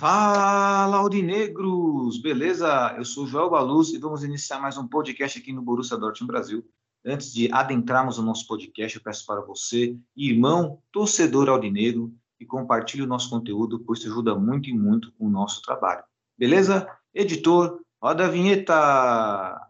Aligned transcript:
Fala, 0.00 0.96
Audinegros! 0.96 2.16
Beleza? 2.22 2.94
Eu 2.96 3.04
sou 3.04 3.26
Joel 3.26 3.50
Baluz 3.50 3.90
e 3.90 3.98
vamos 3.98 4.24
iniciar 4.24 4.58
mais 4.58 4.78
um 4.78 4.88
podcast 4.88 5.38
aqui 5.38 5.52
no 5.52 5.60
Borussia 5.60 5.98
Dortmund 5.98 6.32
Brasil. 6.32 6.64
Antes 7.04 7.30
de 7.34 7.52
adentrarmos 7.52 8.16
o 8.16 8.22
nosso 8.22 8.46
podcast, 8.46 8.96
eu 8.96 9.04
peço 9.04 9.26
para 9.26 9.42
você, 9.42 9.94
irmão, 10.16 10.80
torcedor 10.90 11.50
Audinegro, 11.50 12.14
que 12.38 12.46
compartilhe 12.46 13.02
o 13.02 13.06
nosso 13.06 13.28
conteúdo, 13.28 13.78
pois 13.80 13.98
isso 13.98 14.08
ajuda 14.08 14.34
muito 14.34 14.70
e 14.70 14.72
muito 14.72 15.12
o 15.18 15.28
nosso 15.28 15.60
trabalho. 15.60 16.02
Beleza? 16.38 16.88
Editor, 17.12 17.82
roda 18.02 18.24
a 18.24 18.30
vinheta! 18.30 19.69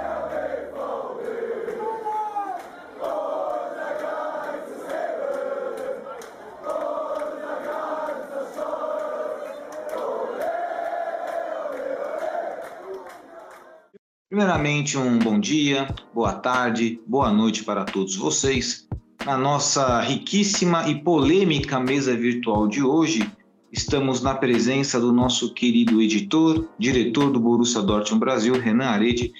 Primeiramente, 14.31 14.97
um 14.97 15.19
bom 15.19 15.37
dia, 15.37 15.93
boa 16.13 16.31
tarde, 16.31 17.01
boa 17.05 17.33
noite 17.33 17.65
para 17.65 17.83
todos 17.83 18.15
vocês. 18.15 18.87
Na 19.25 19.37
nossa 19.37 19.99
riquíssima 19.99 20.87
e 20.87 21.03
polêmica 21.03 21.81
mesa 21.81 22.15
virtual 22.15 22.65
de 22.65 22.81
hoje, 22.81 23.29
estamos 23.73 24.21
na 24.21 24.33
presença 24.33 25.01
do 25.01 25.11
nosso 25.11 25.53
querido 25.53 26.01
editor, 26.01 26.65
diretor 26.79 27.29
do 27.29 27.41
Borussia 27.41 27.81
Dortmund 27.81 28.21
Brasil, 28.21 28.53
Renan 28.53 28.85
Arede. 28.85 29.33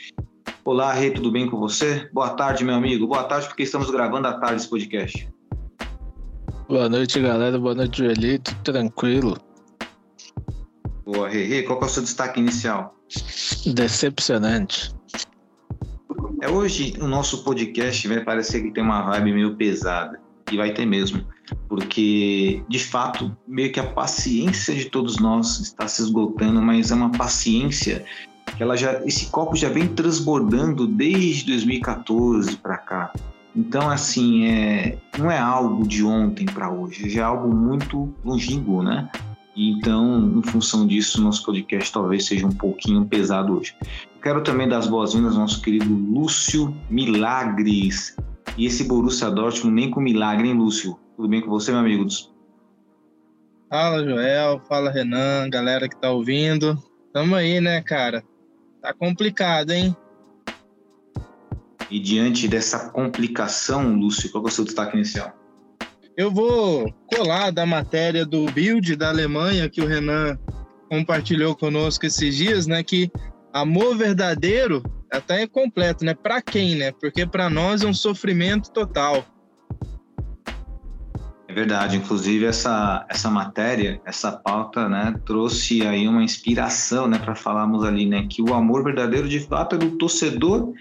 Olá, 0.65 0.91
Rê, 0.91 1.09
tudo 1.09 1.31
bem 1.31 1.49
com 1.49 1.57
você? 1.57 2.09
Boa 2.11 2.31
tarde, 2.31 2.65
meu 2.65 2.75
amigo. 2.75 3.07
Boa 3.07 3.23
tarde, 3.23 3.47
porque 3.47 3.63
estamos 3.63 3.89
gravando 3.89 4.27
à 4.27 4.33
tarde 4.33 4.57
esse 4.57 4.69
podcast. 4.69 5.25
Boa 6.67 6.89
noite, 6.89 7.17
galera. 7.17 7.57
Boa 7.57 7.75
noite, 7.75 7.99
Joelito. 7.99 8.53
Tranquilo. 8.61 9.37
Boa, 11.05 11.29
Rê. 11.29 11.45
Rê, 11.45 11.63
qual 11.63 11.79
é 11.79 11.85
o 11.85 11.87
seu 11.87 12.03
destaque 12.03 12.41
inicial? 12.41 13.00
Decepcionante. 13.73 14.93
É 16.41 16.49
hoje 16.49 16.95
o 16.99 17.07
nosso 17.07 17.43
podcast 17.43 18.07
vai 18.07 18.23
parecer 18.23 18.61
que 18.63 18.71
tem 18.71 18.83
uma 18.83 19.03
vibe 19.03 19.33
meio 19.33 19.55
pesada 19.55 20.19
e 20.51 20.57
vai 20.57 20.73
ter 20.73 20.85
mesmo, 20.85 21.23
porque 21.69 22.63
de 22.67 22.79
fato 22.79 23.35
meio 23.47 23.71
que 23.71 23.79
a 23.79 23.85
paciência 23.85 24.73
de 24.73 24.85
todos 24.85 25.17
nós 25.17 25.59
está 25.59 25.87
se 25.87 26.01
esgotando, 26.01 26.61
mas 26.61 26.91
é 26.91 26.95
uma 26.95 27.11
paciência 27.11 28.03
que 28.57 28.63
ela 28.63 28.75
já 28.75 29.01
esse 29.05 29.27
copo 29.27 29.55
já 29.55 29.69
vem 29.69 29.87
transbordando 29.87 30.87
desde 30.87 31.45
2014 31.45 32.57
para 32.57 32.77
cá. 32.77 33.13
Então 33.55 33.89
assim 33.89 34.47
é 34.47 34.97
não 35.17 35.29
é 35.29 35.37
algo 35.37 35.87
de 35.87 36.03
ontem 36.03 36.45
para 36.45 36.71
hoje, 36.71 37.09
já 37.09 37.21
é 37.21 37.23
algo 37.23 37.53
muito 37.53 38.13
longínquo, 38.25 38.81
né? 38.81 39.09
Então, 39.55 40.37
em 40.37 40.41
função 40.43 40.87
disso, 40.87 41.21
nosso 41.21 41.43
podcast 41.45 41.91
talvez 41.91 42.25
seja 42.25 42.47
um 42.47 42.51
pouquinho 42.51 43.05
pesado 43.05 43.57
hoje. 43.57 43.75
Quero 44.21 44.43
também 44.43 44.67
dar 44.67 44.77
as 44.77 44.87
boas-vindas 44.87 45.33
ao 45.33 45.41
nosso 45.41 45.61
querido 45.61 45.93
Lúcio 45.93 46.75
Milagres. 46.89 48.15
E 48.57 48.65
esse 48.65 48.83
Borussia 48.83 49.29
Dortmund 49.29 49.75
nem 49.75 49.91
com 49.91 49.99
milagre, 49.99 50.47
hein, 50.47 50.53
Lúcio? 50.53 50.97
Tudo 51.15 51.27
bem 51.27 51.41
com 51.41 51.49
você, 51.49 51.71
meu 51.71 51.81
amigo? 51.81 52.07
Fala, 53.69 54.03
Joel. 54.03 54.61
Fala, 54.67 54.91
Renan. 54.91 55.49
Galera 55.49 55.89
que 55.89 55.99
tá 55.99 56.11
ouvindo. 56.11 56.81
Tamo 57.13 57.35
aí, 57.35 57.59
né, 57.59 57.81
cara? 57.81 58.23
Tá 58.81 58.93
complicado, 58.93 59.71
hein? 59.71 59.95
E 61.89 61.99
diante 61.99 62.47
dessa 62.47 62.89
complicação, 62.89 63.95
Lúcio, 63.95 64.31
qual 64.31 64.45
é 64.45 64.47
o 64.47 64.51
seu 64.51 64.63
destaque 64.63 64.95
inicial? 64.95 65.40
Eu 66.17 66.29
vou 66.29 66.91
colar 67.13 67.51
da 67.51 67.65
matéria 67.65 68.25
do 68.25 68.45
Bild 68.51 68.95
da 68.95 69.09
Alemanha 69.09 69.69
que 69.69 69.81
o 69.81 69.87
Renan 69.87 70.37
compartilhou 70.89 71.55
conosco 71.55 72.05
esses 72.05 72.35
dias, 72.35 72.67
né? 72.67 72.83
Que 72.83 73.09
amor 73.53 73.95
verdadeiro 73.95 74.83
até 75.11 75.43
é 75.43 75.47
completo, 75.47 76.03
né? 76.03 76.13
Pra 76.13 76.41
quem, 76.41 76.75
né? 76.75 76.91
Porque 76.91 77.25
pra 77.25 77.49
nós 77.49 77.81
é 77.81 77.87
um 77.87 77.93
sofrimento 77.93 78.71
total. 78.71 79.25
É 81.47 81.53
verdade, 81.53 81.97
inclusive 81.97 82.45
essa, 82.45 83.05
essa 83.09 83.29
matéria, 83.29 84.01
essa 84.05 84.31
pauta, 84.31 84.87
né, 84.87 85.13
trouxe 85.25 85.85
aí 85.85 86.07
uma 86.07 86.23
inspiração, 86.23 87.09
né, 87.09 87.19
para 87.19 87.35
falarmos 87.35 87.83
ali, 87.83 88.05
né, 88.05 88.25
que 88.29 88.41
o 88.41 88.53
amor 88.53 88.85
verdadeiro 88.85 89.27
de 89.27 89.41
fato 89.41 89.75
é 89.75 89.77
do 89.77 89.97
torcedor 89.97 90.73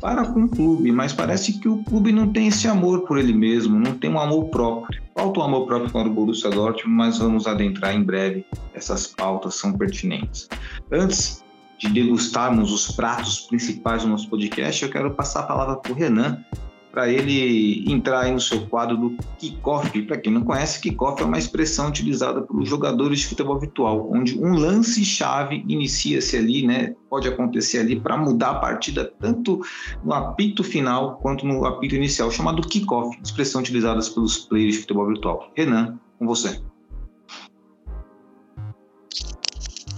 para 0.00 0.24
com 0.26 0.44
o 0.44 0.48
clube, 0.48 0.90
mas 0.90 1.12
parece 1.12 1.58
que 1.58 1.68
o 1.68 1.82
clube 1.84 2.12
não 2.12 2.32
tem 2.32 2.48
esse 2.48 2.66
amor 2.66 3.02
por 3.02 3.18
ele 3.18 3.32
mesmo, 3.32 3.78
não 3.78 3.94
tem 3.94 4.10
um 4.10 4.18
amor 4.18 4.46
próprio. 4.46 5.02
Falta 5.14 5.40
o 5.40 5.42
amor 5.42 5.66
próprio 5.66 5.90
para 5.90 6.08
o 6.08 6.12
Borussia 6.12 6.50
Dortmund, 6.50 6.96
mas 6.96 7.18
vamos 7.18 7.46
adentrar 7.46 7.94
em 7.94 8.02
breve. 8.02 8.44
Essas 8.74 9.06
pautas 9.06 9.54
são 9.54 9.72
pertinentes. 9.72 10.48
Antes 10.90 11.44
de 11.78 11.88
degustarmos 11.88 12.72
os 12.72 12.92
pratos 12.94 13.40
principais 13.40 14.02
do 14.02 14.08
nosso 14.08 14.28
podcast, 14.28 14.82
eu 14.82 14.90
quero 14.90 15.10
passar 15.12 15.40
a 15.40 15.44
palavra 15.44 15.76
para 15.76 15.92
o 15.92 15.94
Renan, 15.94 16.44
para 16.92 17.08
ele 17.08 17.90
entrar 17.90 18.30
no 18.30 18.38
seu 18.38 18.66
quadro 18.66 18.96
do 18.96 19.16
kickoff. 19.38 20.02
Para 20.02 20.18
quem 20.18 20.32
não 20.32 20.44
conhece, 20.44 20.80
kickoff 20.80 21.22
é 21.22 21.24
uma 21.24 21.38
expressão 21.38 21.88
utilizada 21.88 22.42
pelos 22.42 22.68
jogadores 22.68 23.20
de 23.20 23.28
futebol 23.28 23.58
virtual, 23.58 24.10
onde 24.12 24.38
um 24.38 24.54
lance-chave 24.54 25.64
inicia-se 25.66 26.36
ali, 26.36 26.66
né? 26.66 26.94
Pode 27.08 27.26
acontecer 27.26 27.78
ali 27.78 27.98
para 27.98 28.16
mudar 28.18 28.50
a 28.50 28.54
partida 28.56 29.10
tanto 29.18 29.62
no 30.04 30.12
apito 30.12 30.62
final 30.62 31.16
quanto 31.16 31.46
no 31.46 31.64
apito 31.64 31.96
inicial, 31.96 32.30
chamado 32.30 32.60
kickoff, 32.62 33.18
expressão 33.24 33.62
utilizada 33.62 34.00
pelos 34.12 34.38
players 34.38 34.74
de 34.74 34.80
futebol 34.82 35.06
virtual. 35.06 35.50
Renan, 35.56 35.98
com 36.18 36.26
você. 36.26 36.60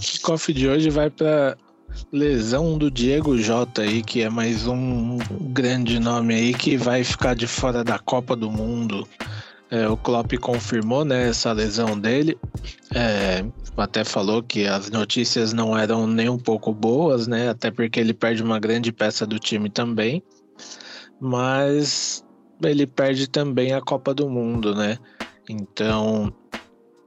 Kickoff 0.01 0.53
de 0.53 0.69
hoje 0.69 0.91
vai 0.91 1.11
para 1.11 1.57
lesão 2.13 2.79
do 2.79 2.91
Diego 2.91 3.37
Jota 3.39 3.83
aí, 3.83 4.03
que 4.03 4.23
é 4.23 4.29
mais 4.29 4.67
um 4.67 5.19
grande 5.53 5.99
nome 5.99 6.35
aí 6.35 6.55
que 6.55 6.77
vai 6.77 7.03
ficar 7.03 7.35
de 7.35 7.47
fora 7.47 7.83
da 7.83 7.99
Copa 7.99 8.37
do 8.37 8.51
Mundo. 8.51 9.07
É, 9.71 9.89
o 9.89 9.97
Klopp 9.97 10.33
confirmou 10.41 11.05
né, 11.05 11.29
essa 11.29 11.51
lesão 11.53 11.99
dele. 11.99 12.39
É, 12.95 13.45
até 13.77 14.05
falou 14.05 14.43
que 14.43 14.67
as 14.67 14.91
notícias 14.91 15.53
não 15.53 15.77
eram 15.77 16.07
nem 16.07 16.29
um 16.29 16.39
pouco 16.39 16.73
boas, 16.73 17.27
né? 17.27 17.49
Até 17.49 17.71
porque 17.71 17.99
ele 17.99 18.15
perde 18.15 18.43
uma 18.43 18.61
grande 18.61 18.93
peça 18.93 19.27
do 19.27 19.39
time 19.39 19.69
também. 19.69 20.23
Mas 21.21 22.25
ele 22.63 22.87
perde 22.87 23.29
também 23.29 23.73
a 23.73 23.81
Copa 23.81 24.15
do 24.15 24.29
Mundo, 24.29 24.75
né? 24.75 24.99
Então 25.49 26.33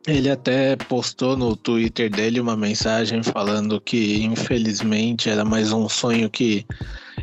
ele 0.07 0.29
até 0.29 0.77
postou 0.77 1.35
no 1.35 1.55
Twitter 1.55 2.09
dele 2.09 2.39
uma 2.39 2.55
mensagem 2.55 3.21
falando 3.21 3.79
que 3.81 4.23
infelizmente 4.23 5.29
era 5.29 5.43
mais 5.43 5.73
um 5.73 5.89
sonho 5.89 6.29
que 6.29 6.65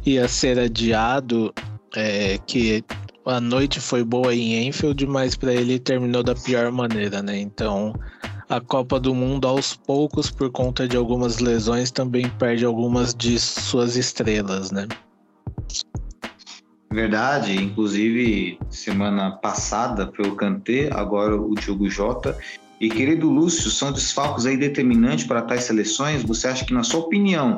ia 0.05 0.29
ser 0.29 0.59
adiado, 0.59 1.53
é, 1.97 2.39
que 2.47 2.85
a 3.25 3.41
noite 3.41 3.81
foi 3.81 4.05
boa 4.05 4.35
em 4.35 4.67
Enfield, 4.69 5.07
mas 5.07 5.35
para 5.35 5.55
ele 5.55 5.79
terminou 5.79 6.23
da 6.23 6.35
pior 6.35 6.71
maneira, 6.71 7.23
né? 7.23 7.39
Então 7.39 7.95
a 8.51 8.61
Copa 8.61 9.01
do 9.01 9.15
Mundo 9.15 9.49
aos 9.49 9.75
poucos, 9.75 10.31
por 10.31 10.51
conta 10.51 10.87
de 10.87 10.95
algumas 10.95 11.39
lesões, 11.39 11.91
também 11.91 12.29
perde 12.29 12.67
algumas 12.67 13.15
de 13.15 13.39
suas 13.39 13.97
estrelas, 13.97 14.71
né? 14.71 14.87
Verdade, 16.93 17.57
inclusive 17.57 18.59
semana 18.69 19.33
passada 19.33 20.13
foi 20.15 20.29
o 20.29 20.37
Kanté, 20.37 20.91
agora 20.93 21.35
o 21.35 21.55
Diogo 21.55 21.89
Jota. 21.89 22.37
E 22.85 22.91
querido 22.91 23.31
Lúcio, 23.31 23.71
são 23.71 23.91
desfalques 23.91 24.45
aí 24.45 24.59
determinantes 24.59 25.25
para 25.25 25.41
tais 25.41 25.65
seleções? 25.65 26.23
Você 26.23 26.49
acha 26.49 26.67
que, 26.67 26.75
na 26.75 26.83
sua 26.83 27.01
opinião, 27.01 27.57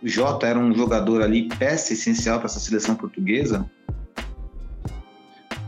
o 0.00 0.06
Jota 0.06 0.46
era 0.46 0.56
um 0.56 0.72
jogador 0.72 1.20
ali 1.20 1.48
peça 1.58 1.94
essencial 1.94 2.38
para 2.38 2.46
essa 2.46 2.60
seleção 2.60 2.94
portuguesa? 2.94 3.68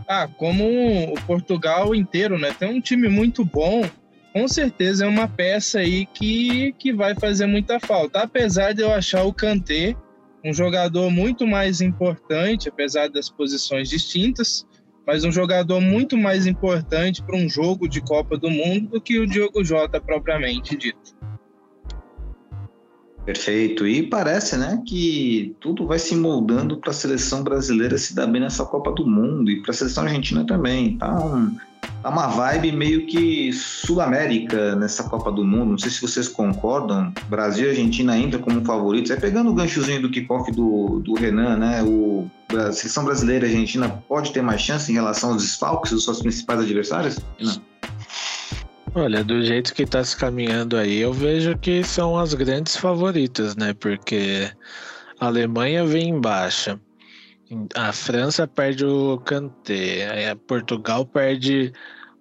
Ah, 0.07 0.29
como 0.29 0.65
o 1.12 1.21
Portugal 1.27 1.93
inteiro, 1.93 2.39
né? 2.39 2.55
Tem 2.57 2.73
um 2.73 2.81
time 2.81 3.09
muito 3.09 3.45
bom 3.45 3.83
com 4.33 4.47
certeza 4.47 5.05
é 5.05 5.09
uma 5.09 5.27
peça 5.27 5.81
aí 5.81 6.07
que, 6.07 6.73
que 6.79 6.93
vai 6.93 7.17
fazer 7.17 7.47
muita 7.47 7.81
falta. 7.81 8.21
Apesar 8.21 8.73
de 8.73 8.83
eu 8.83 8.93
achar 8.93 9.25
o 9.25 9.35
Kanté 9.35 9.97
um 10.45 10.53
jogador 10.53 11.11
muito 11.11 11.47
mais 11.49 11.81
importante, 11.81 12.69
apesar 12.69 13.11
das 13.11 13.29
posições 13.29 13.89
distintas, 13.89 14.65
mas 15.06 15.25
um 15.25 15.32
jogador 15.32 15.81
muito 15.81 16.17
mais 16.17 16.47
importante 16.47 17.23
para 17.23 17.37
um 17.37 17.49
jogo 17.49 17.88
de 17.88 18.00
Copa 18.00 18.37
do 18.37 18.50
Mundo 18.50 18.88
do 18.88 19.00
que 19.00 19.19
o 19.19 19.26
Diogo 19.26 19.64
Jota 19.64 20.00
propriamente 20.00 20.76
dito. 20.76 21.14
Perfeito. 23.25 23.87
E 23.87 24.06
parece, 24.06 24.56
né, 24.56 24.82
que 24.87 25.55
tudo 25.61 25.87
vai 25.87 25.99
se 25.99 26.17
moldando 26.17 26.79
para 26.79 26.91
a 26.91 26.94
seleção 26.94 27.43
brasileira 27.43 27.99
se 27.99 28.14
dar 28.14 28.26
bem 28.26 28.41
nessa 28.41 28.64
Copa 28.64 28.93
do 28.93 29.06
Mundo 29.06 29.50
e 29.50 29.61
para 29.62 29.70
a 29.70 29.75
seleção 29.75 30.05
argentina 30.05 30.44
também. 30.44 30.97
Tá, 30.97 31.26
um, 31.26 31.56
tá 32.03 32.09
uma 32.09 32.27
vibe 32.29 32.73
meio 32.73 33.06
que 33.06 33.53
sul-américa 33.53 34.75
nessa 34.77 35.05
Copa 35.05 35.31
do 35.31 35.44
Mundo. 35.44 35.73
Não 35.73 35.79
sei 35.79 35.91
se 35.91 36.00
vocês 36.00 36.29
concordam. 36.29 37.12
Brasil 37.29 37.67
e 37.67 37.71
Argentina 37.71 38.12
ainda 38.12 38.38
como 38.38 38.65
favoritos. 38.65 39.11
É 39.11 39.17
pegando 39.17 39.50
o 39.50 39.55
ganchozinho 39.55 40.03
do 40.03 40.11
kickoff 40.11 40.50
do, 40.53 41.00
do 41.00 41.15
Renan, 41.15 41.56
né? 41.56 41.82
O, 41.82 42.31
a 42.53 42.73
seleção 42.73 43.05
brasileira 43.05 43.47
e 43.47 43.50
Argentina 43.50 43.88
pode 44.09 44.32
ter 44.32 44.43
mais 44.43 44.61
chance 44.61 44.91
em 44.91 44.94
relação 44.94 45.32
aos 45.32 45.43
desfalques 45.43 45.93
dos 45.93 46.05
seus 46.05 46.21
principais 46.21 46.61
adversários? 46.61 47.19
Renan? 47.38 47.61
Olha, 48.94 49.23
do 49.23 49.41
jeito 49.43 49.73
que 49.73 49.87
tá 49.87 50.03
se 50.03 50.17
caminhando 50.17 50.76
aí, 50.76 50.99
eu 50.99 51.12
vejo 51.12 51.56
que 51.56 51.85
são 51.85 52.19
as 52.19 52.35
grandes 52.35 52.76
favoritas, 52.76 53.55
né? 53.55 53.73
Porque 53.73 54.50
a 55.21 55.26
Alemanha 55.26 55.87
vem 55.87 56.09
em 56.09 56.21
baixa. 56.21 56.81
A 57.75 57.93
França 57.93 58.47
perde 58.47 58.85
o 58.85 59.19
Kanté, 59.19 60.35
Portugal 60.47 61.05
perde 61.05 61.73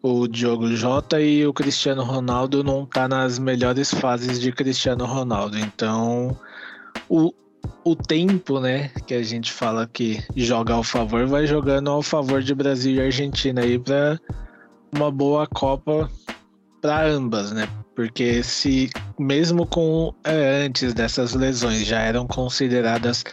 o 0.02 0.28
Diogo 0.28 0.68
Jota 0.76 1.22
e 1.22 1.46
o 1.46 1.54
Cristiano 1.54 2.04
Ronaldo 2.04 2.64
não 2.64 2.86
tá 2.86 3.08
nas 3.08 3.38
melhores 3.38 3.94
fases 3.94 4.40
de 4.40 4.52
Cristiano 4.52 5.06
Ronaldo. 5.06 5.60
Então, 5.60 6.36
o, 7.08 7.34
o 7.84 7.96
tempo, 7.96 8.60
né, 8.60 8.90
que 9.06 9.14
a 9.14 9.24
gente 9.24 9.52
fala 9.52 9.86
que 9.86 10.24
joga 10.36 10.74
ao 10.74 10.84
favor, 10.84 11.28
vai 11.28 11.46
jogando 11.46 11.90
ao 11.90 12.02
favor 12.02 12.42
de 12.42 12.56
Brasil 12.56 12.96
e 12.96 13.02
Argentina 13.02 13.62
aí 13.62 13.78
para 13.78 14.20
uma 14.92 15.12
boa 15.12 15.46
Copa 15.46 16.10
para 16.82 17.08
ambas, 17.08 17.52
né? 17.52 17.68
Porque 17.96 18.42
se 18.42 18.90
mesmo 19.20 19.66
com 19.66 20.14
é, 20.24 20.66
antes 20.66 20.94
dessas 20.94 21.34
lesões 21.34 21.86
já 21.86 22.00
eram 22.00 22.26
consideradas 22.26 23.26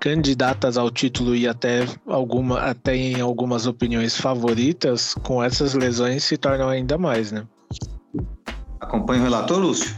candidatas 0.00 0.76
ao 0.76 0.90
título 0.90 1.36
e 1.36 1.46
até 1.46 1.86
alguma 2.06 2.60
até 2.60 2.96
em 2.96 3.20
algumas 3.20 3.66
opiniões 3.66 4.16
favoritas, 4.16 5.14
com 5.14 5.42
essas 5.42 5.74
lesões 5.74 6.24
se 6.24 6.36
tornam 6.36 6.68
ainda 6.68 6.98
mais, 6.98 7.30
né? 7.30 7.46
Acompanha 8.80 9.20
o 9.20 9.24
relator, 9.24 9.58
Lúcio? 9.58 9.96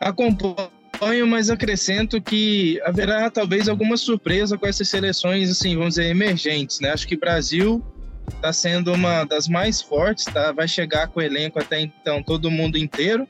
Acompanho, 0.00 1.26
mas 1.26 1.50
acrescento 1.50 2.20
que 2.20 2.80
haverá 2.84 3.30
talvez 3.30 3.68
alguma 3.68 3.96
surpresa 3.96 4.56
com 4.56 4.66
essas 4.66 4.88
seleções, 4.88 5.50
assim, 5.50 5.76
vamos 5.76 5.94
dizer, 5.94 6.06
emergentes, 6.10 6.80
né? 6.80 6.90
Acho 6.90 7.06
que 7.06 7.16
Brasil 7.16 7.84
está 8.28 8.52
sendo 8.52 8.92
uma 8.92 9.24
das 9.24 9.48
mais 9.48 9.82
fortes, 9.82 10.24
tá? 10.24 10.52
Vai 10.52 10.68
chegar 10.68 11.08
com 11.08 11.20
o 11.20 11.22
elenco 11.22 11.58
até 11.58 11.80
então 11.80 12.22
todo 12.22 12.50
mundo 12.50 12.78
inteiro. 12.78 13.28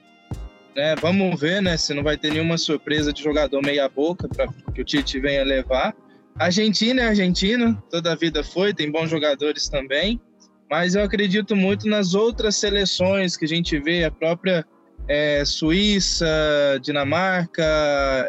Né? 0.75 0.95
Vamos 1.01 1.41
ver, 1.41 1.63
né? 1.63 1.77
Se 1.77 1.95
não 1.95 2.03
vai 2.03 2.17
ter 2.17 2.33
nenhuma 2.33 2.59
surpresa 2.59 3.13
de 3.13 3.23
jogador 3.23 3.63
meia 3.63 3.89
boca 3.89 4.29
para 4.29 4.49
que 4.73 4.81
o 4.81 4.85
Tite 4.85 5.21
venha 5.21 5.45
levar. 5.45 5.95
Argentina 6.37 7.03
é 7.03 7.07
Argentina, 7.07 7.81
toda 7.91 8.13
a 8.13 8.17
vida 8.17 8.43
foi, 8.43 8.75
tem 8.75 8.91
bons 8.91 9.09
jogadores 9.09 9.69
também. 9.69 10.21
Mas 10.69 10.95
eu 10.95 11.05
acredito 11.05 11.55
muito 11.55 11.87
nas 11.87 12.15
outras 12.15 12.57
seleções 12.57 13.37
que 13.37 13.45
a 13.45 13.49
gente 13.49 13.79
vê, 13.79 14.05
a 14.05 14.11
própria 14.11 14.67
é, 15.07 15.45
Suíça, 15.45 16.27
Dinamarca, 16.83 17.63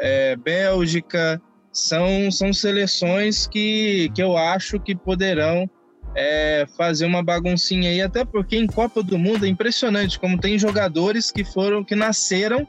é, 0.02 0.36
Bélgica, 0.36 1.42
são, 1.72 2.30
são 2.32 2.54
seleções 2.54 3.48
que, 3.48 4.10
que 4.14 4.22
eu 4.22 4.38
acho 4.38 4.80
que 4.80 4.96
poderão 4.96 5.70
é, 6.16 6.66
fazer 6.78 7.06
uma 7.06 7.22
baguncinha 7.22 7.90
aí, 7.90 8.02
até 8.02 8.24
porque 8.24 8.56
em 8.56 8.66
Copa 8.66 9.04
do 9.04 9.18
Mundo 9.18 9.46
é 9.46 9.50
impressionante 9.50 10.18
como 10.18 10.40
tem 10.40 10.58
jogadores 10.58 11.30
que 11.30 11.44
foram, 11.44 11.84
que 11.84 11.96
nasceram 11.96 12.66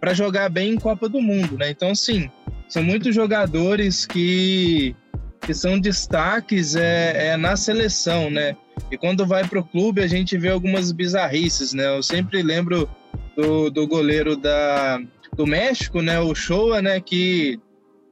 para 0.00 0.12
jogar 0.12 0.48
bem 0.48 0.72
em 0.72 0.78
Copa 0.78 1.08
do 1.08 1.20
Mundo, 1.20 1.56
né? 1.56 1.70
Então, 1.70 1.90
assim, 1.90 2.28
são 2.68 2.82
muitos 2.82 3.14
jogadores 3.14 4.06
que, 4.06 4.96
que 5.40 5.54
são 5.54 5.78
destaques 5.78 6.74
é, 6.74 7.28
é 7.28 7.36
na 7.36 7.56
seleção, 7.56 8.30
né? 8.30 8.56
E 8.90 8.96
quando 8.96 9.26
vai 9.26 9.46
para 9.46 9.60
o 9.60 9.64
clube, 9.64 10.02
a 10.02 10.06
gente 10.06 10.36
vê 10.36 10.48
algumas 10.48 10.90
bizarrices, 10.90 11.72
né? 11.72 11.96
Eu 11.96 12.02
sempre 12.02 12.42
lembro 12.42 12.88
do, 13.36 13.70
do 13.70 13.86
goleiro 13.86 14.36
da, 14.36 15.00
do 15.36 15.46
México, 15.46 16.02
né? 16.02 16.18
O 16.18 16.34
Showa, 16.34 16.82
né? 16.82 17.00
Que 17.00 17.60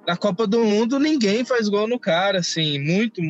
na 0.09 0.17
Copa 0.17 0.47
do 0.47 0.65
Mundo 0.65 0.99
ninguém 0.99 1.45
faz 1.45 1.69
gol 1.69 1.87
no 1.87 2.01
cara, 2.01 2.39
assim, 2.39 2.79
muito 2.79 3.21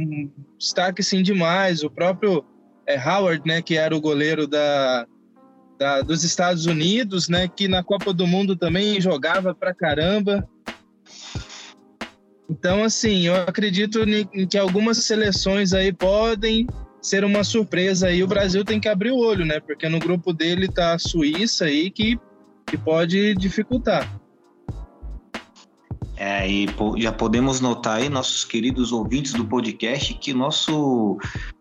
destaque 0.56 1.00
assim 1.00 1.25
demais. 1.25 1.82
O 1.82 1.90
próprio 1.90 2.44
é, 2.86 2.96
Howard, 2.96 3.42
né, 3.44 3.60
que 3.60 3.76
era 3.76 3.96
o 3.96 4.00
goleiro 4.00 4.46
da, 4.46 5.04
da, 5.76 6.02
dos 6.02 6.22
Estados 6.22 6.66
Unidos, 6.66 7.28
né, 7.28 7.48
que 7.48 7.66
na 7.66 7.82
Copa 7.82 8.12
do 8.12 8.28
Mundo 8.28 8.54
também 8.54 9.00
jogava 9.00 9.52
pra 9.52 9.75
caramba. 9.75 10.48
Então, 12.48 12.84
assim, 12.84 13.26
eu 13.26 13.34
acredito 13.34 13.98
que 14.48 14.56
algumas 14.56 14.98
seleções 14.98 15.72
aí 15.72 15.92
podem 15.92 16.64
ser 17.02 17.25
uma 17.25 17.42
surpresa 17.42 18.12
e 18.12 18.22
o 18.22 18.28
Brasil 18.28 18.64
tem 18.64 18.78
que 18.78 18.88
abrir 18.88 19.10
o 19.10 19.19
olho, 19.19 19.44
né? 19.44 19.58
Porque 19.58 19.88
no 19.88 19.98
grupo 19.98 20.32
dele 20.32 20.69
tá 20.69 20.94
a 20.94 20.98
Suíça 20.98 21.64
aí 21.64 21.90
que, 21.90 22.19
que 22.66 22.78
pode 22.78 23.34
dificultar. 23.34 24.08
É, 26.20 26.50
e 26.50 26.66
já 26.96 27.12
podemos 27.12 27.60
notar 27.60 27.98
aí, 27.98 28.08
nossos 28.08 28.44
queridos 28.44 28.90
ouvintes 28.90 29.32
do 29.34 29.44
podcast, 29.44 30.12
que 30.14 30.34
nosso, 30.34 31.16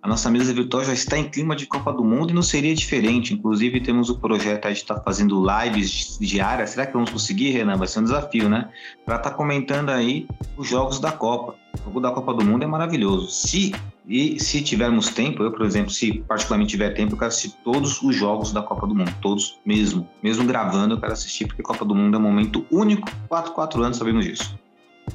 a 0.07 0.09
nossa 0.09 0.31
mesa 0.31 0.53
virtual 0.53 0.85
já 0.85 0.93
está 0.93 1.17
em 1.17 1.25
clima 1.25 1.53
de 1.53 1.65
Copa 1.65 1.91
do 1.91 2.01
Mundo 2.01 2.31
e 2.31 2.33
não 2.33 2.41
seria 2.41 2.73
diferente. 2.73 3.33
Inclusive, 3.33 3.81
temos 3.81 4.09
o 4.09 4.17
projeto 4.17 4.65
de 4.65 4.71
estar 4.71 4.95
tá 4.95 5.01
fazendo 5.01 5.45
lives 5.45 6.17
diárias. 6.21 6.69
Será 6.69 6.85
que 6.85 6.93
vamos 6.93 7.09
conseguir, 7.09 7.49
Renan? 7.49 7.75
Vai 7.75 7.89
ser 7.89 7.99
um 7.99 8.03
desafio, 8.03 8.47
né? 8.47 8.69
Para 9.05 9.17
estar 9.17 9.31
tá 9.31 9.35
comentando 9.35 9.89
aí 9.89 10.25
os 10.55 10.65
jogos 10.65 11.01
da 11.01 11.11
Copa. 11.11 11.55
O 11.81 11.83
jogo 11.83 11.99
da 11.99 12.09
Copa 12.09 12.33
do 12.33 12.45
Mundo 12.45 12.63
é 12.63 12.65
maravilhoso. 12.65 13.29
Se 13.29 13.75
e 14.07 14.39
se 14.39 14.61
tivermos 14.61 15.09
tempo, 15.09 15.43
eu, 15.43 15.51
por 15.51 15.65
exemplo, 15.65 15.91
se 15.91 16.19
particularmente 16.19 16.71
tiver 16.71 16.91
tempo, 16.91 17.15
eu 17.15 17.17
quero 17.17 17.27
assistir 17.27 17.57
todos 17.61 18.01
os 18.01 18.15
jogos 18.15 18.53
da 18.53 18.61
Copa 18.61 18.87
do 18.87 18.95
Mundo, 18.95 19.13
todos 19.21 19.59
mesmo. 19.65 20.07
Mesmo 20.23 20.45
gravando, 20.45 20.95
eu 20.95 21.01
quero 21.01 21.11
assistir, 21.11 21.47
porque 21.47 21.61
Copa 21.61 21.83
do 21.83 21.93
Mundo 21.93 22.15
é 22.15 22.17
um 22.17 22.23
momento 22.23 22.65
único, 22.71 23.11
4, 23.27 23.51
4 23.51 23.83
anos 23.83 23.97
sabemos 23.97 24.23
disso. 24.23 24.57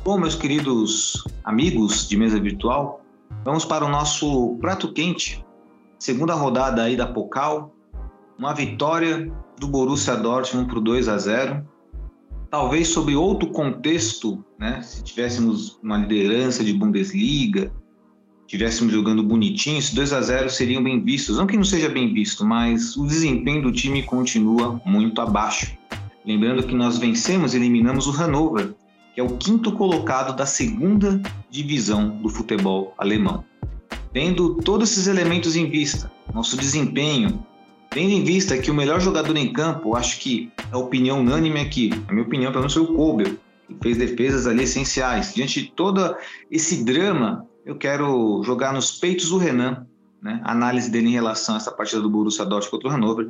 Bom, 0.05 0.19
meus 0.19 0.35
queridos 0.35 1.25
amigos 1.45 2.07
de 2.07 2.17
mesa 2.19 2.39
virtual, 2.39 3.02
vamos 3.45 3.65
para 3.65 3.85
o 3.85 3.89
nosso 3.89 4.57
prato 4.61 4.93
quente. 4.93 5.45
Segunda 5.99 6.35
rodada 6.35 6.83
aí 6.83 6.97
da 6.97 7.07
Pocal, 7.07 7.75
uma 8.39 8.55
vitória 8.55 9.33
do 9.59 9.69
Borussia 9.69 10.17
Dortmund 10.17 10.69
por 10.69 10.81
2 10.81 11.09
a 11.09 11.19
0. 11.19 11.67
Talvez 12.51 12.89
sobre 12.89 13.15
outro 13.15 13.49
contexto, 13.51 14.45
né? 14.59 14.83
Se 14.83 15.03
tivéssemos 15.03 15.79
uma 15.83 15.97
liderança 15.97 16.63
de 16.63 16.73
Bundesliga, 16.73 17.73
estivéssemos 18.47 18.93
jogando 18.93 19.23
bonitinho, 19.23 19.79
esses 19.79 19.95
2 19.95 20.13
a 20.13 20.21
0 20.21 20.51
seriam 20.51 20.83
bem 20.83 21.03
vistos. 21.03 21.39
Não 21.39 21.47
que 21.47 21.57
não 21.57 21.65
seja 21.65 21.89
bem 21.89 22.13
visto, 22.13 22.45
mas 22.45 22.97
o 22.97 23.07
desempenho 23.07 23.63
do 23.63 23.73
time 23.73 24.03
continua 24.03 24.81
muito 24.85 25.21
abaixo. 25.21 25.73
Lembrando 26.25 26.63
que 26.63 26.75
nós 26.75 26.99
vencemos 26.99 27.55
e 27.55 27.57
eliminamos 27.57 28.07
o 28.07 28.13
Hannover, 28.13 28.75
que 29.15 29.21
é 29.21 29.25
o 29.25 29.37
quinto 29.37 29.73
colocado 29.73 30.35
da 30.37 30.47
segunda 30.47 31.21
divisão 31.51 32.09
do 32.09 32.29
futebol 32.29 32.95
alemão. 32.97 33.45
Tendo 34.13 34.57
todos 34.57 34.91
esses 34.91 35.07
elementos 35.07 35.57
em 35.57 35.69
vista, 35.69 36.11
nosso 36.33 36.57
desempenho, 36.57 37.45
tendo 37.91 38.11
em 38.11 38.25
vista 38.25 38.57
que 38.59 38.71
o 38.71 38.75
melhor 38.75 39.01
jogador 39.01 39.37
em 39.37 39.53
campo, 39.53 39.97
acho 39.97 40.19
que 40.19 40.51
é 40.71 40.75
a 40.75 40.79
opinião 40.79 41.21
unânime 41.21 41.61
aqui, 41.61 41.91
a 42.09 42.13
minha 42.13 42.25
opinião, 42.25 42.51
pelo 42.51 42.63
menos 42.63 42.75
foi 42.75 42.83
o 42.83 42.95
Kobel, 42.95 43.37
que 43.69 43.77
fez 43.83 43.99
defesas 43.99 44.47
ali 44.47 44.65
essenciais. 44.65 45.35
Diante 45.35 45.63
de 45.63 45.71
todo 45.73 46.15
esse 46.51 46.85
drama 46.85 47.47
eu 47.65 47.77
quero 47.77 48.43
jogar 48.45 48.73
nos 48.73 48.93
peitos 48.93 49.29
do 49.29 49.39
Renan, 49.39 49.87
né? 50.21 50.41
A 50.45 50.53
análise 50.53 50.91
dele 50.91 51.09
em 51.09 51.13
relação 51.13 51.55
a 51.55 51.59
essa 51.59 51.71
partida 51.71 52.01
do 52.01 52.11
Borussia 52.11 52.45
Dortmund 52.45 52.71
contra 52.71 52.89
o 52.89 52.93
Hannover. 52.93 53.29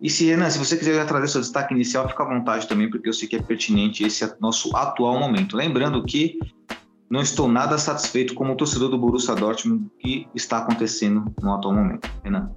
E 0.00 0.10
se, 0.10 0.26
Renan, 0.26 0.50
se 0.50 0.58
você 0.58 0.76
quiser 0.76 1.06
trazer 1.06 1.28
seu 1.28 1.40
destaque 1.40 1.72
inicial, 1.72 2.08
fica 2.08 2.22
à 2.22 2.26
vontade 2.26 2.66
também, 2.66 2.90
porque 2.90 3.08
eu 3.08 3.12
sei 3.12 3.28
que 3.28 3.36
é 3.36 3.42
pertinente 3.42 4.04
esse 4.04 4.28
nosso 4.40 4.74
atual 4.76 5.18
momento. 5.18 5.56
Lembrando 5.56 6.04
que 6.04 6.38
não 7.08 7.20
estou 7.20 7.48
nada 7.48 7.78
satisfeito 7.78 8.34
como 8.34 8.56
torcedor 8.56 8.90
do 8.90 8.98
Borussia 8.98 9.34
Dortmund 9.34 9.86
que 10.00 10.26
está 10.34 10.58
acontecendo 10.58 11.32
no 11.40 11.54
atual 11.54 11.74
momento. 11.74 12.10
Renan. 12.22 12.50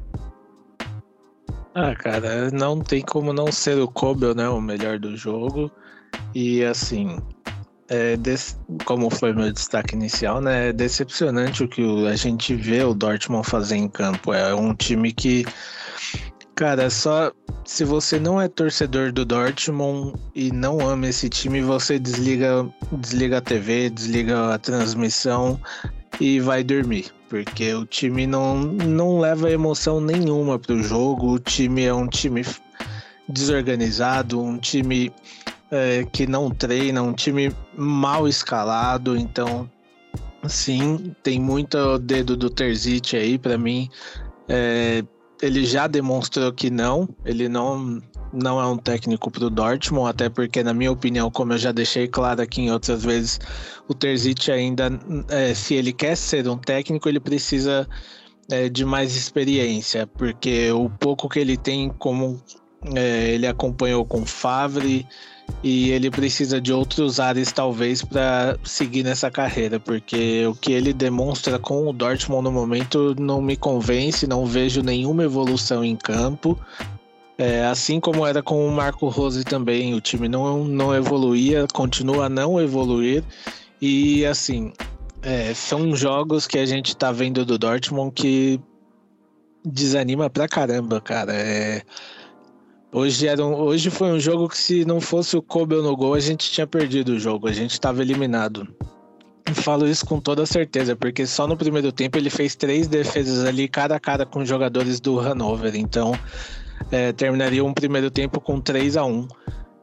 Ah, 1.76 1.94
cara, 1.94 2.50
não 2.50 2.82
tem 2.82 3.04
como 3.04 3.32
não 3.32 3.52
ser 3.52 3.78
o 3.78 3.88
Kobel, 3.88 4.34
né, 4.34 4.50
o 4.50 4.60
melhor 4.60 4.98
do 4.98 5.16
jogo. 5.16 5.72
E 6.34 6.64
assim, 6.64 7.20
é, 7.88 8.18
como 8.84 9.12
foi 9.12 9.32
meu 9.32 9.52
destaque 9.54 9.94
inicial, 9.94 10.42
né, 10.42 10.70
é 10.70 10.74
decepcionante 10.74 11.64
o 11.64 11.68
que 11.68 12.08
a 12.08 12.16
gente 12.16 12.56
vê 12.56 12.84
o 12.84 12.96
Dortmund 12.96 13.48
fazer 13.48 13.76
em 13.76 13.88
campo. 13.88 14.34
É 14.34 14.56
um 14.56 14.74
time 14.74 15.14
que 15.14 15.46
Cara, 16.58 16.90
só 16.90 17.32
se 17.66 17.84
você 17.86 18.20
não 18.20 18.42
é 18.42 18.48
torcedor 18.48 19.12
do 19.12 19.24
Dortmund 19.24 20.16
e 20.34 20.52
não 20.52 20.80
ama 20.82 21.08
esse 21.08 21.30
time, 21.30 21.62
você 21.62 22.00
desliga, 22.00 22.68
desliga 22.94 23.38
a 23.38 23.42
TV, 23.42 23.92
desliga 23.92 24.56
a 24.56 24.58
transmissão 24.58 25.62
e 26.20 26.40
vai 26.40 26.64
dormir. 26.64 27.14
Porque 27.30 27.72
o 27.76 27.86
time 27.86 28.26
não, 28.26 28.58
não 28.58 29.20
leva 29.20 29.52
emoção 29.52 30.02
nenhuma 30.02 30.58
pro 30.58 30.82
jogo. 30.82 31.34
O 31.34 31.40
time 31.40 31.84
é 31.84 31.94
um 31.94 32.08
time 32.08 32.44
desorganizado, 33.30 34.42
um 34.42 34.58
time 34.58 35.14
é, 35.70 36.08
que 36.12 36.26
não 36.26 36.50
treina, 36.50 37.04
um 37.04 37.14
time 37.14 37.56
mal 37.76 38.28
escalado. 38.28 39.16
Então, 39.16 39.70
sim, 40.48 41.16
tem 41.22 41.40
muito 41.40 42.00
dedo 42.00 42.36
do 42.36 42.50
Terzic 42.50 43.16
aí 43.16 43.38
para 43.38 43.60
mim. 43.60 43.88
É, 44.50 45.04
ele 45.42 45.66
já 45.66 45.88
demonstrou 45.88 46.52
que 46.52 46.70
não, 46.70 47.08
ele 47.26 47.48
não 47.48 48.02
não 48.34 48.60
é 48.60 48.66
um 48.66 48.78
técnico 48.78 49.32
para 49.32 49.46
o 49.46 49.50
Dortmund, 49.50 50.10
até 50.10 50.30
porque, 50.30 50.62
na 50.62 50.74
minha 50.74 50.92
opinião, 50.92 51.32
como 51.32 51.54
eu 51.54 51.58
já 51.58 51.72
deixei 51.72 52.08
claro 52.08 52.42
aqui 52.42 52.62
em 52.62 52.72
outras 52.72 53.04
vezes, 53.04 53.40
o 53.88 53.94
Terzic 53.94 54.52
ainda, 54.52 54.90
é, 55.30 55.54
se 55.54 55.74
ele 55.76 55.94
quer 55.94 56.16
ser 56.16 56.48
um 56.48 56.58
técnico, 56.58 57.08
ele 57.08 57.20
precisa 57.20 57.88
é, 58.52 58.70
de 58.70 58.86
mais 58.86 59.16
experiência, 59.16 60.06
porque 60.06 60.72
o 60.72 60.90
pouco 60.90 61.30
que 61.30 61.40
ele 61.40 61.58
tem, 61.58 61.90
como 61.90 62.42
é, 62.96 63.30
ele 63.34 63.48
acompanhou 63.48 64.06
com 64.06 64.26
Favre, 64.26 65.08
e 65.64 65.90
ele 65.92 66.12
precisa 66.12 66.62
de 66.62 66.72
outros 66.72 67.20
ares 67.20 67.52
talvez 67.52 68.04
para 68.04 68.58
seguir 68.64 69.04
nessa 69.04 69.32
carreira, 69.32 69.80
porque 69.80 70.46
o 70.46 70.54
que 70.54 70.72
ele 70.72 70.94
demonstra 70.94 71.58
com 71.58 71.88
o 71.88 71.94
Dortmund 71.94 72.44
no 72.44 72.52
momento 72.52 73.16
não 73.20 73.42
me 73.42 73.58
convence, 73.58 74.28
não 74.28 74.46
vejo 74.46 74.82
nenhuma 74.82 75.24
evolução 75.24 75.84
em 75.84 75.96
campo. 75.96 76.58
É, 77.38 77.66
assim 77.66 78.00
como 78.00 78.26
era 78.26 78.42
com 78.42 78.68
o 78.68 78.72
Marco 78.72 79.08
Rose 79.10 79.44
também, 79.44 79.94
o 79.94 80.02
time 80.02 80.28
não, 80.28 80.64
não 80.64 80.96
evoluía, 80.96 81.68
continua 81.72 82.26
a 82.26 82.30
não 82.30 82.60
evoluir. 82.60 83.24
E 83.80 84.26
assim, 84.26 84.74
é, 85.22 85.54
são 85.54 85.96
jogos 85.96 86.48
que 86.48 86.58
a 86.58 86.66
gente 86.66 86.96
tá 86.96 87.12
vendo 87.12 87.46
do 87.46 87.58
Dortmund 87.58 88.12
que 88.12 88.60
desanima 89.64 90.30
pra 90.30 90.48
caramba, 90.48 91.02
cara. 91.02 91.34
É, 91.34 91.84
Hoje, 92.92 93.28
era 93.28 93.46
um, 93.46 93.54
hoje 93.54 93.90
foi 93.90 94.12
um 94.12 94.20
jogo 94.20 94.48
que, 94.48 94.58
se 94.58 94.86
não 94.86 95.02
fosse 95.02 95.36
o 95.36 95.42
Kobel 95.42 95.84
no 95.84 95.96
gol, 95.96 96.14
a 96.14 96.20
gente 96.20 96.50
tinha 96.50 96.66
perdido 96.66 97.10
o 97.14 97.20
jogo, 97.20 97.48
a 97.48 97.54
gente 97.54 97.72
estava 97.72 98.02
eliminado. 98.02 98.68
E 99.50 99.54
falo 99.54 99.88
isso 99.88 100.06
com 100.06 100.20
toda 100.20 100.46
certeza, 100.46 100.96
porque 100.96 101.26
só 101.26 101.48
no 101.48 101.58
primeiro 101.58 101.92
tempo 101.92 102.18
ele 102.18 102.30
fez 102.30 102.56
três 102.56 102.88
defesas 102.88 103.46
ali, 103.46 103.68
cara 103.68 103.96
a 103.96 104.00
cara 104.00 104.26
com 104.26 104.40
os 104.40 104.48
jogadores 104.48 105.00
do 105.00 105.18
Hannover. 105.20 105.76
Então, 105.76 106.18
é, 106.92 107.12
terminaria 107.12 107.64
um 107.64 107.74
primeiro 107.74 108.10
tempo 108.10 108.40
com 108.40 108.60
3 108.60 108.98
a 108.98 109.06
1 109.06 109.28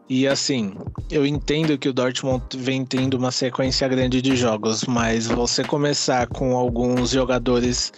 E 0.09 0.27
assim, 0.27 0.75
eu 1.11 1.27
entendo 1.27 1.77
que 1.79 1.89
o 1.89 1.93
Dortmund 1.93 2.45
vem 2.57 2.85
tendo 2.85 3.15
uma 3.15 3.31
sequência 3.31 3.87
grande 3.89 4.23
de 4.23 4.37
jogos, 4.37 4.85
mas 4.85 5.27
você 5.27 5.63
começar 5.63 6.27
com 6.27 6.57
alguns 6.57 7.11
jogadores 7.11 7.93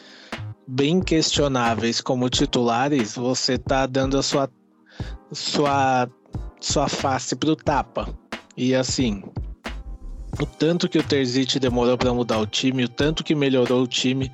bem 0.66 1.00
questionáveis 1.00 2.00
como 2.00 2.28
titulares, 2.28 3.14
você 3.14 3.56
tá 3.56 3.86
dando 3.86 4.18
a 4.18 4.22
sua 4.22 4.48
sua, 5.33 6.09
sua 6.61 6.88
face 6.88 7.37
pro 7.37 7.57
tapa. 7.57 8.09
E 8.57 8.75
assim, 8.75 9.23
o 10.41 10.47
tanto 10.47 10.88
que 10.88 10.99
o 10.99 11.03
Terzic 11.03 11.59
demorou 11.59 11.97
para 11.97 12.12
mudar 12.12 12.38
o 12.38 12.47
time, 12.47 12.85
o 12.85 12.88
tanto 12.88 13.25
que 13.25 13.35
melhorou 13.35 13.83
o 13.83 13.87
time. 13.87 14.31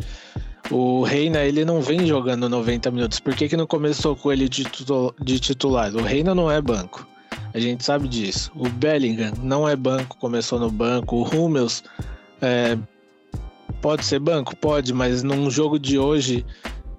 O 0.70 1.02
Reina, 1.02 1.40
ele 1.40 1.64
não 1.64 1.82
vem 1.82 2.06
jogando 2.06 2.48
90 2.48 2.90
minutos. 2.90 3.20
Por 3.20 3.34
que, 3.34 3.48
que 3.48 3.56
não 3.56 3.66
começou 3.66 4.16
com 4.16 4.32
ele 4.32 4.48
de, 4.48 4.64
de 5.20 5.40
titular? 5.40 5.94
O 5.94 6.02
Reina 6.02 6.34
não 6.34 6.50
é 6.50 6.60
banco. 6.60 7.06
A 7.52 7.60
gente 7.60 7.84
sabe 7.84 8.08
disso. 8.08 8.50
O 8.54 8.68
Bellingham 8.68 9.32
não 9.42 9.68
é 9.68 9.76
banco, 9.76 10.16
começou 10.16 10.58
no 10.58 10.70
banco. 10.70 11.16
O 11.16 11.22
Hummels 11.28 11.84
é, 12.40 12.78
pode 13.80 14.04
ser 14.04 14.18
banco? 14.18 14.56
Pode, 14.56 14.94
mas 14.94 15.22
num 15.22 15.50
jogo 15.50 15.78
de 15.78 15.98
hoje 15.98 16.46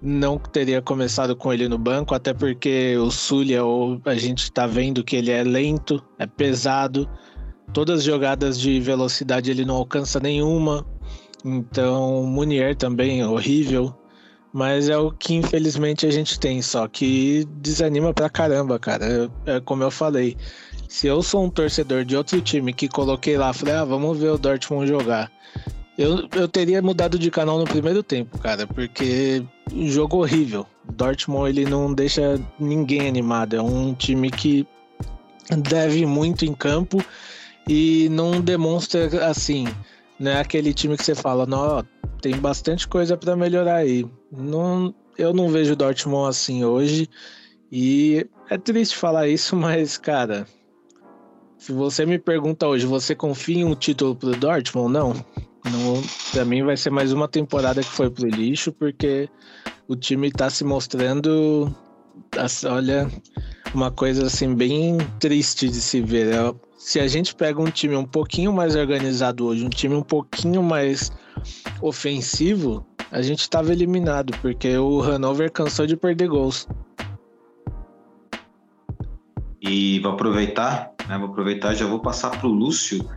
não 0.03 0.37
teria 0.37 0.81
começado 0.81 1.33
com 1.33 1.53
ele 1.53 1.69
no 1.69 1.77
banco, 1.77 2.13
até 2.13 2.33
porque 2.33 2.97
o 2.97 3.09
Zulia, 3.09 3.61
a 4.03 4.15
gente 4.15 4.51
tá 4.51 4.67
vendo 4.67 5.01
que 5.01 5.15
ele 5.15 5.31
é 5.31 5.41
lento, 5.43 6.03
é 6.19 6.27
pesado, 6.27 7.09
todas 7.71 7.99
as 7.99 8.03
jogadas 8.03 8.59
de 8.59 8.81
velocidade 8.81 9.49
ele 9.49 9.63
não 9.63 9.75
alcança 9.75 10.19
nenhuma. 10.19 10.85
Então, 11.45 12.21
o 12.21 12.27
Munier 12.27 12.75
também 12.75 13.21
é 13.21 13.27
horrível, 13.27 13.95
mas 14.51 14.89
é 14.89 14.97
o 14.97 15.09
que 15.09 15.35
infelizmente 15.35 16.05
a 16.05 16.11
gente 16.11 16.37
tem, 16.37 16.61
só 16.61 16.85
que 16.87 17.45
desanima 17.61 18.13
pra 18.13 18.29
caramba, 18.29 18.77
cara. 18.77 19.29
É, 19.45 19.55
é 19.55 19.59
como 19.61 19.83
eu 19.83 19.91
falei. 19.91 20.35
Se 20.89 21.07
eu 21.07 21.23
sou 21.23 21.45
um 21.45 21.49
torcedor 21.49 22.03
de 22.03 22.15
outro 22.15 22.41
time 22.41 22.73
que 22.73 22.89
coloquei 22.89 23.37
lá, 23.37 23.53
falei, 23.53 23.75
ah, 23.75 23.85
vamos 23.85 24.17
ver 24.17 24.31
o 24.31 24.37
Dortmund 24.37 24.85
jogar. 24.85 25.31
Eu, 25.97 26.27
eu 26.35 26.47
teria 26.47 26.81
mudado 26.81 27.19
de 27.19 27.29
canal 27.29 27.59
no 27.59 27.65
primeiro 27.65 28.01
tempo, 28.01 28.37
cara, 28.39 28.65
porque 28.65 29.43
jogo 29.71 30.17
horrível. 30.17 30.65
Dortmund 30.91 31.49
ele 31.49 31.69
não 31.69 31.93
deixa 31.93 32.39
ninguém 32.59 33.07
animado. 33.07 33.55
É 33.55 33.61
um 33.61 33.93
time 33.93 34.31
que 34.31 34.67
deve 35.49 36.05
muito 36.05 36.45
em 36.45 36.53
campo 36.53 37.03
e 37.67 38.09
não 38.09 38.41
demonstra 38.41 39.27
assim. 39.27 39.67
Não 40.19 40.31
é 40.31 40.39
aquele 40.39 40.73
time 40.73 40.97
que 40.97 41.03
você 41.03 41.15
fala, 41.15 41.45
não, 41.45 41.83
tem 42.21 42.35
bastante 42.37 42.87
coisa 42.87 43.15
para 43.15 43.35
melhorar 43.35 43.75
aí. 43.75 44.05
Não, 44.31 44.93
eu 45.17 45.33
não 45.33 45.49
vejo 45.49 45.73
o 45.73 45.75
Dortmund 45.75 46.29
assim 46.29 46.63
hoje. 46.63 47.09
E 47.71 48.27
é 48.49 48.57
triste 48.57 48.95
falar 48.95 49.27
isso, 49.27 49.55
mas, 49.57 49.97
cara, 49.97 50.47
se 51.57 51.71
você 51.71 52.05
me 52.05 52.17
pergunta 52.17 52.67
hoje, 52.67 52.85
você 52.85 53.13
confia 53.13 53.57
em 53.57 53.65
um 53.65 53.75
título 53.75 54.15
pro 54.15 54.35
Dortmund? 54.35 54.91
Não. 54.91 55.25
Não, 55.65 56.01
pra 56.31 56.43
mim 56.43 56.63
vai 56.63 56.75
ser 56.75 56.89
mais 56.89 57.13
uma 57.13 57.27
temporada 57.27 57.81
que 57.81 57.89
foi 57.89 58.09
pro 58.09 58.27
lixo, 58.27 58.71
porque 58.71 59.29
o 59.87 59.95
time 59.95 60.31
tá 60.31 60.49
se 60.49 60.63
mostrando, 60.63 61.73
olha, 62.69 63.07
uma 63.73 63.89
coisa 63.89 64.27
assim 64.27 64.53
bem 64.53 64.97
triste 65.19 65.69
de 65.69 65.81
se 65.81 66.01
ver. 66.01 66.33
É, 66.33 66.53
se 66.77 66.99
a 66.99 67.07
gente 67.07 67.33
pega 67.33 67.61
um 67.61 67.71
time 67.71 67.95
um 67.95 68.05
pouquinho 68.05 68.51
mais 68.51 68.75
organizado 68.75 69.45
hoje, 69.45 69.65
um 69.65 69.69
time 69.69 69.95
um 69.95 70.03
pouquinho 70.03 70.61
mais 70.61 71.11
ofensivo, 71.81 72.85
a 73.09 73.21
gente 73.21 73.49
tava 73.49 73.71
eliminado, 73.71 74.37
porque 74.41 74.77
o 74.77 75.01
Hanover 75.01 75.51
cansou 75.51 75.87
de 75.87 75.95
perder 75.95 76.27
gols. 76.27 76.67
E 79.61 79.99
vou 79.99 80.11
aproveitar, 80.11 80.91
né, 81.07 81.17
vou 81.17 81.29
aproveitar 81.29 81.73
já 81.73 81.85
vou 81.85 81.99
passar 81.99 82.31
para 82.31 82.47
o 82.47 82.51
Lúcio 82.51 83.09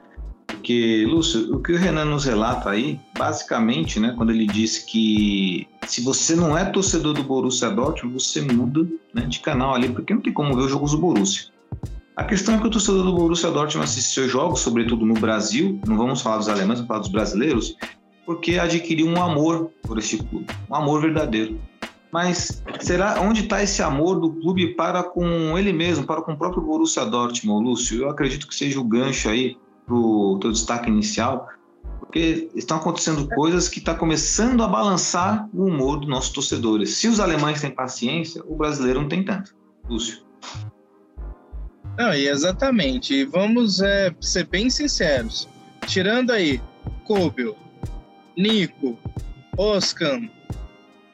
porque, 0.66 1.06
Lúcio, 1.06 1.54
o 1.54 1.62
que 1.62 1.72
o 1.72 1.78
Renan 1.78 2.06
nos 2.06 2.24
relata 2.24 2.70
aí, 2.70 2.98
basicamente, 3.16 4.00
né, 4.00 4.12
quando 4.16 4.30
ele 4.30 4.48
diz 4.48 4.80
que 4.80 5.64
se 5.86 6.00
você 6.00 6.34
não 6.34 6.58
é 6.58 6.64
torcedor 6.64 7.14
do 7.14 7.22
Borussia 7.22 7.70
Dortmund, 7.70 8.20
você 8.20 8.40
muda 8.40 8.84
né, 9.14 9.22
de 9.26 9.38
canal 9.38 9.76
ali, 9.76 9.88
porque 9.88 10.12
não 10.12 10.20
tem 10.20 10.32
como 10.32 10.56
ver 10.56 10.62
os 10.62 10.70
jogos 10.72 10.90
do 10.90 10.98
Borussia. 10.98 11.52
A 12.16 12.24
questão 12.24 12.56
é 12.56 12.58
que 12.58 12.66
o 12.66 12.70
torcedor 12.70 13.04
do 13.04 13.14
Borussia 13.14 13.48
Dortmund 13.48 13.88
assiste 13.88 14.12
seus 14.12 14.28
jogos, 14.28 14.58
sobretudo 14.58 15.06
no 15.06 15.14
Brasil, 15.14 15.80
não 15.86 15.96
vamos 15.96 16.20
falar 16.20 16.38
dos 16.38 16.48
alemães, 16.48 16.80
vamos 16.80 16.88
falar 16.88 17.00
dos 17.00 17.10
brasileiros, 17.10 17.76
porque 18.24 18.58
adquiriu 18.58 19.06
um 19.06 19.22
amor 19.22 19.70
por 19.82 19.98
esse 19.98 20.18
clube, 20.18 20.46
um 20.68 20.74
amor 20.74 21.00
verdadeiro. 21.00 21.60
Mas 22.10 22.60
será 22.80 23.20
onde 23.20 23.42
está 23.42 23.62
esse 23.62 23.84
amor 23.84 24.18
do 24.18 24.32
clube 24.32 24.74
para 24.74 25.04
com 25.04 25.56
ele 25.56 25.72
mesmo, 25.72 26.04
para 26.04 26.22
com 26.22 26.32
o 26.32 26.36
próprio 26.36 26.60
Borussia 26.60 27.04
Dortmund, 27.04 27.68
Lúcio? 27.68 28.02
Eu 28.02 28.10
acredito 28.10 28.48
que 28.48 28.54
seja 28.54 28.80
o 28.80 28.84
gancho 28.84 29.28
aí 29.28 29.56
para 29.86 29.94
o 29.94 30.38
teu 30.40 30.50
destaque 30.50 30.90
inicial, 30.90 31.48
porque 32.00 32.50
estão 32.54 32.76
acontecendo 32.76 33.28
coisas 33.28 33.68
que 33.68 33.78
estão 33.78 33.94
tá 33.94 34.00
começando 34.00 34.62
a 34.62 34.68
balançar 34.68 35.48
o 35.54 35.64
humor 35.64 36.00
dos 36.00 36.08
nossos 36.08 36.30
torcedores. 36.30 36.96
Se 36.96 37.08
os 37.08 37.20
alemães 37.20 37.60
têm 37.60 37.70
paciência, 37.70 38.42
o 38.46 38.56
brasileiro 38.56 39.00
não 39.00 39.08
tem 39.08 39.24
tanto. 39.24 39.54
Lúcio. 39.88 40.26
Não, 41.96 42.12
exatamente. 42.12 43.14
E 43.14 43.24
vamos 43.24 43.80
é, 43.80 44.14
ser 44.20 44.46
bem 44.46 44.68
sinceros. 44.68 45.48
Tirando 45.86 46.32
aí 46.32 46.60
Kobel, 47.04 47.56
Nico, 48.36 48.98
Oscan, 49.56 50.28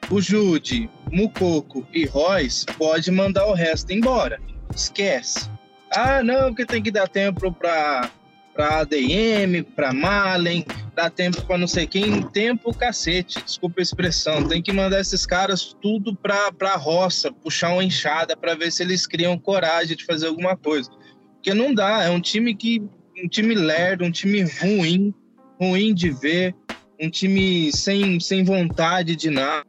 o 0.09 0.19
Jude, 0.19 0.89
Mucoco 1.11 1.85
e 1.93 2.05
Royce, 2.05 2.65
pode 2.77 3.09
mandar 3.11 3.45
o 3.47 3.53
resto 3.53 3.91
embora. 3.93 4.39
Esquece. 4.75 5.49
Ah, 5.91 6.23
não, 6.23 6.49
porque 6.49 6.65
tem 6.65 6.81
que 6.81 6.91
dar 6.91 7.07
tempo 7.07 7.51
para 7.51 8.09
para 8.53 8.81
ADM, 8.81 9.63
para 9.75 9.93
Malen, 9.93 10.65
dá 10.95 11.09
tempo 11.09 11.41
para 11.43 11.57
não 11.57 11.67
sei 11.67 11.87
quem, 11.87 12.21
tempo 12.29 12.73
cacete, 12.73 13.43
desculpa 13.43 13.81
a 13.81 13.83
expressão. 13.83 14.47
Tem 14.47 14.61
que 14.61 14.71
mandar 14.71 14.99
esses 14.99 15.25
caras 15.25 15.75
tudo 15.81 16.15
para 16.15 16.51
a 16.61 16.77
roça, 16.77 17.31
puxar 17.31 17.73
uma 17.73 17.83
enxada 17.83 18.37
para 18.37 18.55
ver 18.55 18.71
se 18.71 18.83
eles 18.83 19.07
criam 19.07 19.37
coragem 19.37 19.97
de 19.97 20.05
fazer 20.05 20.27
alguma 20.27 20.55
coisa. 20.55 20.89
Porque 21.33 21.53
não 21.53 21.73
dá, 21.73 22.03
é 22.03 22.09
um 22.09 22.21
time 22.21 22.55
que 22.55 22.81
um 23.23 23.27
time 23.27 23.53
lerdo, 23.53 24.03
um 24.03 24.11
time 24.11 24.41
ruim, 24.41 25.13
ruim 25.59 25.93
de 25.93 26.09
ver, 26.09 26.55
um 26.99 27.09
time 27.09 27.71
sem, 27.71 28.19
sem 28.19 28.43
vontade 28.43 29.15
de 29.15 29.29
nada. 29.29 29.65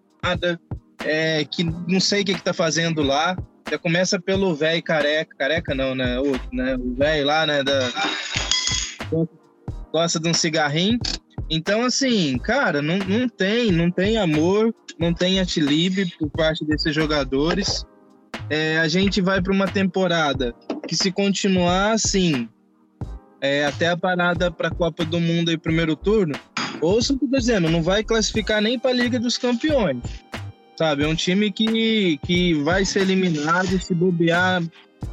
é, 1.05 1.45
que 1.45 1.65
não 1.65 2.01
sei 2.01 2.23
o 2.23 2.25
que, 2.25 2.35
que 2.35 2.43
tá 2.43 2.53
fazendo 2.53 3.03
lá. 3.03 3.37
Já 3.71 3.79
começa 3.79 4.21
pelo 4.21 4.55
velho 4.55 4.83
careca, 4.83 5.35
careca 5.37 5.75
não, 5.75 5.95
né? 5.95 6.19
O, 6.21 6.33
né? 6.55 6.77
o 6.77 6.95
velho 6.95 7.27
lá, 7.27 7.47
né? 7.47 7.63
Da... 7.63 7.91
Gosta 9.93 10.19
de 10.19 10.29
um 10.29 10.35
cigarrinho. 10.35 10.99
Então, 11.51 11.85
assim, 11.85 12.39
cara, 12.39 12.81
não, 12.81 12.99
não 12.99 13.29
tem, 13.29 13.71
não 13.71 13.91
tem 13.91 14.17
amor, 14.17 14.75
não 14.99 15.13
tem 15.13 15.41
atilib 15.41 16.11
por 16.19 16.31
parte 16.31 16.65
desses 16.65 16.95
jogadores. 16.95 17.85
É, 18.49 18.79
a 18.79 18.89
gente 18.89 19.21
vai 19.21 19.41
para 19.41 19.53
uma 19.53 19.67
temporada 19.67 20.55
que 20.87 20.97
se 20.97 21.11
continuar 21.11 21.93
assim, 21.93 22.49
é, 23.41 23.67
até 23.67 23.89
a 23.89 23.97
parada 23.97 24.51
para 24.51 24.69
a 24.69 24.75
Copa 24.75 25.05
do 25.05 25.21
Mundo 25.21 25.51
e 25.51 25.57
primeiro 25.57 25.95
turno, 25.95 26.35
ouça 26.81 27.13
o 27.13 27.19
que 27.19 27.25
eu 27.25 27.31
tô 27.31 27.37
dizendo, 27.37 27.71
não 27.71 27.83
vai 27.83 28.03
classificar 28.03 28.61
nem 28.61 28.79
para 28.79 28.91
a 28.91 28.95
Liga 28.95 29.19
dos 29.19 29.39
Campeões. 29.39 30.03
Sabe, 30.77 31.05
é 31.05 31.09
um 31.09 31.15
time 31.15 31.53
que, 31.53 32.19
que 32.19 32.55
vai 32.63 32.85
ser 32.85 33.03
eliminado, 33.03 33.81
se 33.81 33.95
bobear, 33.95 34.61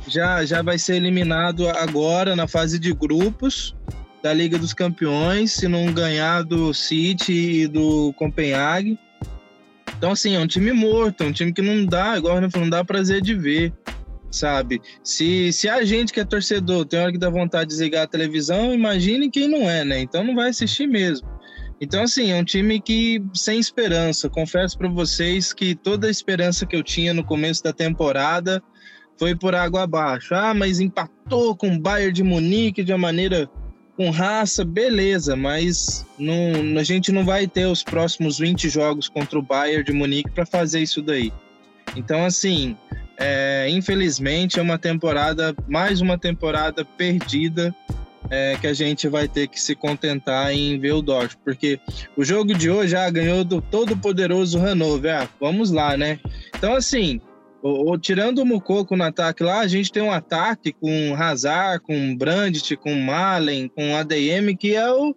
já, 0.08 0.46
já 0.46 0.62
vai 0.62 0.78
ser 0.78 0.96
eliminado 0.96 1.68
agora 1.70 2.36
na 2.36 2.48
fase 2.48 2.80
de 2.80 2.94
grupos 2.94 3.76
da 4.22 4.34
Liga 4.34 4.58
dos 4.58 4.74
Campeões, 4.74 5.52
se 5.52 5.68
não 5.68 5.92
ganhar 5.92 6.44
do 6.44 6.74
City 6.74 7.64
e 7.64 7.68
do 7.68 8.14
Copenhague. 8.14 8.98
Então, 9.98 10.12
assim, 10.12 10.36
é 10.36 10.40
um 10.40 10.48
time 10.48 10.72
morto, 10.72 11.24
é 11.24 11.28
um 11.28 11.32
time 11.32 11.54
que 11.54 11.62
não 11.62 11.86
dá, 11.86 12.18
igual 12.18 12.40
não 12.42 12.70
dá 12.70 12.84
prazer 12.84 13.22
de 13.22 13.36
ver, 13.36 13.74
sabe? 14.32 14.82
Se, 15.04 15.52
se 15.52 15.68
a 15.68 15.84
gente 15.84 16.14
que 16.14 16.20
é 16.20 16.26
torcedor 16.26 16.86
tem 16.86 17.00
hora 17.00 17.12
que 17.12 17.18
dá 17.18 17.30
vontade 17.30 17.66
de 17.66 17.76
desligar 17.76 18.04
a 18.04 18.08
televisão, 18.08 18.74
imagine 18.74 19.30
quem 19.30 19.48
não 19.48 19.70
é, 19.70 19.84
né? 19.84 20.00
Então 20.00 20.24
não 20.24 20.36
vai 20.36 20.50
assistir 20.50 20.88
mesmo. 20.88 21.28
Então, 21.80 22.04
assim, 22.04 22.32
é 22.32 22.36
um 22.36 22.44
time 22.44 22.80
que 22.80 23.24
sem 23.34 23.60
esperança. 23.60 24.30
Confesso 24.30 24.78
para 24.78 24.88
vocês 24.88 25.52
que 25.52 25.74
toda 25.74 26.08
a 26.08 26.12
esperança 26.12 26.64
que 26.66 26.76
eu 26.76 26.84
tinha 26.84 27.12
no 27.12 27.24
começo 27.24 27.64
da 27.64 27.74
temporada 27.74 28.62
foi 29.22 29.36
por 29.36 29.54
água 29.54 29.84
abaixo. 29.84 30.34
Ah, 30.34 30.52
mas 30.52 30.80
empatou 30.80 31.56
com 31.56 31.76
o 31.76 31.80
Bayern 31.80 32.12
de 32.12 32.24
Munique 32.24 32.84
de 32.84 32.92
uma 32.92 32.98
maneira 32.98 33.48
com 33.96 34.10
raça, 34.10 34.66
beleza, 34.66 35.36
mas 35.36 36.04
não, 36.18 36.80
a 36.80 36.82
gente 36.82 37.12
não 37.12 37.24
vai 37.24 37.46
ter 37.46 37.68
os 37.68 37.84
próximos 37.84 38.40
20 38.40 38.68
jogos 38.68 39.08
contra 39.08 39.38
o 39.38 39.44
Bayern 39.44 39.84
de 39.84 39.94
Munique 39.94 40.32
para 40.32 40.44
fazer 40.44 40.80
isso 40.80 41.04
daí. 41.04 41.32
Então, 41.96 42.26
assim, 42.26 42.76
é, 43.16 43.70
infelizmente 43.70 44.58
é 44.58 44.62
uma 44.64 44.80
temporada, 44.80 45.56
mais 45.68 46.02
uma 46.02 46.18
temporada 46.18 46.84
perdida 46.84 47.76
é, 48.28 48.58
que 48.60 48.66
a 48.66 48.74
gente 48.74 49.08
vai 49.08 49.28
ter 49.28 49.48
que 49.48 49.62
se 49.62 49.76
contentar 49.76 50.52
em 50.52 50.80
ver 50.80 50.94
o 50.94 51.02
Dortmund, 51.04 51.38
porque 51.46 51.80
o 52.18 52.24
jogo 52.24 52.56
de 52.56 52.72
hoje 52.72 52.94
já 52.94 53.06
ah, 53.06 53.12
ganhou 53.12 53.44
do 53.44 53.62
todo 53.62 53.96
poderoso 53.96 54.58
Hannover, 54.58 55.16
ah, 55.16 55.30
vamos 55.40 55.70
lá, 55.70 55.96
né? 55.96 56.20
Então, 56.56 56.74
assim, 56.74 57.22
o, 57.62 57.98
tirando 57.98 58.40
o 58.40 58.46
Mukoko 58.46 58.96
no 58.96 59.04
ataque 59.04 59.44
lá, 59.44 59.60
a 59.60 59.68
gente 59.68 59.92
tem 59.92 60.02
um 60.02 60.12
ataque 60.12 60.74
com 60.74 61.16
Hazard, 61.16 61.84
com 61.84 62.16
Brandt, 62.16 62.76
com 62.78 62.94
Malen, 62.94 63.68
com 63.70 63.96
ADM, 63.96 64.56
que 64.60 64.76
é 64.76 64.92
o, 64.92 65.16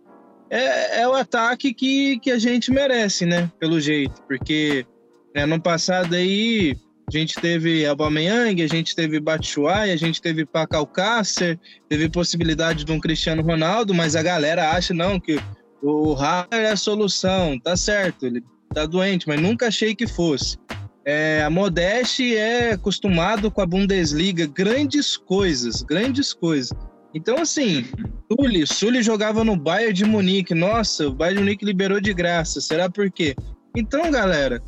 é, 0.50 1.00
é, 1.00 1.08
o 1.08 1.14
ataque 1.14 1.72
que, 1.72 2.18
que 2.18 2.30
a 2.30 2.38
gente 2.38 2.70
merece, 2.70 3.24
né? 3.24 3.50
Pelo 3.58 3.80
jeito, 3.80 4.22
porque 4.28 4.86
né, 5.34 5.58
passado 5.58 6.14
aí 6.14 6.76
a 7.08 7.18
gente 7.18 7.34
teve 7.40 7.86
Aubameyang, 7.86 8.62
a 8.62 8.66
gente 8.66 8.94
teve 8.94 9.20
Batshuayi, 9.20 9.90
a 9.90 9.96
gente 9.96 10.20
teve 10.20 10.44
Paco 10.44 10.76
Alcácer, 10.76 11.58
teve 11.88 12.08
possibilidade 12.08 12.84
de 12.84 12.92
um 12.92 13.00
Cristiano 13.00 13.42
Ronaldo, 13.42 13.94
mas 13.94 14.16
a 14.16 14.22
galera 14.22 14.70
acha 14.70 14.94
não 14.94 15.18
que 15.18 15.38
o 15.82 16.14
Haller 16.14 16.46
é 16.50 16.70
a 16.70 16.76
solução, 16.76 17.58
tá 17.58 17.76
certo, 17.76 18.26
ele 18.26 18.42
tá 18.72 18.86
doente, 18.86 19.28
mas 19.28 19.40
nunca 19.40 19.68
achei 19.68 19.94
que 19.94 20.06
fosse. 20.06 20.56
É, 21.04 21.42
a 21.42 21.50
Modeste 21.50 22.34
é 22.34 22.72
acostumado 22.72 23.50
com 23.50 23.60
a 23.60 23.66
Bundesliga, 23.66 24.46
grandes 24.46 25.16
coisas, 25.16 25.82
grandes 25.82 26.32
coisas. 26.32 26.72
Então, 27.14 27.38
assim, 27.38 27.84
Sully, 28.30 28.66
Sully 28.66 29.02
jogava 29.02 29.44
no 29.44 29.54
Bayern 29.54 29.92
de 29.92 30.04
Munique. 30.04 30.54
Nossa, 30.54 31.08
o 31.08 31.12
Bayern 31.12 31.38
de 31.38 31.44
Munique 31.44 31.64
liberou 31.64 32.00
de 32.00 32.12
graça. 32.14 32.60
Será 32.60 32.88
por 32.88 33.10
quê? 33.10 33.36
Então, 33.76 34.10
galera, 34.10 34.62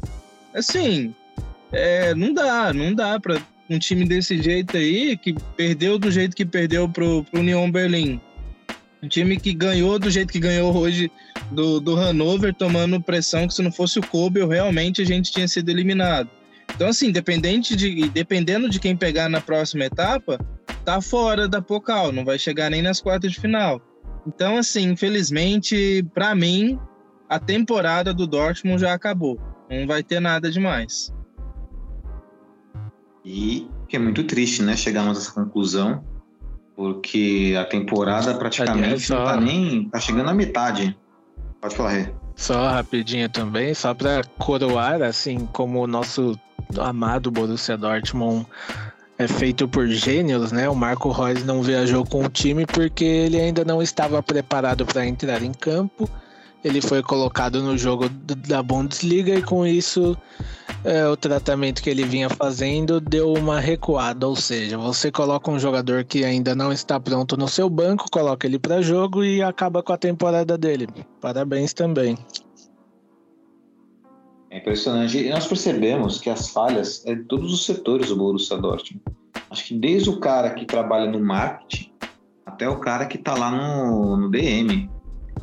assim, 0.54 1.14
é, 1.72 2.14
não 2.14 2.32
dá, 2.32 2.72
não 2.72 2.94
dá 2.94 3.18
para 3.18 3.40
um 3.68 3.78
time 3.78 4.04
desse 4.04 4.40
jeito 4.40 4.76
aí, 4.76 5.16
que 5.16 5.34
perdeu 5.56 5.98
do 5.98 6.10
jeito 6.10 6.36
que 6.36 6.44
perdeu 6.44 6.88
pro, 6.88 7.24
pro 7.24 7.40
Union 7.40 7.70
Berlim. 7.70 8.20
Um 9.02 9.08
time 9.08 9.38
que 9.38 9.52
ganhou 9.52 9.98
do 9.98 10.10
jeito 10.10 10.32
que 10.32 10.38
ganhou 10.38 10.76
hoje 10.76 11.10
do, 11.50 11.80
do 11.80 11.94
Hannover, 11.94 12.54
tomando 12.54 13.00
pressão 13.00 13.46
que 13.46 13.54
se 13.54 13.62
não 13.62 13.72
fosse 13.72 13.98
o 13.98 14.06
Kobe, 14.06 14.44
realmente 14.44 15.02
a 15.02 15.04
gente 15.04 15.32
tinha 15.32 15.46
sido 15.46 15.68
eliminado. 15.68 16.28
Então, 16.74 16.88
assim, 16.88 17.10
dependente 17.10 17.76
de, 17.76 18.08
dependendo 18.10 18.68
de 18.68 18.80
quem 18.80 18.96
pegar 18.96 19.28
na 19.28 19.40
próxima 19.40 19.84
etapa, 19.84 20.38
tá 20.84 21.00
fora 21.00 21.48
da 21.48 21.62
Pocal, 21.62 22.12
não 22.12 22.24
vai 22.24 22.38
chegar 22.38 22.70
nem 22.70 22.82
nas 22.82 23.00
quartas 23.00 23.32
de 23.32 23.40
final. 23.40 23.80
Então, 24.26 24.56
assim, 24.56 24.90
infelizmente, 24.90 26.04
para 26.12 26.34
mim, 26.34 26.78
a 27.28 27.38
temporada 27.38 28.12
do 28.12 28.26
Dortmund 28.26 28.80
já 28.80 28.92
acabou. 28.92 29.38
Não 29.70 29.86
vai 29.86 30.02
ter 30.02 30.20
nada 30.20 30.50
demais. 30.50 31.12
E 33.24 33.68
que 33.88 33.96
é 33.96 33.98
muito 33.98 34.24
triste, 34.24 34.62
né? 34.62 34.76
Chegarmos 34.76 35.16
a 35.16 35.20
essa 35.20 35.32
conclusão 35.32 36.04
porque 36.76 37.56
a 37.58 37.64
temporada 37.64 38.34
praticamente 38.34 39.00
só... 39.00 39.18
não 39.18 39.24
tá 39.24 39.40
nem. 39.40 39.88
tá 39.88 39.98
chegando 39.98 40.28
à 40.28 40.34
metade. 40.34 40.96
Pode 41.60 41.76
falar, 41.76 41.90
Rê. 41.90 42.08
Só 42.34 42.68
rapidinho 42.68 43.28
também, 43.28 43.72
só 43.72 43.94
para 43.94 44.22
coroar, 44.38 45.02
assim 45.02 45.46
como 45.52 45.82
o 45.82 45.86
nosso 45.86 46.38
amado 46.78 47.30
Borussia 47.30 47.76
Dortmund 47.76 48.46
é 49.18 49.26
feito 49.26 49.66
por 49.66 49.86
gênios, 49.88 50.52
né? 50.52 50.68
O 50.68 50.74
Marco 50.74 51.10
Reus 51.10 51.44
não 51.44 51.62
viajou 51.62 52.04
com 52.04 52.24
o 52.24 52.28
time 52.28 52.66
porque 52.66 53.04
ele 53.04 53.40
ainda 53.40 53.64
não 53.64 53.80
estava 53.80 54.22
preparado 54.22 54.84
para 54.84 55.06
entrar 55.06 55.42
em 55.42 55.52
campo 55.52 56.08
ele 56.64 56.80
foi 56.80 57.02
colocado 57.02 57.62
no 57.62 57.76
jogo 57.78 58.08
da 58.08 58.62
Bundesliga 58.62 59.34
e 59.34 59.42
com 59.42 59.66
isso 59.66 60.16
é, 60.84 61.06
o 61.06 61.16
tratamento 61.16 61.82
que 61.82 61.90
ele 61.90 62.04
vinha 62.04 62.28
fazendo 62.28 63.00
deu 63.00 63.32
uma 63.32 63.60
recuada, 63.60 64.26
ou 64.26 64.36
seja, 64.36 64.76
você 64.76 65.10
coloca 65.10 65.50
um 65.50 65.58
jogador 65.58 66.04
que 66.04 66.24
ainda 66.24 66.54
não 66.54 66.72
está 66.72 66.98
pronto 66.98 67.36
no 67.36 67.48
seu 67.48 67.68
banco, 67.68 68.10
coloca 68.10 68.46
ele 68.46 68.58
para 68.58 68.82
jogo 68.82 69.24
e 69.24 69.42
acaba 69.42 69.82
com 69.82 69.92
a 69.92 69.98
temporada 69.98 70.56
dele. 70.56 70.88
Parabéns 71.20 71.72
também. 71.72 72.16
É 74.50 74.58
impressionante. 74.58 75.18
E 75.18 75.28
nós 75.28 75.46
percebemos 75.46 76.20
que 76.20 76.30
as 76.30 76.48
falhas 76.48 77.04
é 77.06 77.14
de 77.14 77.24
todos 77.24 77.52
os 77.52 77.66
setores 77.66 78.08
do 78.08 78.16
Borussia 78.16 78.56
Dortmund. 78.56 79.04
Acho 79.50 79.66
que 79.66 79.74
desde 79.74 80.10
o 80.10 80.18
cara 80.18 80.50
que 80.50 80.64
trabalha 80.64 81.10
no 81.10 81.20
marketing 81.20 81.92
até 82.44 82.68
o 82.68 82.78
cara 82.78 83.06
que 83.06 83.16
está 83.16 83.34
lá 83.34 83.50
no, 83.50 84.16
no 84.16 84.30
DM. 84.30 84.88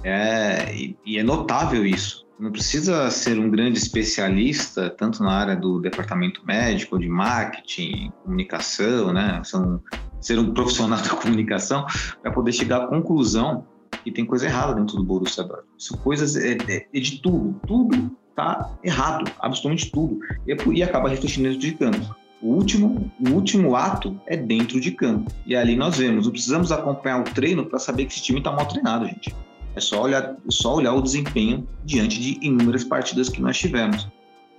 É, 0.04 0.76
e, 0.76 0.98
e 1.06 1.18
é 1.18 1.24
notável 1.24 1.86
isso. 1.86 2.24
Não 2.40 2.52
precisa 2.52 3.10
ser 3.10 3.40
um 3.40 3.50
grande 3.50 3.78
especialista, 3.78 4.90
tanto 4.90 5.24
na 5.24 5.32
área 5.32 5.56
do 5.56 5.80
departamento 5.80 6.46
médico, 6.46 7.00
de 7.00 7.08
marketing, 7.08 8.12
comunicação, 8.24 9.14
né? 9.14 9.42
São, 9.44 9.82
ser 10.20 10.40
um 10.40 10.54
profissional 10.54 11.00
da 11.02 11.10
comunicação 11.10 11.86
para 12.22 12.32
poder 12.32 12.52
chegar 12.52 12.84
à 12.84 12.88
conclusão 12.88 13.66
que 14.04 14.12
tem 14.12 14.26
coisa 14.26 14.46
errada 14.46 14.74
dentro 14.74 14.98
do 14.98 15.04
Borussia 15.04 15.44
Dortmund. 15.44 15.70
São 15.78 15.98
coisas 16.00 16.36
é, 16.36 16.58
é, 16.68 16.88
é 16.94 17.00
de 17.00 17.20
tudo, 17.22 17.60
tudo 17.66 18.12
está 18.30 18.70
errado, 18.84 19.32
absolutamente 19.40 19.92
tudo. 19.92 20.20
E, 20.46 20.52
é 20.52 20.58
e 20.74 20.84
acaba 20.84 21.10
refletindo 21.10 21.48
dentro 21.48 21.60
de 21.60 21.74
campo. 21.74 22.16
O 22.42 22.56
último, 22.56 23.10
o 23.26 23.30
último 23.30 23.76
ato 23.76 24.20
é 24.28 24.36
dentro 24.36 24.82
de 24.82 24.92
campo. 24.92 25.32
E 25.46 25.56
ali 25.56 25.76
nós 25.76 25.98
vemos, 25.98 26.26
não 26.26 26.32
precisamos 26.32 26.72
acompanhar 26.72 27.22
o 27.22 27.24
treino 27.24 27.66
para 27.66 27.80
saber 27.80 28.06
que 28.06 28.14
esse 28.14 28.24
time 28.24 28.40
está 28.40 28.52
mal 28.52 28.66
treinado, 28.66 29.06
gente. 29.06 29.34
É 29.76 29.80
só 29.80 30.04
olhar, 30.04 30.36
só 30.50 30.76
olhar 30.76 30.94
o 30.94 31.02
desempenho 31.02 31.68
diante 31.84 32.20
de 32.20 32.46
inúmeras 32.46 32.84
partidas 32.84 33.30
que 33.30 33.42
nós 33.42 33.58
tivemos. 33.58 34.08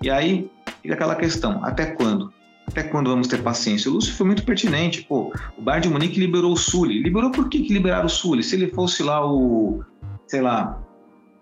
E 0.03 0.11
aí 0.11 0.50
fica 0.83 0.94
aquela 0.94 1.14
questão: 1.14 1.64
até 1.64 1.87
quando? 1.87 2.33
Até 2.66 2.83
quando 2.83 3.11
vamos 3.11 3.29
ter 3.29 3.42
paciência? 3.42 3.90
O 3.90 3.94
Lúcio 3.94 4.14
foi 4.14 4.27
muito 4.27 4.44
pertinente. 4.44 5.03
Pô, 5.03 5.33
o 5.57 5.62
Bayern 5.62 5.87
de 5.87 5.92
Munique 5.92 6.18
liberou 6.18 6.53
o 6.53 6.57
Sully. 6.57 7.03
Liberou 7.03 7.31
por 7.31 7.48
que, 7.48 7.62
que 7.62 7.72
liberaram 7.72 8.07
o 8.07 8.11
Sully? 8.11 8.42
Se 8.42 8.57
ele 8.57 8.68
fosse 8.68 9.03
lá 9.03 9.24
o, 9.24 9.85
sei 10.27 10.40
lá, 10.40 10.83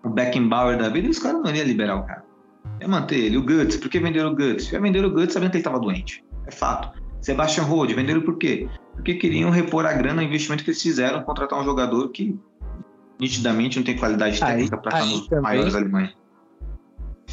o 0.03 0.09
Beckenbauer 0.09 0.77
da 0.77 0.89
vida, 0.89 1.09
os 1.09 1.19
caras 1.19 1.41
não 1.41 1.55
iam 1.55 1.65
liberar 1.65 1.95
o 1.95 2.03
cara. 2.03 2.23
É 2.79 2.87
manter 2.87 3.17
ele. 3.17 3.37
O 3.37 3.41
Guts, 3.41 3.77
por 3.77 3.89
que 3.89 3.99
venderam 3.99 4.31
o 4.31 4.35
Guts? 4.35 4.67
Já 4.67 4.79
venderam 4.79 5.07
o 5.09 5.11
Guts 5.11 5.33
sabendo 5.33 5.51
que 5.51 5.57
ele 5.57 5.61
estava 5.61 5.79
doente. 5.79 6.23
É 6.45 6.51
fato. 6.51 7.01
Sebastian 7.21 7.63
Rode, 7.63 7.93
venderam 7.93 8.21
por 8.21 8.37
quê? 8.37 8.67
Porque 8.93 9.13
queriam 9.15 9.49
repor 9.49 9.85
a 9.85 9.93
grana, 9.93 10.21
o 10.21 10.25
investimento 10.25 10.63
que 10.63 10.71
eles 10.71 10.81
fizeram, 10.81 11.23
contratar 11.23 11.59
um 11.59 11.63
jogador 11.63 12.09
que 12.09 12.37
nitidamente 13.19 13.77
não 13.77 13.83
tem 13.83 13.97
qualidade 13.97 14.39
técnica 14.39 14.77
para 14.77 14.99
estar 14.99 15.11
nos 15.11 15.27
também, 15.27 15.43
maiores 15.43 15.75
alemães. 15.75 16.11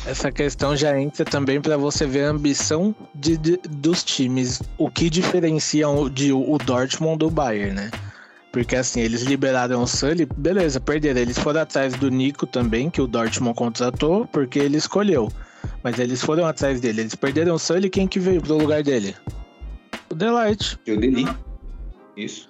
Essa 0.06 0.32
questão 0.32 0.74
já 0.74 0.98
entra 0.98 1.24
também 1.24 1.60
para 1.60 1.76
você 1.76 2.06
ver 2.06 2.24
a 2.24 2.30
ambição 2.30 2.94
de, 3.14 3.36
de, 3.36 3.56
dos 3.68 4.02
times, 4.02 4.62
o 4.78 4.90
que 4.90 5.10
diferencia 5.10 5.88
o, 5.88 6.08
de, 6.08 6.32
o 6.32 6.56
Dortmund 6.58 7.18
do 7.18 7.30
Bayern, 7.30 7.72
né? 7.74 7.90
Porque 8.52 8.74
assim, 8.76 9.00
eles 9.00 9.22
liberaram 9.22 9.82
o 9.82 9.86
Sully, 9.86 10.26
beleza, 10.36 10.80
perderam. 10.80 11.20
Eles 11.20 11.38
foram 11.38 11.60
atrás 11.60 11.94
do 11.94 12.10
Nico 12.10 12.46
também, 12.46 12.90
que 12.90 13.00
o 13.00 13.06
Dortmund 13.06 13.56
contratou, 13.56 14.26
porque 14.26 14.58
ele 14.58 14.76
escolheu. 14.76 15.30
Mas 15.84 15.98
eles 15.98 16.20
foram 16.20 16.46
atrás 16.46 16.80
dele. 16.80 17.02
Eles 17.02 17.14
perderam 17.14 17.54
o 17.54 17.58
Sully, 17.58 17.88
quem 17.88 18.08
que 18.08 18.18
veio 18.18 18.40
pro 18.40 18.58
lugar 18.58 18.82
dele? 18.82 19.14
O 20.10 20.14
Delight. 20.14 20.76
Eu 20.84 20.98
deli. 20.98 21.26
Isso. 22.16 22.49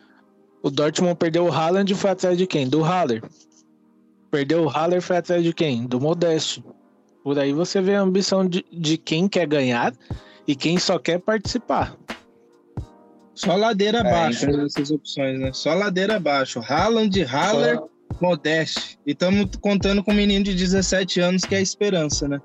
O 0.62 0.70
Dortmund 0.70 1.14
perdeu 1.16 1.44
o 1.46 1.52
Haaland 1.52 1.90
e 1.92 1.96
foi 1.96 2.10
atrás 2.10 2.36
de 2.36 2.46
quem? 2.46 2.68
Do 2.68 2.82
Haller. 2.82 3.22
Perdeu 4.30 4.62
o 4.64 4.68
Haller 4.68 5.00
foi 5.00 5.16
atrás 5.16 5.42
de 5.42 5.52
quem? 5.52 5.86
Do 5.86 6.00
Modeste. 6.00 6.62
Por 7.24 7.38
aí 7.38 7.52
você 7.52 7.80
vê 7.80 7.94
a 7.96 8.00
ambição 8.02 8.46
de, 8.46 8.64
de 8.72 8.96
quem 8.96 9.26
quer 9.28 9.46
ganhar 9.46 9.92
e 10.46 10.54
quem 10.54 10.78
só 10.78 10.98
quer 10.98 11.18
participar. 11.18 11.96
Só 13.34 13.56
ladeira 13.56 13.98
É, 13.98 14.00
abaixo 14.00 14.44
então- 14.48 14.66
essas 14.66 14.90
opções, 14.90 15.38
né? 15.38 15.50
Só 15.52 15.72
ladeira 15.74 16.16
abaixo. 16.16 16.60
Haaland, 16.60 17.22
Haller, 17.24 17.76
Só- 17.76 17.88
Modeste. 18.20 18.98
E 19.06 19.12
estamos 19.12 19.46
contando 19.60 20.04
com 20.04 20.10
um 20.12 20.14
menino 20.14 20.44
de 20.44 20.54
17 20.54 21.20
anos 21.20 21.42
que 21.44 21.54
é 21.54 21.58
a 21.58 21.62
esperança, 21.62 22.28
né? 22.28 22.40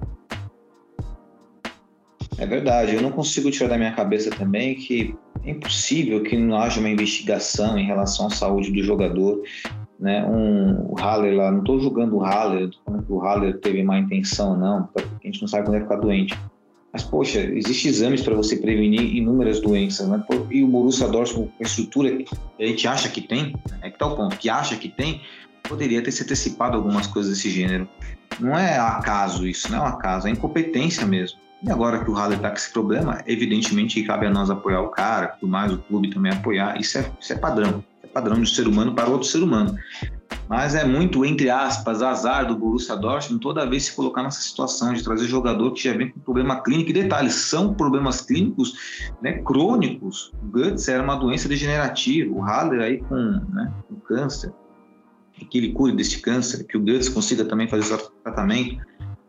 É 2.38 2.45
verdade, 2.45 2.95
eu 2.95 3.01
não 3.01 3.12
consigo 3.12 3.49
tirar 3.51 3.69
da 3.69 3.78
minha 3.78 3.93
cabeça 3.93 4.30
também 4.30 4.75
que 4.75 5.15
é 5.45 5.51
impossível 5.51 6.23
que 6.23 6.36
não 6.36 6.58
haja 6.58 6.79
uma 6.79 6.89
investigação 6.89 7.77
em 7.77 7.86
relação 7.86 8.27
à 8.27 8.29
saúde 8.29 8.71
do 8.71 8.84
jogador. 8.84 9.41
Né? 9.99 10.25
Um, 10.25 10.91
o 10.91 10.95
Haller 10.99 11.36
lá, 11.36 11.51
não 11.51 11.60
estou 11.60 11.79
julgando 11.79 12.17
o 12.17 12.23
Haller, 12.23 12.69
falando 12.84 13.05
que 13.05 13.12
o 13.12 13.19
Haller 13.19 13.60
teve 13.60 13.84
má 13.84 13.99
intenção, 13.99 14.58
não, 14.58 14.84
porque 14.88 15.08
a 15.23 15.31
gente 15.31 15.41
não 15.41 15.47
sabe 15.47 15.63
quando 15.63 15.73
vai 15.73 15.81
ficar 15.81 15.97
doente. 15.97 16.38
Mas, 16.91 17.03
poxa, 17.03 17.39
existem 17.39 17.91
exames 17.91 18.21
para 18.21 18.34
você 18.36 18.55
prevenir 18.55 19.15
inúmeras 19.15 19.60
doenças, 19.60 20.08
né? 20.08 20.23
E 20.49 20.63
o 20.63 20.67
Borussia 20.67 21.08
Dortmund, 21.08 21.51
com 21.58 21.63
a 21.63 21.67
estrutura 21.67 22.10
que 22.15 22.25
a 22.58 22.65
gente 22.65 22.88
acha 22.88 23.10
que 23.10 23.19
tem, 23.19 23.53
é 23.81 23.89
que 23.89 23.99
tá 23.99 24.08
o 24.08 24.15
ponto, 24.15 24.38
que 24.38 24.49
acha 24.49 24.77
que 24.77 24.88
tem, 24.88 25.21
poderia 25.63 26.01
ter 26.01 26.12
se 26.12 26.23
antecipado 26.23 26.77
algumas 26.77 27.05
coisas 27.05 27.34
desse 27.34 27.49
gênero. 27.49 27.88
Não 28.39 28.58
é 28.58 28.77
acaso 28.77 29.45
isso, 29.45 29.69
não 29.69 29.79
é 29.79 29.81
um 29.81 29.88
acaso, 29.88 30.27
é 30.27 30.31
incompetência 30.31 31.05
mesmo. 31.05 31.38
E 31.63 31.71
agora 31.71 32.03
que 32.03 32.09
o 32.09 32.13
Haller 32.13 32.39
tá 32.39 32.49
com 32.49 32.55
esse 32.55 32.71
problema, 32.71 33.23
evidentemente 33.25 34.03
cabe 34.03 34.27
a 34.27 34.29
nós 34.29 34.49
apoiar 34.49 34.81
o 34.81 34.89
cara, 34.89 35.27
tudo 35.27 35.51
mais, 35.51 35.71
o 35.71 35.77
clube 35.77 36.09
também 36.09 36.31
apoiar. 36.31 36.79
Isso 36.79 36.97
é, 36.97 37.11
isso 37.19 37.33
é 37.33 37.35
padrão. 37.35 37.83
É 38.03 38.07
padrão 38.07 38.41
de 38.41 38.53
ser 38.53 38.67
humano 38.67 38.93
para 38.93 39.07
outro 39.07 39.27
ser 39.27 39.41
humano. 39.41 39.75
Mas 40.47 40.75
é 40.75 40.85
muito, 40.85 41.25
entre 41.25 41.49
aspas, 41.49 42.03
azar 42.03 42.47
do 42.47 42.55
Borussia 42.55 42.95
Dortmund 42.95 43.41
toda 43.41 43.67
vez 43.67 43.85
se 43.85 43.95
colocar 43.95 44.21
nessa 44.21 44.41
situação 44.41 44.93
de 44.93 45.03
trazer 45.03 45.25
jogador 45.25 45.71
que 45.71 45.83
já 45.83 45.93
vem 45.93 46.11
com 46.11 46.19
problema 46.19 46.61
clínico. 46.61 46.91
E 46.91 46.93
detalhes, 46.93 47.33
são 47.33 47.73
problemas 47.73 48.21
clínicos 48.21 49.13
né, 49.21 49.39
crônicos. 49.41 50.31
O 50.43 50.47
Guts 50.47 50.87
era 50.87 51.01
uma 51.01 51.15
doença 51.15 51.49
degenerativa. 51.49 52.31
O 52.31 52.41
Haller 52.41 52.81
aí 52.81 52.97
com, 52.99 53.15
né, 53.15 53.73
com 53.87 53.95
câncer. 54.01 54.53
Que 55.49 55.57
ele 55.57 55.73
cure 55.73 55.93
desse 55.93 56.21
câncer, 56.21 56.63
que 56.63 56.77
o 56.77 56.79
Guts 56.79 57.09
consiga 57.09 57.43
também 57.43 57.67
fazer 57.67 57.95
esse 57.95 58.09
tratamento 58.23 58.77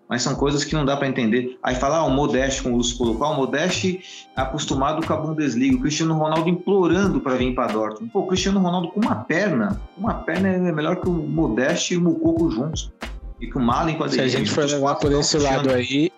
mas 0.09 0.23
são 0.23 0.35
coisas 0.35 0.65
que 0.65 0.75
não 0.75 0.85
dá 0.85 0.97
para 0.97 1.09
entender. 1.09 1.59
Aí 1.63 1.75
falar, 1.75 1.99
ah, 1.99 2.05
o 2.05 2.11
Modeste, 2.11 2.63
como 2.63 2.75
o 2.75 2.79
Lúcio 2.79 2.97
colocou, 2.97 3.27
ah, 3.27 3.31
o 3.31 3.37
Modeste 3.37 4.29
acostumado 4.35 5.05
com 5.07 5.13
a 5.13 5.17
Bundesliga, 5.17 5.77
o 5.77 5.81
Cristiano 5.81 6.15
Ronaldo 6.15 6.49
implorando 6.49 7.21
para 7.21 7.35
vir 7.35 7.55
para 7.55 7.73
Dortmund. 7.73 8.13
Pô, 8.13 8.21
o 8.21 8.27
Cristiano 8.27 8.61
Ronaldo 8.61 8.89
com 8.89 9.01
uma 9.01 9.17
perna, 9.17 9.81
uma 9.97 10.15
perna 10.15 10.49
é 10.49 10.73
melhor 10.73 10.97
que 10.97 11.09
o 11.09 11.13
Modeste 11.13 11.95
e 11.95 11.97
o 11.97 12.01
Mukoko 12.01 12.51
juntos. 12.51 12.93
E 13.41 13.47
que 13.47 13.59
o 13.59 13.61
Malen 13.61 13.97
com 13.97 14.05
a 14.05 14.09
Se 14.09 14.21
a 14.21 14.29
gente 14.29 14.51
for 14.51 14.65
levar 14.65 14.95
por 14.95 15.13
esse 15.13 15.37
lado 15.37 15.71
aí, 15.71 16.11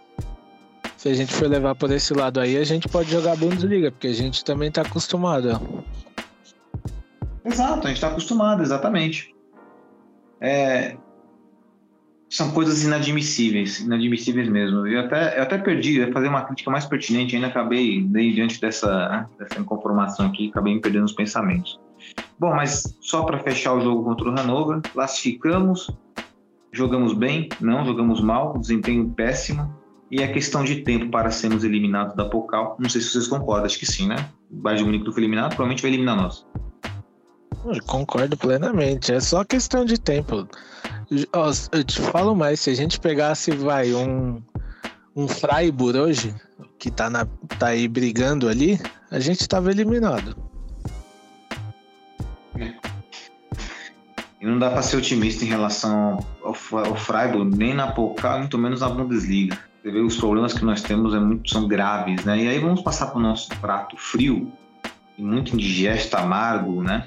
se 0.97 1.09
a 1.09 1.15
gente 1.15 1.33
for 1.33 1.49
levar 1.49 1.75
por 1.75 1.91
esse 1.91 2.13
lado 2.13 2.39
aí, 2.41 2.57
a 2.57 2.65
gente 2.65 2.89
pode 2.89 3.11
jogar 3.11 3.37
Bundesliga, 3.37 3.91
porque 3.91 4.09
a 4.09 4.13
gente 4.13 4.45
também 4.45 4.71
tá 4.71 4.83
acostumado. 4.83 5.61
Exato, 7.45 7.87
a 7.87 7.89
gente 7.89 7.97
está 7.97 8.09
acostumado, 8.09 8.63
exatamente. 8.63 9.35
É, 10.41 10.97
são 12.29 12.51
coisas 12.51 12.85
inadmissíveis, 12.85 13.81
inadmissíveis 13.81 14.49
mesmo. 14.49 14.87
Eu 14.87 15.01
até, 15.01 15.39
eu 15.39 15.43
até 15.43 15.59
perdi, 15.59 15.97
eu 15.97 16.07
ia 16.07 16.13
fazer 16.13 16.29
uma 16.29 16.43
crítica 16.43 16.71
mais 16.71 16.85
pertinente, 16.85 17.35
ainda 17.35 17.49
acabei, 17.49 18.03
diante 18.03 18.61
dessa, 18.61 19.29
dessa 19.39 19.61
inconformação 19.61 20.27
aqui, 20.27 20.49
acabei 20.51 20.75
me 20.75 20.81
perdendo 20.81 21.05
os 21.05 21.13
pensamentos. 21.13 21.81
Bom, 22.39 22.55
mas 22.55 22.97
só 23.01 23.23
para 23.23 23.39
fechar 23.39 23.75
o 23.75 23.81
jogo 23.81 24.05
contra 24.05 24.29
o 24.29 24.33
Hannover, 24.33 24.81
classificamos, 24.93 25.91
jogamos 26.73 27.15
bem, 27.15 27.49
não 27.61 27.85
jogamos 27.85 28.21
mal, 28.21 28.59
desempenho 28.59 29.09
péssimo, 29.11 29.75
e 30.11 30.23
é 30.23 30.29
questão 30.29 30.65
de 30.65 30.77
tempo 30.83 31.11
para 31.11 31.31
sermos 31.31 31.65
eliminados 31.65 32.15
da 32.15 32.27
Pocal. 32.27 32.77
Não 32.79 32.89
sei 32.89 33.01
se 33.01 33.11
vocês 33.11 33.29
concordam, 33.29 33.67
acho 33.67 33.79
que 33.79 33.87
sim, 33.87 34.07
né? 34.07 34.17
O 34.51 34.57
Bayern 34.57 34.83
de 34.83 34.87
Munique 34.87 35.05
não 35.05 35.13
foi 35.13 35.23
eliminado, 35.23 35.49
provavelmente 35.51 35.83
vai 35.83 35.91
eliminar 35.91 36.17
nós. 36.17 36.47
Eu 37.65 37.83
concordo 37.85 38.37
plenamente, 38.37 39.13
é 39.13 39.21
só 39.21 39.45
questão 39.45 39.85
de 39.85 39.99
tempo. 39.99 40.49
Eu 41.11 41.85
te 41.85 42.01
falo 42.01 42.35
mais, 42.35 42.61
se 42.61 42.71
a 42.71 42.75
gente 42.75 43.01
pegasse, 43.01 43.51
vai, 43.51 43.95
um, 43.95 44.43
um 45.17 45.27
Freiburg 45.27 45.99
hoje, 45.99 46.35
que 46.79 46.91
tá, 46.91 47.09
na, 47.09 47.27
tá 47.59 47.69
aí 47.69 47.89
brigando 47.89 48.49
ali, 48.49 48.79
a 49.11 49.19
gente 49.19 49.49
tava 49.49 49.71
eliminado. 49.71 50.37
E 54.41 54.47
não 54.47 54.59
dá 54.59 54.71
para 54.71 54.83
ser 54.83 54.99
otimista 54.99 55.45
em 55.45 55.49
relação 55.49 56.25
ao, 56.43 56.55
ao 56.79 56.95
Freiburg, 56.95 57.57
nem 57.57 57.75
na 57.75 57.91
Pokal, 57.91 58.41
muito 58.41 58.59
menos 58.59 58.81
na 58.81 58.89
Bundesliga. 58.89 59.59
Você 59.83 59.91
vê 59.91 60.01
os 60.01 60.17
problemas 60.17 60.53
que 60.53 60.65
nós 60.65 60.83
temos 60.83 61.15
é 61.15 61.19
muito, 61.19 61.49
são 61.51 61.67
graves, 61.67 62.25
né? 62.25 62.39
E 62.39 62.49
aí 62.49 62.59
vamos 62.59 62.83
passar 62.83 63.07
para 63.07 63.19
o 63.19 63.23
nosso 63.23 63.49
prato 63.61 63.97
frio 63.97 64.53
muito 65.17 65.55
indigesto, 65.55 66.15
amargo, 66.15 66.83
né? 66.83 67.07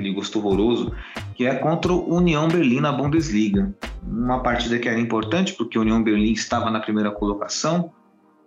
Aquele 0.00 0.14
gosto 0.14 0.38
horroroso, 0.38 0.92
que 1.34 1.44
é 1.44 1.54
contra 1.54 1.92
o 1.92 2.14
União 2.14 2.48
Berlim 2.48 2.80
na 2.80 2.90
Bundesliga. 2.90 3.74
Uma 4.02 4.40
partida 4.42 4.78
que 4.78 4.88
era 4.88 4.98
importante 4.98 5.52
porque 5.52 5.78
o 5.78 5.82
União 5.82 6.02
Berlim 6.02 6.32
estava 6.32 6.70
na 6.70 6.80
primeira 6.80 7.10
colocação, 7.10 7.92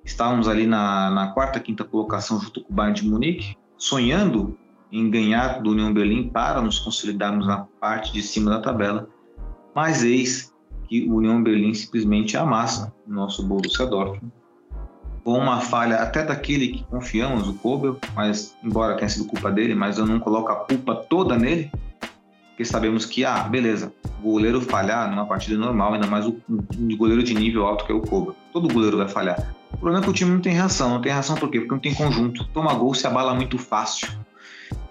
estávamos 0.04 0.48
ali 0.48 0.66
na, 0.66 1.12
na 1.12 1.28
quarta, 1.28 1.60
quinta 1.60 1.84
colocação 1.84 2.40
junto 2.40 2.62
com 2.64 2.74
o 2.74 2.76
Bayern 2.76 3.00
de 3.00 3.08
Munique, 3.08 3.56
sonhando 3.78 4.58
em 4.92 5.08
ganhar 5.12 5.62
do 5.62 5.70
União 5.70 5.94
Berlim 5.94 6.28
para 6.28 6.60
nos 6.60 6.80
consolidarmos 6.80 7.46
na 7.46 7.68
parte 7.80 8.12
de 8.12 8.24
cima 8.24 8.50
da 8.50 8.60
tabela. 8.60 9.08
Mas 9.76 10.04
eis 10.04 10.52
que 10.88 11.08
o 11.08 11.18
União 11.18 11.42
Berlim 11.44 11.76
simplesmente 11.76 12.36
amassa 12.36 12.92
o 13.08 13.14
nosso 13.14 13.44
Borussia 13.44 13.86
Dortmund. 13.86 14.34
Com 15.24 15.38
uma 15.38 15.62
falha 15.62 15.98
até 15.98 16.24
daquele 16.24 16.68
que 16.68 16.84
confiamos, 16.84 17.48
o 17.48 17.54
Kobel, 17.54 17.98
mas 18.14 18.56
embora 18.64 18.98
tenha 18.98 19.10
sido 19.10 19.26
culpa 19.26 19.50
dele, 19.50 19.74
mas 19.74 19.98
eu 19.98 20.06
não 20.06 20.20
coloco 20.20 20.52
a 20.52 20.56
culpa 20.56 20.96
toda 20.96 21.38
nele, 21.38 21.72
porque 22.50 22.66
sabemos 22.66 23.06
que, 23.06 23.26
ah, 23.26 23.44
beleza, 23.44 23.92
o 24.20 24.32
goleiro 24.32 24.62
falhar 24.62 25.10
numa 25.10 25.26
partida 25.26 25.58
normal, 25.58 25.94
ainda 25.94 26.06
mais 26.06 26.28
o, 26.28 26.40
um 26.48 26.96
goleiro 26.96 27.24
de 27.24 27.34
nível 27.34 27.66
alto 27.66 27.86
que 27.86 27.92
é 27.92 27.96
o 27.96 28.02
Kobel. 28.02 28.36
Todo 28.52 28.72
goleiro 28.72 28.98
vai 28.98 29.08
falhar. 29.08 29.56
O 29.72 29.78
problema 29.78 30.00
é 30.00 30.04
que 30.04 30.10
o 30.10 30.14
time 30.14 30.32
não 30.32 30.40
tem 30.40 30.54
reação. 30.54 30.92
Não 30.92 31.02
tem 31.02 31.12
reação 31.12 31.36
por 31.36 31.50
quê? 31.50 31.60
Porque 31.60 31.74
não 31.74 31.82
tem 31.82 31.96
conjunto. 31.96 32.46
Toma 32.54 32.74
gol, 32.76 32.94
se 32.94 33.08
abala 33.08 33.34
muito 33.34 33.58
fácil. 33.58 34.08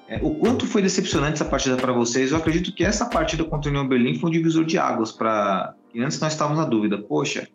É, 0.08 0.18
o 0.22 0.34
quanto 0.34 0.66
foi 0.66 0.82
decepcionante 0.82 1.34
essa 1.34 1.44
partida 1.44 1.76
para 1.76 1.92
vocês? 1.92 2.32
Eu 2.32 2.38
acredito 2.38 2.74
que 2.74 2.84
essa 2.84 3.06
partida 3.06 3.44
contra 3.44 3.70
o 3.70 3.72
União 3.72 3.86
Berlim 3.86 4.18
foi 4.18 4.28
um 4.28 4.32
divisor 4.32 4.64
de 4.64 4.76
águas 4.76 5.12
para. 5.12 5.74
E 5.94 6.02
antes 6.02 6.18
nós 6.18 6.32
estávamos 6.32 6.58
na 6.58 6.68
dúvida, 6.68 6.98
poxa, 6.98 7.48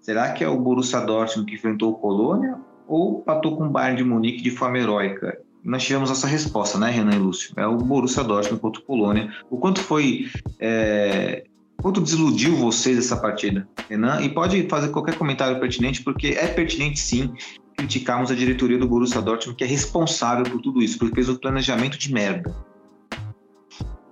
será 0.00 0.32
que 0.32 0.44
é 0.44 0.48
o 0.48 0.58
Borussia 0.58 1.00
Dortmund 1.00 1.48
que 1.48 1.56
enfrentou 1.56 1.92
o 1.92 1.94
Colônia 1.94 2.56
ou 2.86 3.22
patou 3.22 3.56
com 3.56 3.66
o 3.66 3.70
Bayern 3.70 3.96
de 3.96 4.04
Munique 4.04 4.42
de 4.42 4.50
forma 4.50 4.78
heróica? 4.78 5.38
Nós 5.64 5.84
tivemos 5.84 6.10
essa 6.10 6.26
resposta, 6.26 6.78
né, 6.78 6.90
Renan 6.90 7.14
e 7.14 7.18
Lúcio? 7.18 7.54
É 7.56 7.66
o 7.66 7.76
Borussia 7.76 8.24
Dortmund 8.24 8.60
contra 8.60 8.82
o 8.82 8.84
Colônia. 8.84 9.32
O 9.48 9.58
quanto 9.58 9.80
foi. 9.80 10.28
É... 10.58 11.44
Quanto 11.80 12.00
desiludiu 12.00 12.54
vocês 12.54 12.96
essa 12.96 13.16
partida, 13.16 13.66
Renan? 13.88 14.20
E 14.20 14.28
pode 14.28 14.68
fazer 14.68 14.90
qualquer 14.90 15.16
comentário 15.16 15.58
pertinente, 15.58 16.02
porque 16.02 16.28
é 16.28 16.46
pertinente 16.46 17.00
sim 17.00 17.32
criticarmos 17.76 18.30
a 18.30 18.34
diretoria 18.34 18.78
do 18.78 18.86
Borussia 18.86 19.20
Dortmund, 19.20 19.56
que 19.56 19.64
é 19.64 19.66
responsável 19.66 20.44
por 20.44 20.60
tudo 20.60 20.80
isso, 20.80 20.98
porque 20.98 21.14
fez 21.14 21.28
um 21.28 21.36
planejamento 21.36 21.98
de 21.98 22.12
merda. 22.12 22.54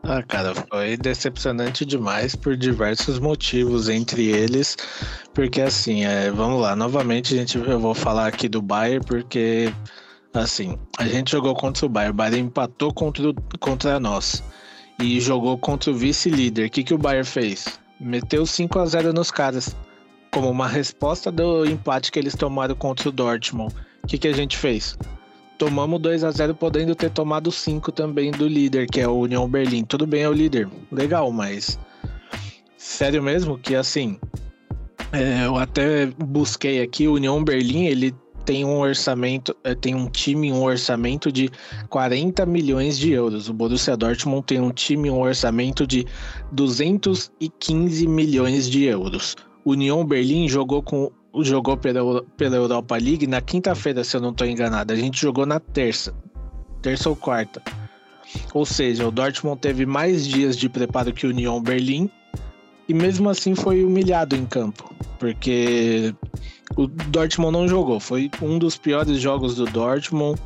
Ah, 0.02 0.22
cara, 0.22 0.54
foi 0.54 0.96
decepcionante 0.96 1.84
demais 1.84 2.34
por 2.34 2.56
diversos 2.56 3.18
motivos, 3.18 3.88
entre 3.88 4.28
eles, 4.28 4.76
porque 5.34 5.60
assim, 5.60 6.04
é, 6.04 6.30
vamos 6.30 6.60
lá, 6.62 6.74
novamente 6.74 7.34
a 7.34 7.36
gente, 7.36 7.58
eu 7.58 7.78
vou 7.78 7.94
falar 7.94 8.26
aqui 8.26 8.48
do 8.48 8.62
Bayern, 8.62 9.04
porque 9.04 9.70
assim, 10.32 10.78
a 10.98 11.06
gente 11.06 11.30
jogou 11.30 11.54
contra 11.54 11.84
o 11.84 11.88
Bayern, 11.88 12.12
o 12.12 12.16
Bayern 12.16 12.40
empatou 12.46 12.94
contra, 12.94 13.28
o- 13.28 13.34
contra 13.58 14.00
nós 14.00 14.42
e 14.98 15.20
jogou 15.20 15.58
contra 15.58 15.90
o 15.90 15.94
vice-líder. 15.94 16.66
O 16.66 16.70
que, 16.70 16.82
que 16.82 16.94
o 16.94 16.98
Bayern 16.98 17.26
fez? 17.26 17.78
Meteu 18.00 18.46
5 18.46 18.78
a 18.78 18.86
0 18.86 19.12
nos 19.12 19.30
caras, 19.30 19.76
como 20.32 20.48
uma 20.50 20.66
resposta 20.66 21.30
do 21.30 21.66
empate 21.66 22.10
que 22.10 22.18
eles 22.18 22.34
tomaram 22.34 22.74
contra 22.74 23.10
o 23.10 23.12
Dortmund. 23.12 23.74
O 24.02 24.06
que, 24.06 24.16
que 24.16 24.28
a 24.28 24.32
gente 24.32 24.56
fez? 24.56 24.96
Tomamos 25.60 26.00
2 26.00 26.24
a 26.24 26.30
0 26.30 26.54
podendo 26.54 26.94
ter 26.94 27.10
tomado 27.10 27.52
5 27.52 27.92
também 27.92 28.30
do 28.30 28.48
líder, 28.48 28.86
que 28.86 28.98
é 28.98 29.06
o 29.06 29.18
União 29.18 29.46
Berlim. 29.46 29.84
Tudo 29.84 30.06
bem, 30.06 30.22
é 30.22 30.28
o 30.28 30.32
líder. 30.32 30.66
Legal, 30.90 31.30
mas. 31.30 31.78
Sério 32.78 33.22
mesmo 33.22 33.58
que 33.58 33.74
assim. 33.74 34.18
é, 35.12 35.44
eu 35.44 35.58
até 35.58 36.06
busquei 36.16 36.80
aqui, 36.80 37.06
o 37.06 37.12
União 37.12 37.44
Berlim, 37.44 37.84
ele 37.84 38.14
tem 38.46 38.64
um 38.64 38.78
orçamento, 38.78 39.54
é, 39.62 39.74
tem 39.74 39.94
um 39.94 40.08
time, 40.08 40.50
um 40.50 40.62
orçamento 40.62 41.30
de 41.30 41.50
40 41.90 42.46
milhões 42.46 42.98
de 42.98 43.12
euros. 43.12 43.50
O 43.50 43.52
Borussia 43.52 43.98
Dortmund 43.98 44.46
tem 44.46 44.62
um 44.62 44.70
time, 44.70 45.10
um 45.10 45.20
orçamento 45.20 45.86
de 45.86 46.06
215 46.52 48.06
milhões 48.06 48.66
de 48.66 48.84
euros. 48.84 49.36
União 49.62 50.06
Berlim 50.06 50.48
jogou 50.48 50.82
com 50.82 51.12
jogou 51.42 51.76
pela, 51.76 52.22
pela 52.36 52.56
Europa 52.56 52.96
League 52.96 53.26
na 53.26 53.40
quinta-feira, 53.40 54.04
se 54.04 54.16
eu 54.16 54.20
não 54.20 54.30
estou 54.30 54.46
enganado. 54.46 54.92
A 54.92 54.96
gente 54.96 55.20
jogou 55.20 55.46
na 55.46 55.60
terça, 55.60 56.14
terça 56.82 57.08
ou 57.08 57.16
quarta. 57.16 57.62
Ou 58.54 58.64
seja, 58.64 59.06
o 59.06 59.10
Dortmund 59.10 59.60
teve 59.60 59.86
mais 59.86 60.26
dias 60.26 60.56
de 60.56 60.68
preparo 60.68 61.12
que 61.12 61.26
o 61.26 61.30
Union 61.30 61.60
Berlim 61.60 62.10
e 62.88 62.94
mesmo 62.94 63.28
assim 63.28 63.54
foi 63.54 63.84
humilhado 63.84 64.34
em 64.34 64.44
campo, 64.44 64.92
porque 65.18 66.14
o 66.76 66.86
Dortmund 66.86 67.52
não 67.52 67.68
jogou. 67.68 68.00
Foi 68.00 68.30
um 68.42 68.58
dos 68.58 68.76
piores 68.76 69.20
jogos 69.20 69.54
do 69.54 69.64
Dortmund 69.66 70.40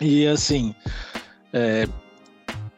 e 0.00 0.26
assim, 0.26 0.74
é... 1.52 1.86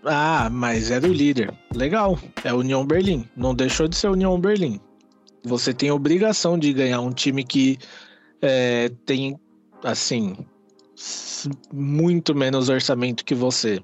ah, 0.05 0.49
mas 0.51 0.91
era 0.91 1.07
o 1.09 1.13
líder. 1.13 1.53
Legal, 1.75 2.19
é 2.45 2.53
o 2.53 2.59
Union 2.59 2.85
Berlim. 2.87 3.29
Não 3.37 3.55
deixou 3.55 3.89
de 3.89 3.97
ser 3.97 4.09
o 4.09 4.13
Union 4.13 4.39
Berlim. 4.39 4.81
Você 5.45 5.75
tem 5.75 5.91
obrigação 5.91 6.59
de 6.59 6.73
ganhar 6.73 7.01
um 7.01 7.13
time 7.13 7.45
que 7.45 7.79
é, 8.41 8.91
tem, 9.05 9.39
assim, 9.83 10.37
muito 11.73 12.35
menos 12.35 12.69
orçamento 12.69 13.25
que 13.25 13.35
você. 13.35 13.81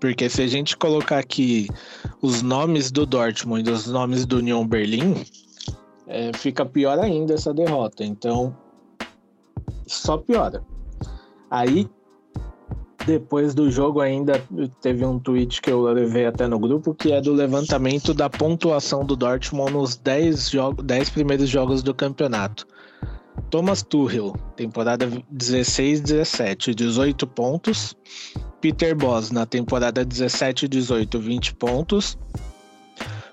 Porque 0.00 0.28
se 0.28 0.42
a 0.42 0.46
gente 0.46 0.76
colocar 0.76 1.18
aqui 1.18 1.68
os 2.20 2.42
nomes 2.42 2.90
do 2.90 3.06
Dortmund 3.06 3.68
e 3.68 3.72
os 3.72 3.86
nomes 3.86 4.26
do 4.26 4.38
Union 4.38 4.66
Berlim, 4.66 5.24
é, 6.06 6.30
fica 6.34 6.66
pior 6.66 6.98
ainda 6.98 7.34
essa 7.34 7.54
derrota. 7.54 8.04
Então, 8.04 8.54
só 9.86 10.18
piora. 10.18 10.62
Aí 11.50 11.88
depois 13.06 13.54
do 13.54 13.70
jogo 13.70 14.00
ainda 14.00 14.42
teve 14.80 15.04
um 15.04 15.18
tweet 15.18 15.60
que 15.60 15.70
eu 15.70 15.82
levei 15.82 16.26
até 16.26 16.46
no 16.46 16.58
grupo, 16.58 16.94
que 16.94 17.12
é 17.12 17.20
do 17.20 17.32
levantamento 17.32 18.12
da 18.14 18.28
pontuação 18.28 19.04
do 19.04 19.16
Dortmund 19.16 19.72
nos 19.72 19.96
10, 19.96 20.52
10 20.82 21.10
primeiros 21.10 21.48
jogos 21.48 21.82
do 21.82 21.94
campeonato. 21.94 22.66
Thomas 23.50 23.82
Tuchel, 23.82 24.34
temporada 24.56 25.08
16-17, 25.32 26.74
18 26.74 27.26
pontos. 27.26 27.94
Peter 28.60 28.96
Bosz, 28.96 29.30
na 29.30 29.44
temporada 29.44 30.04
17-18, 30.04 31.18
20 31.18 31.54
pontos. 31.54 32.18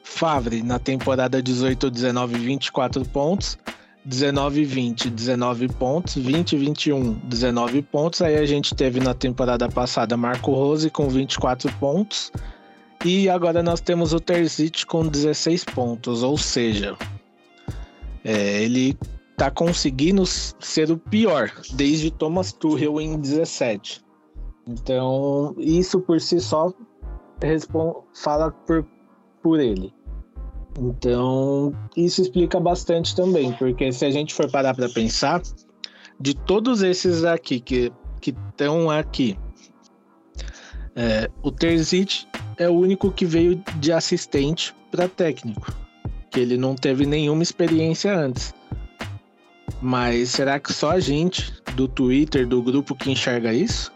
Favre, 0.03 0.62
na 0.62 0.77
temporada 0.77 1.41
18-19, 1.41 2.27
24 2.38 3.05
pontos. 3.05 3.57
19 4.04 4.66
20, 4.66 5.10
19 5.10 5.68
pontos, 5.70 6.16
20 6.16 6.58
21, 6.58 7.14
19 7.24 7.82
pontos. 7.84 8.22
Aí 8.22 8.38
a 8.38 8.46
gente 8.46 8.74
teve 8.74 9.00
na 9.00 9.14
temporada 9.14 9.70
passada 9.70 10.18
Marco 10.18 10.52
Rose 10.52 10.90
com 10.90 11.08
24 11.08 11.72
pontos. 11.74 12.32
E 13.04 13.30
agora 13.30 13.64
nós 13.64 13.82
temos 13.82 14.14
o 14.14 14.20
Terzic 14.20 14.86
com 14.86 15.08
16 15.08 15.64
pontos, 15.66 16.22
ou 16.22 16.38
seja, 16.38 16.96
é, 18.24 18.64
ele 18.64 18.96
tá 19.36 19.50
conseguindo 19.50 20.24
ser 20.26 20.92
o 20.92 20.98
pior 20.98 21.52
desde 21.74 22.12
Thomas 22.12 22.54
Tuchel 22.54 23.02
em 23.02 23.20
17. 23.20 24.04
Então, 24.68 25.56
isso 25.58 26.00
por 26.00 26.22
si 26.22 26.40
só 26.40 26.72
fala 28.14 28.52
por, 28.52 28.86
por 29.42 29.60
ele. 29.60 29.92
Então, 30.79 31.73
isso 31.95 32.21
explica 32.21 32.60
bastante 32.60 33.15
também, 33.15 33.51
porque 33.53 33.91
se 33.91 34.05
a 34.05 34.12
gente 34.12 34.34
for 34.34 34.49
parar 34.49 34.73
para 34.73 34.89
pensar, 34.89 35.41
de 36.19 36.34
todos 36.34 36.81
esses 36.81 37.23
aqui 37.23 37.60
que 37.60 37.91
estão 38.25 38.89
aqui, 38.89 39.38
é, 40.95 41.29
o 41.41 41.51
Terzic 41.51 42.25
é 42.57 42.69
o 42.69 42.73
único 42.73 43.12
que 43.12 43.25
veio 43.25 43.62
de 43.77 43.91
assistente 43.91 44.73
para 44.89 45.07
técnico, 45.07 45.73
que 46.29 46.39
ele 46.39 46.57
não 46.57 46.75
teve 46.75 47.05
nenhuma 47.05 47.43
experiência 47.43 48.17
antes. 48.17 48.53
Mas 49.81 50.29
será 50.29 50.60
que 50.60 50.71
só 50.71 50.91
a 50.91 50.99
gente 50.99 51.53
do 51.75 51.88
Twitter, 51.88 52.47
do 52.47 52.62
grupo 52.62 52.93
que 52.93 53.10
enxerga 53.10 53.53
isso? 53.53 53.91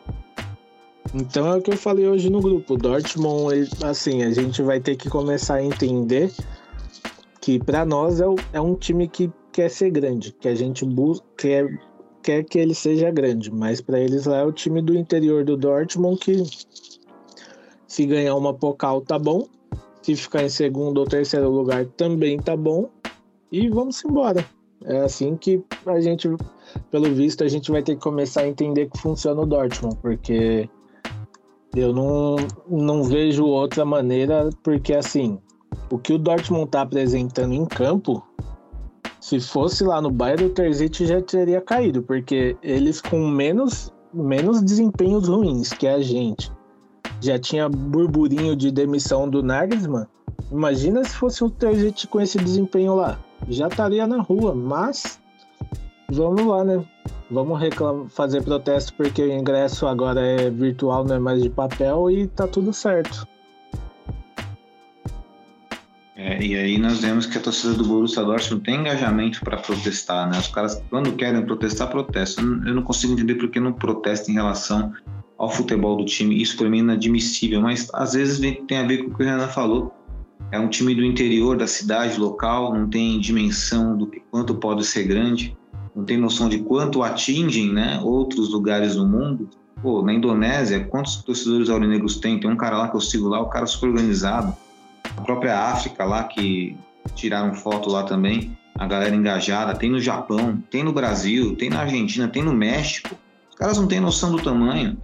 Então 1.13 1.47
é 1.47 1.57
o 1.57 1.61
que 1.61 1.71
eu 1.71 1.77
falei 1.77 2.07
hoje 2.07 2.29
no 2.29 2.41
grupo. 2.41 2.75
Dortmund, 2.75 3.69
assim, 3.83 4.23
a 4.23 4.31
gente 4.31 4.61
vai 4.61 4.79
ter 4.79 4.95
que 4.95 5.09
começar 5.09 5.55
a 5.55 5.63
entender 5.63 6.31
que 7.45 7.59
para 7.59 7.85
nós 7.85 8.19
é, 8.19 8.25
é, 8.53 8.59
um 8.59 8.73
time 8.73 9.07
que 9.07 9.31
quer 9.51 9.69
ser 9.69 9.91
grande, 9.91 10.31
que 10.31 10.47
a 10.47 10.55
gente 10.55 10.83
busca, 10.83 11.23
quer, 11.37 11.79
quer 12.23 12.43
que 12.43 12.57
ele 12.57 12.73
seja 12.73 13.11
grande, 13.11 13.53
mas 13.53 13.79
para 13.79 13.99
eles 13.99 14.25
lá 14.25 14.37
é 14.37 14.43
o 14.43 14.51
time 14.51 14.81
do 14.81 14.97
interior 14.97 15.45
do 15.45 15.55
Dortmund 15.55 16.17
que 16.17 16.41
se 17.87 18.05
ganhar 18.07 18.33
uma 18.33 18.51
Pokal 18.51 18.99
tá 18.99 19.19
bom, 19.19 19.47
se 20.01 20.15
ficar 20.15 20.41
em 20.41 20.49
segundo 20.49 20.97
ou 20.97 21.05
terceiro 21.05 21.47
lugar 21.47 21.85
também 21.85 22.39
tá 22.39 22.57
bom 22.57 22.89
e 23.51 23.69
vamos 23.69 24.03
embora. 24.03 24.43
É 24.83 25.01
assim 25.01 25.37
que 25.37 25.63
a 25.85 26.01
gente, 26.01 26.27
pelo 26.89 27.13
visto, 27.13 27.43
a 27.43 27.47
gente 27.47 27.69
vai 27.69 27.83
ter 27.83 27.93
que 27.93 28.01
começar 28.01 28.41
a 28.41 28.47
entender 28.47 28.89
que 28.89 28.97
funciona 28.97 29.39
o 29.39 29.45
Dortmund, 29.45 29.97
porque 30.01 30.67
eu 31.75 31.93
não, 31.93 32.37
não 32.67 33.03
vejo 33.03 33.45
outra 33.45 33.85
maneira, 33.85 34.49
porque 34.63 34.95
assim, 34.95 35.39
o 35.89 35.97
que 35.97 36.13
o 36.13 36.17
Dortmund 36.17 36.65
está 36.65 36.81
apresentando 36.81 37.53
em 37.53 37.65
campo, 37.65 38.23
se 39.19 39.39
fosse 39.39 39.83
lá 39.83 40.01
no 40.01 40.11
Bayern, 40.11 40.45
o 40.45 40.49
Terzic 40.49 41.05
já 41.05 41.21
teria 41.21 41.61
caído, 41.61 42.03
porque 42.03 42.55
eles 42.61 43.01
com 43.01 43.27
menos, 43.27 43.91
menos 44.13 44.61
desempenhos 44.61 45.27
ruins 45.27 45.69
que 45.73 45.87
a 45.87 46.01
gente 46.01 46.51
já 47.21 47.39
tinha 47.39 47.67
burburinho 47.67 48.55
de 48.55 48.71
demissão 48.71 49.27
do 49.29 49.41
Nagelsmann. 49.41 50.05
Imagina 50.51 51.03
se 51.03 51.15
fosse 51.15 51.43
o 51.43 51.49
Terzic 51.49 52.07
com 52.07 52.21
esse 52.21 52.37
desempenho 52.37 52.95
lá. 52.95 53.17
Já 53.49 53.67
estaria 53.67 54.05
na 54.05 54.21
rua, 54.21 54.53
mas 54.53 55.19
vamos 56.11 56.45
lá, 56.45 56.63
né? 56.63 56.85
Vamos 57.31 57.59
reclamar, 57.59 58.07
fazer 58.09 58.43
protesto 58.43 58.93
porque 58.93 59.23
o 59.23 59.31
ingresso 59.31 59.87
agora 59.87 60.21
é 60.21 60.49
virtual, 60.51 61.03
não 61.03 61.15
é 61.15 61.19
mais 61.19 61.41
de 61.41 61.49
papel 61.49 62.11
e 62.11 62.27
tá 62.27 62.47
tudo 62.47 62.71
certo. 62.71 63.27
É, 66.15 66.41
e 66.41 66.55
aí 66.55 66.77
nós 66.77 67.01
vemos 67.01 67.25
que 67.25 67.37
a 67.37 67.41
torcida 67.41 67.73
do 67.73 67.83
Borussia 67.83 68.23
Dortmund 68.23 68.63
tem 68.63 68.79
engajamento 68.79 69.41
para 69.41 69.57
protestar, 69.57 70.29
né? 70.29 70.39
Os 70.39 70.47
caras, 70.47 70.81
quando 70.89 71.11
querem 71.11 71.45
protestar, 71.45 71.89
protestam. 71.89 72.65
Eu 72.65 72.73
não 72.73 72.83
consigo 72.83 73.11
entender 73.11 73.35
por 73.35 73.49
que 73.49 73.59
não 73.59 73.73
protestam 73.73 74.31
em 74.31 74.35
relação 74.35 74.93
ao 75.37 75.49
futebol 75.49 75.97
do 75.97 76.05
time. 76.05 76.41
Isso 76.41 76.55
para 76.55 76.69
mim 76.69 76.77
é 76.77 76.81
inadmissível, 76.81 77.61
mas 77.61 77.89
às 77.93 78.13
vezes 78.13 78.39
tem 78.65 78.77
a 78.77 78.83
ver 78.83 78.99
com 78.99 79.11
o 79.11 79.17
que 79.17 79.23
o 79.23 79.25
Renan 79.25 79.49
falou. 79.49 79.93
É 80.53 80.59
um 80.59 80.69
time 80.69 80.95
do 80.95 81.03
interior 81.03 81.57
da 81.57 81.67
cidade 81.67 82.17
local, 82.17 82.73
não 82.73 82.89
tem 82.89 83.19
dimensão 83.19 83.97
do 83.97 84.09
quanto 84.31 84.55
pode 84.55 84.85
ser 84.85 85.03
grande, 85.03 85.57
não 85.93 86.05
tem 86.05 86.17
noção 86.17 86.47
de 86.47 86.59
quanto 86.59 87.03
atingem 87.03 87.73
né, 87.73 87.99
outros 88.01 88.53
lugares 88.53 88.95
do 88.95 89.05
mundo. 89.05 89.49
Pô, 89.81 90.01
na 90.01 90.13
Indonésia, 90.13 90.85
quantos 90.85 91.17
torcedores 91.17 91.69
aurinegros 91.69 92.19
tem? 92.19 92.39
Tem 92.39 92.49
um 92.49 92.55
cara 92.55 92.77
lá 92.77 92.87
que 92.87 92.95
eu 92.95 93.01
sigo 93.01 93.27
lá, 93.27 93.41
o 93.41 93.49
cara 93.49 93.65
é 93.65 93.67
super 93.67 93.89
organizado 93.89 94.55
a 95.17 95.21
própria 95.21 95.59
África 95.59 96.03
lá, 96.03 96.23
que 96.23 96.77
tiraram 97.15 97.53
foto 97.53 97.89
lá 97.89 98.03
também, 98.03 98.57
a 98.77 98.85
galera 98.85 99.15
engajada, 99.15 99.75
tem 99.75 99.89
no 99.89 99.99
Japão, 99.99 100.61
tem 100.69 100.83
no 100.83 100.91
Brasil, 100.91 101.55
tem 101.55 101.69
na 101.69 101.81
Argentina, 101.81 102.27
tem 102.27 102.43
no 102.43 102.53
México. 102.53 103.15
Os 103.49 103.55
caras 103.55 103.77
não 103.77 103.87
têm 103.87 104.01
noção 104.01 104.31
do 104.31 104.41
tamanho, 104.41 104.97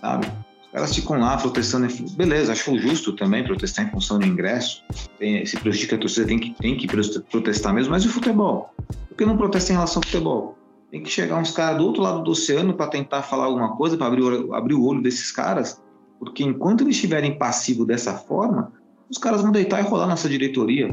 sabe? 0.00 0.26
Os 0.62 0.72
caras 0.72 0.94
ficam 0.94 1.18
lá 1.18 1.36
protestando. 1.36 1.88
Beleza, 2.12 2.52
acho 2.52 2.78
justo 2.78 3.12
também 3.14 3.42
protestar 3.42 3.86
em 3.86 3.90
função 3.90 4.18
do 4.18 4.26
ingresso. 4.26 4.84
Tem, 5.18 5.44
se 5.44 5.58
prejudica 5.58 5.96
a 5.96 5.98
torcida, 5.98 6.26
tem 6.26 6.38
que, 6.38 6.50
tem 6.50 6.76
que 6.76 6.86
protestar 6.86 7.74
mesmo. 7.74 7.90
Mas 7.90 8.04
e 8.04 8.06
o 8.06 8.10
futebol? 8.10 8.72
Por 9.08 9.16
que 9.16 9.26
não 9.26 9.36
protesta 9.36 9.72
em 9.72 9.74
relação 9.74 10.00
ao 10.00 10.04
futebol? 10.04 10.56
Tem 10.90 11.02
que 11.02 11.10
chegar 11.10 11.36
uns 11.36 11.50
caras 11.50 11.78
do 11.78 11.84
outro 11.84 12.02
lado 12.02 12.22
do 12.22 12.30
oceano 12.30 12.74
para 12.74 12.86
tentar 12.86 13.22
falar 13.22 13.46
alguma 13.46 13.74
coisa, 13.76 13.96
para 13.96 14.06
abrir, 14.06 14.22
abrir 14.52 14.74
o 14.74 14.84
olho 14.84 15.02
desses 15.02 15.32
caras. 15.32 15.82
Porque 16.20 16.44
enquanto 16.44 16.82
eles 16.82 16.94
estiverem 16.94 17.36
passivos 17.36 17.86
dessa 17.86 18.14
forma, 18.14 18.72
os 19.10 19.18
caras 19.18 19.42
vão 19.42 19.52
deitar 19.52 19.80
e 19.80 19.88
rolar 19.88 20.06
nessa 20.06 20.28
diretoria. 20.28 20.90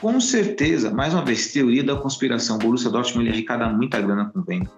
Com 0.00 0.20
certeza, 0.20 0.90
mais 0.90 1.14
uma 1.14 1.24
vez, 1.24 1.52
teoria 1.52 1.82
da 1.82 1.96
conspiração. 1.96 2.56
O 2.56 2.58
Borussia 2.58 2.90
Dortmund 2.90 3.26
ele 3.26 3.34
arrecada 3.34 3.68
muita 3.68 4.00
grana 4.00 4.30
com 4.32 4.42
venda. 4.42 4.70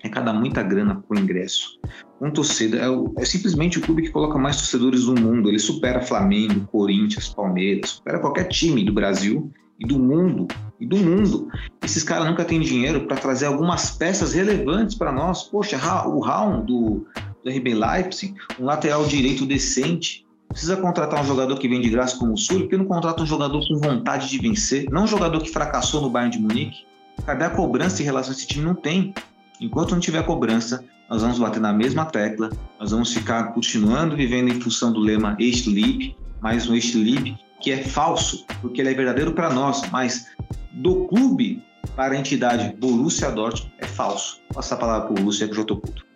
Arrecada 0.00 0.32
muita 0.32 0.62
grana 0.62 1.02
com 1.06 1.14
ingresso. 1.14 1.78
Com 2.18 2.30
torcida, 2.30 2.78
é, 2.78 2.88
o, 2.88 3.14
é, 3.18 3.24
simplesmente 3.24 3.78
o 3.78 3.82
clube 3.82 4.02
que 4.02 4.10
coloca 4.10 4.38
mais 4.38 4.56
torcedores 4.56 5.04
do 5.04 5.18
mundo. 5.18 5.48
Ele 5.48 5.58
supera 5.58 6.02
Flamengo, 6.02 6.66
Corinthians, 6.72 7.28
Palmeiras, 7.28 7.90
supera 7.90 8.18
qualquer 8.18 8.48
time 8.48 8.84
do 8.84 8.92
Brasil 8.92 9.50
e 9.78 9.86
do 9.86 9.98
mundo. 9.98 10.48
E 10.78 10.86
do 10.86 10.96
mundo. 10.96 11.48
Esses 11.82 12.02
caras 12.02 12.26
nunca 12.28 12.44
têm 12.44 12.60
dinheiro 12.60 13.06
para 13.06 13.16
trazer 13.16 13.46
algumas 13.46 13.90
peças 13.90 14.32
relevantes 14.32 14.94
para 14.94 15.12
nós. 15.12 15.44
Poxa, 15.44 15.76
o 16.06 16.20
Raul 16.20 16.62
do, 16.64 17.06
do 17.44 17.50
RB 17.50 17.74
Leipzig, 17.74 18.34
um 18.58 18.64
lateral 18.64 19.04
direito 19.06 19.46
decente, 19.46 20.26
Precisa 20.50 20.76
contratar 20.76 21.22
um 21.22 21.24
jogador 21.24 21.56
que 21.58 21.68
vem 21.68 21.80
de 21.80 21.88
graça 21.88 22.18
como 22.18 22.34
o 22.34 22.36
Sul, 22.36 22.60
porque 22.60 22.76
não 22.76 22.84
contrata 22.84 23.22
um 23.22 23.26
jogador 23.26 23.66
com 23.66 23.78
vontade 23.78 24.28
de 24.28 24.36
vencer, 24.38 24.90
não 24.90 25.04
um 25.04 25.06
jogador 25.06 25.40
que 25.40 25.48
fracassou 25.48 26.02
no 26.02 26.10
Bayern 26.10 26.36
de 26.36 26.42
Munique. 26.42 26.84
Cadê 27.24 27.44
a 27.44 27.50
cobrança 27.50 28.02
em 28.02 28.04
relação 28.04 28.32
a 28.32 28.36
esse 28.36 28.46
time? 28.46 28.64
Não 28.64 28.74
tem. 28.74 29.14
Enquanto 29.60 29.92
não 29.92 30.00
tiver 30.00 30.24
cobrança, 30.24 30.84
nós 31.08 31.22
vamos 31.22 31.38
bater 31.38 31.60
na 31.60 31.72
mesma 31.72 32.04
tecla, 32.04 32.50
nós 32.80 32.90
vamos 32.90 33.12
ficar 33.12 33.52
continuando 33.52 34.16
vivendo 34.16 34.48
em 34.48 34.60
função 34.60 34.92
do 34.92 35.00
lema 35.00 35.36
este 35.38 35.70
lib, 35.70 36.16
mais 36.40 36.68
um 36.68 36.74
este 36.74 36.98
lib 36.98 37.36
que 37.60 37.70
é 37.70 37.82
falso, 37.82 38.44
porque 38.60 38.80
ele 38.80 38.90
é 38.90 38.94
verdadeiro 38.94 39.32
para 39.32 39.50
nós, 39.50 39.82
mas 39.90 40.26
do 40.72 41.04
clube 41.06 41.62
para 41.94 42.14
a 42.14 42.18
entidade 42.18 42.74
Borussia 42.78 43.30
Dortmund 43.30 43.72
é 43.78 43.86
falso. 43.86 44.40
Vou 44.48 44.56
passar 44.56 44.76
a 44.76 44.78
palavra 44.78 45.08
para 45.08 45.20
o 45.20 45.24
Lúcio, 45.24 45.46
que 45.46 45.52
eu 45.52 45.56
já 45.56 45.62
estou 45.62 45.76
puto. 45.76 46.09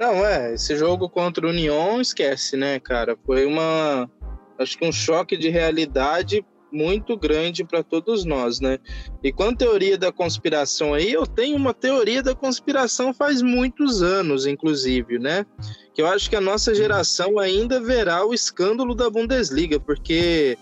Não, 0.00 0.24
é, 0.24 0.54
esse 0.54 0.74
jogo 0.78 1.10
contra 1.10 1.46
o 1.46 1.50
Union, 1.50 2.00
esquece, 2.00 2.56
né, 2.56 2.80
cara? 2.80 3.18
Foi 3.26 3.44
uma. 3.44 4.10
Acho 4.58 4.78
que 4.78 4.86
um 4.86 4.90
choque 4.90 5.36
de 5.36 5.50
realidade 5.50 6.42
muito 6.72 7.18
grande 7.18 7.64
para 7.64 7.82
todos 7.82 8.24
nós, 8.24 8.60
né? 8.60 8.78
E 9.22 9.30
com 9.30 9.42
a 9.42 9.54
teoria 9.54 9.98
da 9.98 10.10
conspiração 10.10 10.94
aí, 10.94 11.12
eu 11.12 11.26
tenho 11.26 11.54
uma 11.54 11.74
teoria 11.74 12.22
da 12.22 12.34
conspiração 12.34 13.12
faz 13.12 13.42
muitos 13.42 14.02
anos, 14.02 14.46
inclusive, 14.46 15.18
né? 15.18 15.44
Que 15.92 16.00
eu 16.00 16.06
acho 16.06 16.30
que 16.30 16.36
a 16.36 16.40
nossa 16.40 16.74
geração 16.74 17.38
ainda 17.38 17.78
verá 17.78 18.24
o 18.24 18.32
escândalo 18.32 18.94
da 18.94 19.10
Bundesliga, 19.10 19.78
porque 19.78 20.56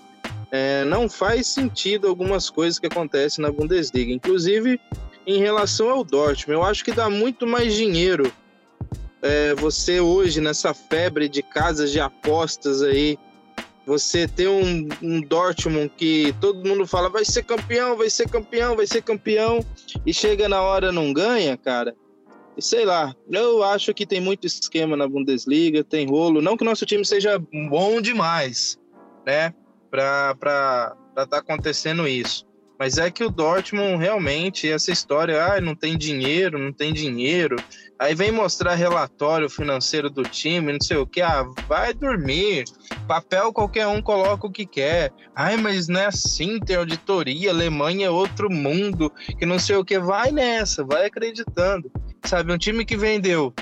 é, 0.50 0.84
não 0.84 1.08
faz 1.08 1.46
sentido 1.46 2.08
algumas 2.08 2.50
coisas 2.50 2.80
que 2.80 2.86
acontecem 2.88 3.40
na 3.40 3.52
Bundesliga, 3.52 4.10
inclusive 4.12 4.80
em 5.24 5.38
relação 5.38 5.90
ao 5.90 6.02
Dortmund. 6.02 6.58
Eu 6.58 6.64
acho 6.64 6.84
que 6.84 6.90
dá 6.90 7.08
muito 7.08 7.46
mais 7.46 7.72
dinheiro 7.74 8.32
é, 9.22 9.54
você 9.54 10.00
hoje 10.00 10.40
nessa 10.40 10.72
febre 10.72 11.28
de 11.28 11.42
casas 11.42 11.90
de 11.90 12.00
apostas 12.00 12.82
aí 12.82 13.18
você 13.88 14.28
ter 14.28 14.48
um, 14.48 14.86
um 15.02 15.20
Dortmund 15.22 15.90
que 15.96 16.34
todo 16.42 16.68
mundo 16.68 16.86
fala 16.86 17.08
vai 17.08 17.24
ser 17.24 17.42
campeão, 17.42 17.96
vai 17.96 18.10
ser 18.10 18.28
campeão, 18.28 18.76
vai 18.76 18.86
ser 18.86 19.02
campeão, 19.02 19.64
e 20.04 20.12
chega 20.12 20.46
na 20.46 20.60
hora 20.60 20.92
não 20.92 21.10
ganha, 21.10 21.56
cara. 21.56 21.96
E 22.54 22.60
sei 22.60 22.84
lá, 22.84 23.14
eu 23.30 23.62
acho 23.62 23.94
que 23.94 24.04
tem 24.04 24.20
muito 24.20 24.46
esquema 24.46 24.94
na 24.94 25.08
Bundesliga, 25.08 25.82
tem 25.82 26.06
rolo. 26.06 26.42
Não 26.42 26.56
que 26.56 26.64
nosso 26.64 26.84
time 26.84 27.04
seja 27.04 27.38
bom 27.70 28.00
demais, 28.00 28.76
né? 29.24 29.54
Para 29.90 30.34
estar 31.10 31.26
tá 31.26 31.38
acontecendo 31.38 32.06
isso. 32.06 32.44
Mas 32.78 32.98
é 32.98 33.10
que 33.10 33.24
o 33.24 33.30
Dortmund 33.30 33.96
realmente, 33.96 34.68
essa 34.68 34.92
história, 34.92 35.42
ah, 35.42 35.60
não 35.60 35.74
tem 35.74 35.96
dinheiro, 35.96 36.58
não 36.58 36.72
tem 36.72 36.92
dinheiro. 36.92 37.56
Aí 37.98 38.14
vem 38.14 38.30
mostrar 38.30 38.74
relatório 38.74 39.50
financeiro 39.50 40.08
do 40.08 40.22
time, 40.22 40.72
não 40.72 40.80
sei 40.80 40.96
o 40.96 41.06
que, 41.06 41.20
ah, 41.20 41.44
vai 41.66 41.92
dormir. 41.92 42.64
Papel 43.08 43.52
qualquer 43.52 43.88
um 43.88 44.00
coloca 44.00 44.46
o 44.46 44.52
que 44.52 44.64
quer. 44.64 45.12
Ai, 45.34 45.56
mas 45.56 45.88
não 45.88 46.00
é 46.00 46.06
assim, 46.06 46.60
tem 46.60 46.76
auditoria, 46.76 47.50
Alemanha 47.50 48.06
é 48.06 48.10
outro 48.10 48.48
mundo, 48.48 49.12
que 49.38 49.44
não 49.44 49.58
sei 49.58 49.76
o 49.76 49.84
que. 49.84 49.98
Vai 49.98 50.30
nessa, 50.30 50.84
vai 50.84 51.06
acreditando. 51.06 51.90
Sabe, 52.24 52.52
um 52.52 52.58
time 52.58 52.84
que 52.84 52.96
vendeu, 52.96 53.52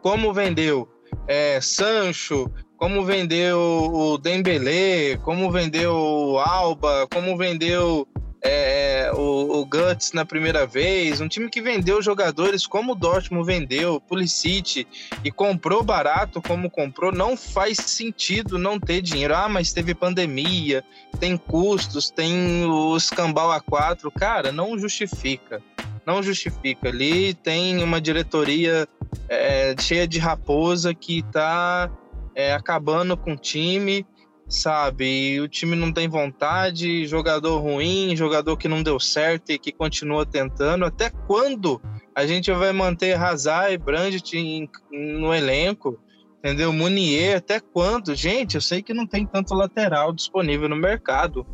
como 0.00 0.32
vendeu 0.32 0.88
é, 1.26 1.60
Sancho, 1.60 2.50
como 2.76 3.04
vendeu 3.04 3.58
o 3.58 4.18
Dembélé, 4.18 5.16
como 5.18 5.50
vendeu 5.50 5.94
o 5.94 6.38
Alba, 6.38 7.06
como 7.12 7.36
vendeu 7.36 8.08
é, 8.44 9.04
é, 9.06 9.12
o, 9.12 9.60
o, 9.60 9.64
Guts 9.64 10.12
na 10.12 10.24
primeira 10.24 10.66
vez, 10.66 11.20
um 11.20 11.28
time 11.28 11.48
que 11.48 11.62
vendeu 11.62 12.02
jogadores 12.02 12.66
como 12.66 12.92
o 12.92 12.94
Dortmund 12.96 13.46
vendeu, 13.46 14.00
Pulisic, 14.00 14.84
e 15.22 15.30
comprou 15.30 15.84
barato 15.84 16.42
como 16.42 16.68
comprou, 16.68 17.12
não 17.12 17.36
faz 17.36 17.78
sentido 17.78 18.58
não 18.58 18.80
ter 18.80 19.00
dinheiro. 19.00 19.36
Ah, 19.36 19.48
mas 19.48 19.72
teve 19.72 19.94
pandemia, 19.94 20.82
tem 21.20 21.36
custos, 21.36 22.10
tem 22.10 22.64
o 22.64 22.96
escambau 22.96 23.48
A4. 23.50 24.10
Cara, 24.12 24.50
não 24.50 24.76
justifica. 24.76 25.62
Não 26.04 26.20
justifica. 26.20 26.88
Ali 26.88 27.34
tem 27.34 27.80
uma 27.82 28.00
diretoria 28.00 28.88
é, 29.28 29.74
cheia 29.78 30.06
de 30.06 30.18
raposa 30.18 30.92
que 30.92 31.22
tá 31.30 31.88
é, 32.34 32.52
acabando 32.52 33.16
com 33.16 33.34
o 33.34 33.36
time 33.36 34.04
sabe? 34.52 35.04
E 35.04 35.40
o 35.40 35.48
time 35.48 35.74
não 35.74 35.90
tem 35.90 36.08
vontade, 36.08 37.06
jogador 37.06 37.58
ruim, 37.58 38.14
jogador 38.14 38.56
que 38.56 38.68
não 38.68 38.82
deu 38.82 39.00
certo 39.00 39.50
e 39.50 39.58
que 39.58 39.72
continua 39.72 40.26
tentando. 40.26 40.84
Até 40.84 41.10
quando 41.10 41.80
a 42.14 42.26
gente 42.26 42.52
vai 42.52 42.70
manter 42.72 43.16
Hazard 43.16 43.72
e 43.72 43.78
Brandt 43.78 44.68
no 44.90 45.34
elenco? 45.34 45.98
Entendeu? 46.38 46.72
Munier, 46.72 47.36
até 47.36 47.60
quando? 47.60 48.14
Gente, 48.14 48.56
eu 48.56 48.60
sei 48.60 48.82
que 48.82 48.92
não 48.92 49.06
tem 49.06 49.24
tanto 49.24 49.54
lateral 49.54 50.12
disponível 50.12 50.68
no 50.68 50.76
mercado, 50.76 51.46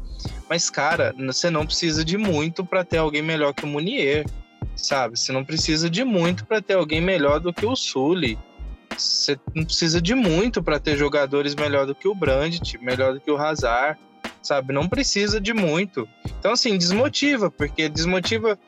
mas 0.48 0.70
cara, 0.70 1.14
você 1.18 1.50
não 1.50 1.66
precisa 1.66 2.04
de 2.04 2.16
muito 2.16 2.64
para 2.64 2.82
ter 2.82 2.96
alguém 2.96 3.22
melhor 3.22 3.52
que 3.52 3.64
o 3.64 3.68
Munier, 3.68 4.24
sabe? 4.74 5.18
Você 5.18 5.30
não 5.30 5.44
precisa 5.44 5.90
de 5.90 6.04
muito 6.04 6.46
para 6.46 6.62
ter 6.62 6.74
alguém 6.74 7.02
melhor 7.02 7.38
do 7.38 7.52
que 7.52 7.66
o 7.66 7.76
Sully. 7.76 8.38
Você 8.98 9.38
não 9.54 9.64
precisa 9.64 10.00
de 10.00 10.14
muito 10.14 10.62
para 10.62 10.80
ter 10.80 10.96
jogadores 10.96 11.54
melhor 11.54 11.86
do 11.86 11.94
que 11.94 12.08
o 12.08 12.14
Brandt, 12.14 12.78
melhor 12.78 13.14
do 13.14 13.20
que 13.20 13.30
o 13.30 13.36
Hazard, 13.36 13.98
sabe? 14.42 14.72
Não 14.72 14.88
precisa 14.88 15.40
de 15.40 15.54
muito. 15.54 16.08
Então, 16.38 16.52
assim, 16.52 16.76
desmotiva, 16.76 17.50
porque 17.50 17.88
desmotiva. 17.88 18.58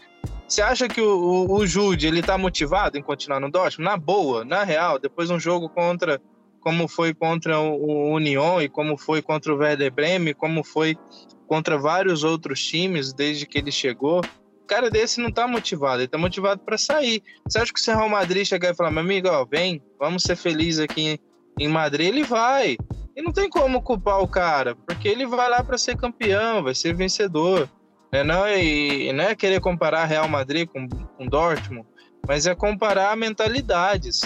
Você 0.47 0.63
acha 0.63 0.89
que 0.89 1.01
o, 1.01 1.47
o, 1.49 1.55
o 1.59 1.67
Jude 1.67 2.07
ele 2.07 2.23
tá 2.23 2.37
motivado 2.37 2.97
em 2.97 3.03
continuar 3.03 3.41
no 3.41 3.51
Dortmund? 3.51 3.91
Na 3.91 3.97
boa, 3.97 4.45
na 4.45 4.65
real, 4.65 4.99
depois 4.99 5.29
de 5.29 5.35
um 5.35 5.41
jogo 5.41 5.69
contra 5.69 6.21
como 6.61 6.87
foi 6.87 7.15
contra 7.15 7.59
o 7.59 8.15
Union 8.15 8.61
e 8.61 8.69
como 8.69 8.97
foi 8.97 9.23
contra 9.23 9.53
o 9.53 9.57
Werder 9.57 9.91
Bremen, 9.91 10.35
como 10.35 10.63
foi 10.63 10.97
contra 11.47 11.79
vários 11.79 12.23
outros 12.23 12.63
times 12.63 13.13
desde 13.13 13.47
que 13.47 13.59
ele 13.59 13.73
chegou 13.73 14.21
cara 14.71 14.89
desse 14.89 15.21
não 15.21 15.33
tá 15.33 15.49
motivado, 15.49 16.01
ele 16.01 16.09
tá 16.09 16.17
motivado 16.17 16.61
para 16.61 16.79
sair. 16.79 17.25
Você 17.45 17.59
acha 17.59 17.73
que 17.73 17.91
o 17.91 17.97
Real 17.97 18.09
Madrid 18.09 18.47
chegar 18.47 18.71
e 18.71 18.75
falar, 18.75 18.93
meu 18.93 19.03
amigo, 19.03 19.29
ó, 19.29 19.45
vem, 19.45 19.83
vamos 19.99 20.23
ser 20.23 20.37
felizes 20.37 20.79
aqui 20.79 21.19
em 21.59 21.69
Madrid, 21.69 22.07
ele 22.07 22.23
vai. 22.23 22.77
E 23.17 23.21
não 23.21 23.33
tem 23.33 23.51
como 23.51 23.83
culpar 23.83 24.21
o 24.21 24.29
cara, 24.29 24.77
porque 24.77 25.09
ele 25.09 25.27
vai 25.27 25.51
lá 25.51 25.65
para 25.65 25.77
ser 25.77 25.97
campeão, 25.97 26.63
vai 26.63 26.73
ser 26.73 26.95
vencedor. 26.95 27.69
É, 28.13 28.23
não, 28.23 28.49
e, 28.49 29.13
não 29.13 29.25
é 29.25 29.35
querer 29.35 29.61
comparar 29.61 30.05
Real 30.05 30.29
Madrid 30.29 30.69
com, 30.69 30.89
com 30.89 31.27
Dortmund, 31.27 31.87
mas 32.27 32.47
é 32.47 32.55
comparar 32.55 33.17
mentalidades. 33.17 34.21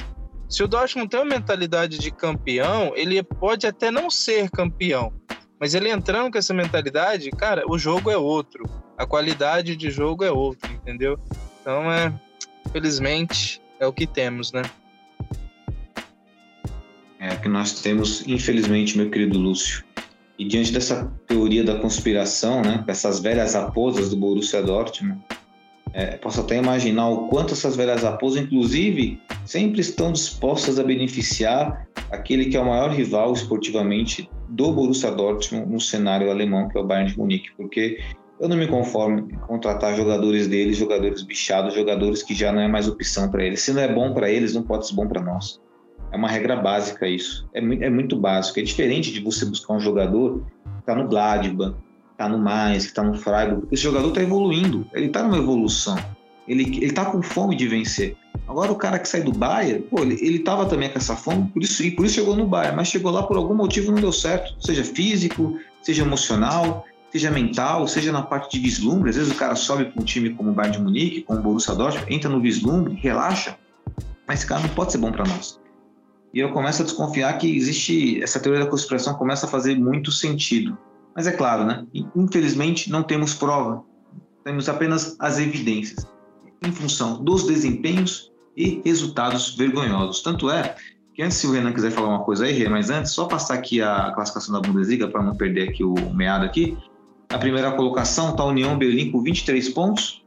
Se 0.47 0.63
o 0.63 0.69
Dortmund 0.69 1.09
tem 1.09 1.21
uma 1.21 1.37
mentalidade 1.37 1.99
de 1.99 2.11
campeão, 2.11 2.93
ele 2.95 3.23
pode 3.23 3.67
até 3.67 3.91
não 3.91 4.11
ser 4.11 4.51
campeão, 4.51 5.11
mas 5.59 5.75
ele 5.75 5.89
entrando 5.89 6.33
com 6.33 6.39
essa 6.39 6.53
mentalidade, 6.53 7.31
cara, 7.31 7.65
o 7.69 7.79
jogo 7.79 8.11
é 8.11 8.17
outro. 8.17 8.65
A 8.97 9.07
qualidade 9.07 9.77
de 9.77 9.91
jogo 9.91 10.25
é 10.25 10.31
outra, 10.31 10.71
entendeu? 10.71 11.19
Então 11.61 11.91
é. 11.91 12.13
Felizmente 12.73 13.61
é 13.79 13.87
o 13.87 13.93
que 13.93 14.07
temos, 14.07 14.53
né? 14.53 14.63
É 17.21 17.33
o 17.35 17.41
que 17.41 17.49
nós 17.49 17.81
temos, 17.81 18.27
infelizmente, 18.27 18.97
meu 18.97 19.11
querido 19.11 19.39
Lúcio. 19.39 19.85
E 20.39 20.45
diante 20.45 20.73
dessa 20.73 21.11
teoria 21.27 21.63
da 21.63 21.79
conspiração, 21.79 22.61
né, 22.61 22.85
essas 22.89 23.21
velhas 23.21 23.55
raposas 23.55 24.11
do 24.11 24.17
Borussia 24.17 24.63
Dortmund, 24.63 25.23
é, 25.95 26.17
posso 26.17 26.41
até 26.41 26.57
imaginar 26.57 27.09
o 27.09 27.29
quanto 27.29 27.55
essas 27.55 27.77
velhas 27.77 28.03
raposas, 28.03 28.43
inclusive, 28.43 29.21
sempre 29.47 29.81
estão 29.81 30.11
dispostas 30.11 30.79
a 30.79 30.83
beneficiar 30.83 31.87
aquele 32.11 32.47
que 32.47 32.57
é 32.57 32.61
o 32.61 32.67
maior 32.67 32.91
rival 32.91 33.33
esportivamente 33.33 34.29
do 34.49 34.73
Borussia 34.73 35.13
Dortmund 35.13 35.73
no 35.73 35.81
cenário 35.81 36.31
alemão, 36.31 36.69
que 36.69 36.77
é 36.77 36.81
o 36.81 36.85
Bayern 36.85 37.13
de 37.13 37.19
Munique, 37.19 37.51
porque 37.57 38.01
eu 38.41 38.49
não 38.49 38.57
me 38.57 38.67
conformo 38.67 39.21
em 39.21 39.37
contratar 39.47 39.97
jogadores 39.97 40.49
deles, 40.49 40.77
jogadores 40.77 41.23
bichados, 41.23 41.75
jogadores 41.75 42.25
que 42.25 42.35
já 42.35 42.53
não 42.53 42.61
é 42.61 42.67
mais 42.67 42.89
opção 42.89 43.31
para 43.31 43.45
eles. 43.45 43.61
Se 43.61 43.73
não 43.73 43.81
é 43.81 43.89
bom 43.89 44.13
para 44.13 44.29
eles, 44.29 44.53
não 44.53 44.65
pode 44.65 44.89
ser 44.89 44.95
bom 44.95 45.07
para 45.07 45.23
nós. 45.23 45.61
É 46.11 46.17
uma 46.17 46.29
regra 46.29 46.57
básica 46.57 47.07
isso. 47.07 47.49
É, 47.55 47.61
é, 47.61 47.91
muito 47.91 48.17
básico. 48.17 48.59
É 48.59 48.63
diferente 48.63 49.13
de 49.13 49.21
você 49.21 49.47
buscar 49.47 49.75
um 49.75 49.81
jogador 49.81 50.45
que 50.65 50.81
está 50.81 50.95
no 50.95 51.09
Gladbach, 51.09 51.77
está 52.15 52.29
no 52.29 52.39
Mainz, 52.39 52.85
que 52.85 52.91
está 52.91 53.03
no 53.03 53.15
Freiburg. 53.15 53.67
Esse 53.71 53.83
jogador 53.83 54.09
está 54.09 54.23
evoluindo. 54.23 54.87
Ele 54.93 55.07
está 55.07 55.23
numa 55.23 55.37
evolução. 55.37 55.99
Ele 56.47 56.85
está 56.85 57.05
com 57.05 57.23
fome 57.23 57.57
de 57.57 57.67
vencer. 57.67 58.17
Agora 58.47 58.71
o 58.71 58.77
cara 58.77 58.99
que 58.99 59.09
sai 59.09 59.23
do 59.23 59.33
Bayern, 59.33 59.83
pô, 59.85 60.01
ele, 60.01 60.15
ele 60.21 60.39
tava 60.41 60.67
também 60.67 60.91
com 60.91 60.99
essa 60.99 61.17
fome, 61.17 61.49
por 61.49 61.63
isso, 61.63 61.83
e 61.83 61.91
por 61.91 62.05
isso 62.05 62.17
chegou 62.17 62.37
no 62.37 62.47
Bayern, 62.47 62.77
mas 62.77 62.89
chegou 62.89 63.11
lá 63.11 63.23
por 63.23 63.37
algum 63.37 63.55
motivo 63.55 63.91
não 63.91 64.01
deu 64.01 64.13
certo, 64.13 64.55
seja 64.61 64.85
físico, 64.85 65.59
seja 65.81 66.03
emocional, 66.03 66.85
seja 67.11 67.31
mental, 67.31 67.89
seja 67.89 68.13
na 68.13 68.23
parte 68.23 68.53
de 68.53 68.63
vislumbre. 68.63 69.11
Às 69.11 69.17
vezes 69.17 69.33
o 69.33 69.37
cara 69.37 69.55
sobe 69.55 69.87
para 69.87 70.03
um 70.03 70.05
time 70.05 70.31
como 70.31 70.51
o 70.51 70.53
Bayern 70.53 70.77
de 70.77 70.83
Munique, 70.83 71.23
como 71.23 71.41
o 71.41 71.43
Borussia 71.43 71.75
Dortmund, 71.75 72.13
entra 72.13 72.29
no 72.29 72.41
vislumbre, 72.41 72.95
relaxa, 72.95 73.57
mas 74.27 74.41
esse 74.41 74.47
cara 74.47 74.61
não 74.61 74.69
pode 74.71 74.93
ser 74.93 74.99
bom 74.99 75.11
para 75.11 75.25
nós. 75.25 75.59
E 76.35 76.41
eu 76.41 76.51
começo 76.51 76.83
a 76.83 76.85
desconfiar 76.85 77.39
que 77.39 77.57
existe 77.57 78.23
essa 78.23 78.39
teoria 78.41 78.65
da 78.65 78.71
conspiração 78.71 79.15
começa 79.15 79.47
a 79.47 79.49
fazer 79.49 79.79
muito 79.79 80.13
sentido. 80.13 80.77
Mas 81.15 81.27
é 81.27 81.33
claro, 81.33 81.65
né? 81.65 81.87
Infelizmente 82.17 82.91
não 82.91 83.03
temos 83.03 83.35
prova, 83.35 83.85
temos 84.43 84.69
apenas 84.69 85.17
as 85.19 85.39
evidências 85.39 86.07
em 86.63 86.73
função 86.73 87.23
dos 87.23 87.45
desempenhos 87.47 88.33
e 88.57 88.81
resultados 88.85 89.55
vergonhosos. 89.55 90.23
Tanto 90.23 90.51
é 90.51 90.75
que 91.15 91.23
antes, 91.23 91.37
se 91.37 91.47
o 91.47 91.53
Renan 91.53 91.73
quiser 91.73 91.91
falar 91.91 92.09
uma 92.09 92.25
coisa 92.25 92.45
aí, 92.45 92.69
mas 92.69 92.91
antes, 92.91 93.13
só 93.13 93.27
passar 93.27 93.55
aqui 93.55 93.81
a 93.81 94.11
classificação 94.13 94.55
da 94.55 94.61
Bundesliga 94.61 95.09
para 95.09 95.23
não 95.23 95.35
perder 95.35 95.69
aqui 95.69 95.85
o 95.85 95.95
meado 96.13 96.45
aqui. 96.45 96.77
Na 97.31 97.39
primeira 97.39 97.71
colocação 97.73 98.31
está 98.31 98.43
a 98.43 98.47
União 98.47 98.77
Berlim 98.77 99.11
com 99.11 99.23
23 99.23 99.69
pontos. 99.71 100.25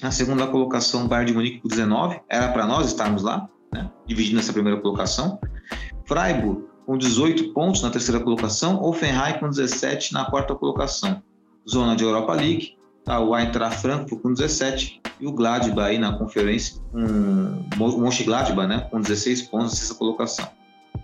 Na 0.00 0.10
segunda 0.10 0.46
colocação, 0.46 1.06
Bayern 1.06 1.30
de 1.30 1.36
Munique 1.36 1.60
com 1.60 1.68
19. 1.68 2.20
Era 2.28 2.48
para 2.48 2.66
nós 2.66 2.86
estarmos 2.86 3.22
lá, 3.22 3.48
né? 3.72 3.90
dividindo 4.06 4.40
essa 4.40 4.52
primeira 4.52 4.80
colocação. 4.80 5.38
Freiburg 6.06 6.64
com 6.92 6.98
18 6.98 7.54
pontos 7.54 7.80
na 7.80 7.88
terceira 7.88 8.20
colocação. 8.20 8.82
Offenheim 8.82 9.38
com 9.40 9.48
17 9.48 10.12
na 10.12 10.26
quarta 10.26 10.54
colocação. 10.54 11.22
Zona 11.66 11.96
de 11.96 12.04
Europa 12.04 12.34
League. 12.34 12.76
Tá 13.02 13.18
o 13.18 13.34
Eintracht 13.34 13.80
Frankfurt 13.80 14.20
com 14.20 14.34
17 14.34 15.00
e 15.18 15.26
o 15.26 15.32
Gladbach 15.32 15.88
aí 15.88 15.98
na 15.98 16.12
conferência, 16.12 16.80
um, 16.94 17.64
Mönchengladbach, 17.76 18.68
né, 18.68 18.86
com 18.90 19.00
16 19.00 19.42
pontos 19.42 19.72
nessa 19.72 19.94
colocação. 19.94 20.46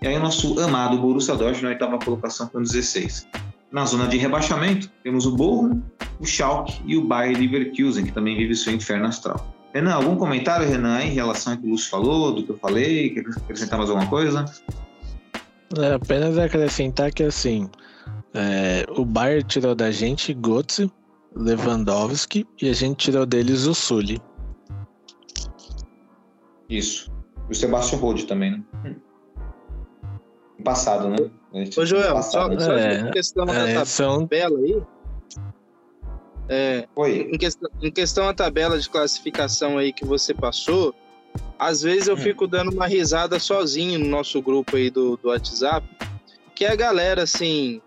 E 0.00 0.06
aí 0.06 0.16
o 0.16 0.20
nosso 0.20 0.60
amado 0.60 0.98
Borussia 0.98 1.34
Dortmund 1.34 1.62
na 1.62 1.68
oitava 1.70 1.98
colocação 1.98 2.46
com 2.48 2.62
16. 2.62 3.26
Na 3.72 3.84
zona 3.84 4.06
de 4.06 4.16
rebaixamento, 4.16 4.90
temos 5.02 5.26
o 5.26 5.34
Bochum, 5.34 5.82
o 6.20 6.26
Schalke 6.26 6.80
e 6.86 6.96
o 6.96 7.04
Bayer 7.04 7.36
Leverkusen, 7.36 8.04
que 8.04 8.12
também 8.12 8.36
vive 8.36 8.54
seu 8.54 8.72
inferno 8.72 9.06
astral. 9.06 9.44
Renan, 9.74 9.94
algum 9.94 10.16
comentário, 10.16 10.68
Renan, 10.68 11.02
em 11.02 11.10
relação 11.10 11.54
ao 11.54 11.58
que 11.58 11.66
o 11.66 11.70
Lúcio 11.70 11.90
falou, 11.90 12.32
do 12.32 12.44
que 12.44 12.50
eu 12.50 12.58
falei? 12.58 13.10
Quer 13.10 13.20
acrescentar 13.20 13.78
mais 13.78 13.90
alguma 13.90 14.08
coisa? 14.08 14.44
É, 15.76 15.94
apenas 15.94 16.38
acrescentar 16.38 17.12
que 17.12 17.22
assim, 17.22 17.68
é, 18.32 18.86
o 18.90 19.04
Bayern 19.04 19.44
tirou 19.44 19.74
da 19.74 19.90
gente 19.90 20.32
Götze, 20.32 20.90
Lewandowski 21.36 22.46
e 22.60 22.68
a 22.70 22.72
gente 22.72 22.96
tirou 22.96 23.26
deles 23.26 23.66
o 23.66 23.74
Sully. 23.74 24.20
Isso. 26.68 27.10
E 27.48 27.52
o 27.52 27.54
Sebastião 27.54 28.00
Rode 28.00 28.26
também, 28.26 28.52
né? 28.52 28.62
Hum. 28.84 28.94
Passado, 30.64 31.08
né? 31.08 31.16
Ô, 31.76 31.84
Joel, 31.86 32.14
passado, 32.14 32.60
só, 32.60 32.60
né? 32.60 32.60
só 32.60 32.72
É, 32.76 33.00
em 33.00 33.10
questão 33.10 33.44
é, 33.48 33.74
da 33.74 33.84
são- 33.84 34.20
tabela 34.26 34.58
aí. 34.58 34.82
É, 36.48 36.88
Oi. 36.96 37.28
em, 37.32 37.38
questão, 37.38 37.70
em 37.82 37.90
questão 37.90 38.26
da 38.26 38.34
tabela 38.34 38.78
de 38.78 38.88
classificação 38.88 39.76
aí 39.78 39.92
que 39.92 40.04
você 40.04 40.32
passou, 40.34 40.94
às 41.58 41.82
vezes 41.82 42.08
eu 42.08 42.14
Hum. 42.14 42.18
fico 42.18 42.46
dando 42.46 42.70
uma 42.70 42.86
risada 42.86 43.38
sozinho 43.38 43.98
no 43.98 44.06
nosso 44.06 44.40
grupo 44.40 44.76
aí 44.76 44.90
do, 44.90 45.16
do 45.16 45.28
WhatsApp, 45.28 45.86
que 46.54 46.64
a 46.64 46.76
galera, 46.76 47.22
assim, 47.22 47.80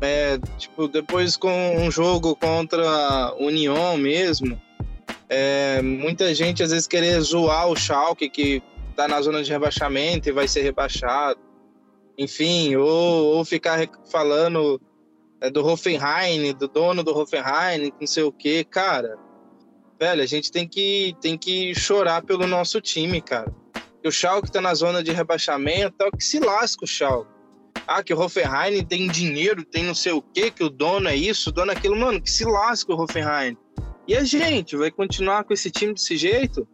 é, 0.00 0.38
tipo, 0.58 0.88
depois 0.88 1.36
com 1.36 1.76
um 1.76 1.90
jogo 1.90 2.36
contra 2.36 2.88
a 2.88 3.34
União 3.36 3.96
mesmo, 3.96 4.60
é, 5.28 5.80
muita 5.82 6.34
gente 6.34 6.62
às 6.62 6.70
vezes 6.70 6.86
querer 6.86 7.20
zoar 7.20 7.68
o 7.68 7.76
Schalke, 7.76 8.28
que 8.28 8.62
tá 8.94 9.08
na 9.08 9.20
zona 9.20 9.42
de 9.42 9.50
rebaixamento 9.50 10.28
e 10.28 10.32
vai 10.32 10.48
ser 10.48 10.62
rebaixado. 10.62 11.38
Enfim, 12.18 12.76
ou, 12.76 13.36
ou 13.36 13.44
ficar 13.44 13.88
falando 14.10 14.80
é, 15.40 15.50
do 15.50 15.64
Hoffenheim, 15.66 16.54
do 16.54 16.66
dono 16.66 17.02
do 17.02 17.16
Hoffenheim, 17.16 17.92
não 18.00 18.06
sei 18.06 18.22
o 18.22 18.32
quê. 18.32 18.64
Cara, 18.64 19.18
velho, 19.98 20.22
a 20.22 20.26
gente 20.26 20.50
tem 20.50 20.66
que, 20.68 21.16
tem 21.20 21.36
que 21.36 21.74
chorar 21.74 22.22
pelo 22.22 22.46
nosso 22.46 22.80
time, 22.80 23.20
cara. 23.20 23.52
O 24.04 24.10
Schalke 24.10 24.52
tá 24.52 24.60
na 24.60 24.72
zona 24.72 25.02
de 25.02 25.10
rebaixamento, 25.10 25.96
o 26.00 26.16
que 26.16 26.22
se 26.22 26.38
lasca 26.38 26.84
o 26.84 26.86
Schalke. 26.86 27.30
Ah, 27.86 28.02
que 28.02 28.14
o 28.14 28.20
Hoffenheim 28.20 28.84
tem 28.84 29.08
dinheiro, 29.08 29.64
tem 29.64 29.84
não 29.84 29.94
sei 29.94 30.12
o 30.12 30.22
quê, 30.22 30.50
que 30.50 30.62
o 30.62 30.70
dono 30.70 31.08
é 31.08 31.16
isso, 31.16 31.50
o 31.50 31.52
dono 31.52 31.72
é 31.72 31.76
aquilo. 31.76 31.96
Mano, 31.96 32.20
que 32.20 32.30
se 32.30 32.44
lasca 32.44 32.92
o 32.92 33.00
Hoffenheim. 33.00 33.56
E 34.06 34.16
a 34.16 34.22
gente 34.22 34.76
vai 34.76 34.90
continuar 34.90 35.44
com 35.44 35.52
esse 35.52 35.70
time 35.70 35.92
desse 35.92 36.16
jeito? 36.16 36.66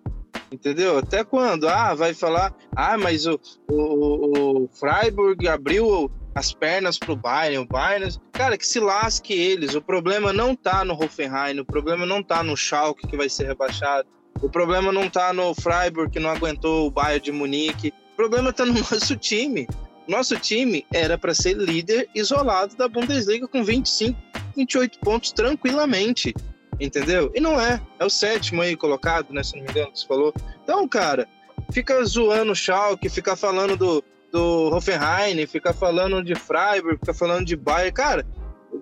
Entendeu? 0.50 0.98
Até 0.98 1.24
quando? 1.24 1.66
Ah, 1.66 1.94
vai 1.94 2.12
falar, 2.12 2.54
ah, 2.76 2.98
mas 2.98 3.26
o, 3.26 3.40
o, 3.70 4.64
o 4.64 4.68
Freiburg 4.68 5.48
abriu 5.48 6.10
as 6.34 6.52
pernas 6.52 6.98
pro 6.98 7.14
Bayern, 7.14 7.58
o 7.58 7.66
Bayern, 7.66 8.08
cara, 8.32 8.56
que 8.56 8.66
se 8.66 8.80
lasque 8.80 9.32
eles. 9.32 9.74
O 9.74 9.82
problema 9.82 10.32
não 10.32 10.54
tá 10.54 10.84
no 10.84 10.94
Hoffenheim, 10.94 11.60
o 11.60 11.64
problema 11.64 12.06
não 12.06 12.22
tá 12.22 12.42
no 12.42 12.56
Schalke 12.56 13.06
que 13.06 13.16
vai 13.16 13.28
ser 13.28 13.46
rebaixado. 13.46 14.08
O 14.40 14.48
problema 14.48 14.90
não 14.90 15.08
tá 15.08 15.32
no 15.32 15.54
Freiburg 15.54 16.10
que 16.10 16.18
não 16.18 16.30
aguentou 16.30 16.86
o 16.86 16.90
Bayern 16.90 17.24
de 17.24 17.32
Munique. 17.32 17.92
O 18.14 18.16
problema 18.16 18.52
tá 18.52 18.64
no 18.64 18.72
nosso 18.90 19.16
time. 19.16 19.68
Nosso 20.08 20.36
time 20.36 20.84
era 20.92 21.16
para 21.16 21.34
ser 21.34 21.54
líder 21.56 22.08
isolado 22.14 22.74
da 22.76 22.88
Bundesliga 22.88 23.46
com 23.46 23.62
25, 23.62 24.18
28 24.56 24.98
pontos 24.98 25.32
tranquilamente. 25.32 26.34
Entendeu? 26.80 27.30
E 27.34 27.40
não 27.40 27.60
é. 27.60 27.80
É 28.00 28.04
o 28.04 28.10
sétimo 28.10 28.62
aí 28.62 28.74
colocado, 28.74 29.32
né? 29.32 29.44
Se 29.44 29.56
não 29.56 29.64
me 29.64 29.70
engano, 29.70 29.92
que 29.92 30.00
você 30.00 30.06
falou. 30.06 30.34
Então, 30.64 30.88
cara, 30.88 31.28
fica 31.70 32.02
zoando 32.04 32.50
o 32.50 32.56
Schalke, 32.56 33.08
fica 33.08 33.36
falando 33.36 33.76
do, 33.76 34.02
do 34.32 34.74
Hoffenheim, 34.74 35.46
fica 35.46 35.72
falando 35.72 36.24
de 36.24 36.34
Freiburg, 36.34 36.98
fica 36.98 37.14
falando 37.14 37.44
de 37.44 37.54
Bayern. 37.54 37.92
Cara, 37.92 38.26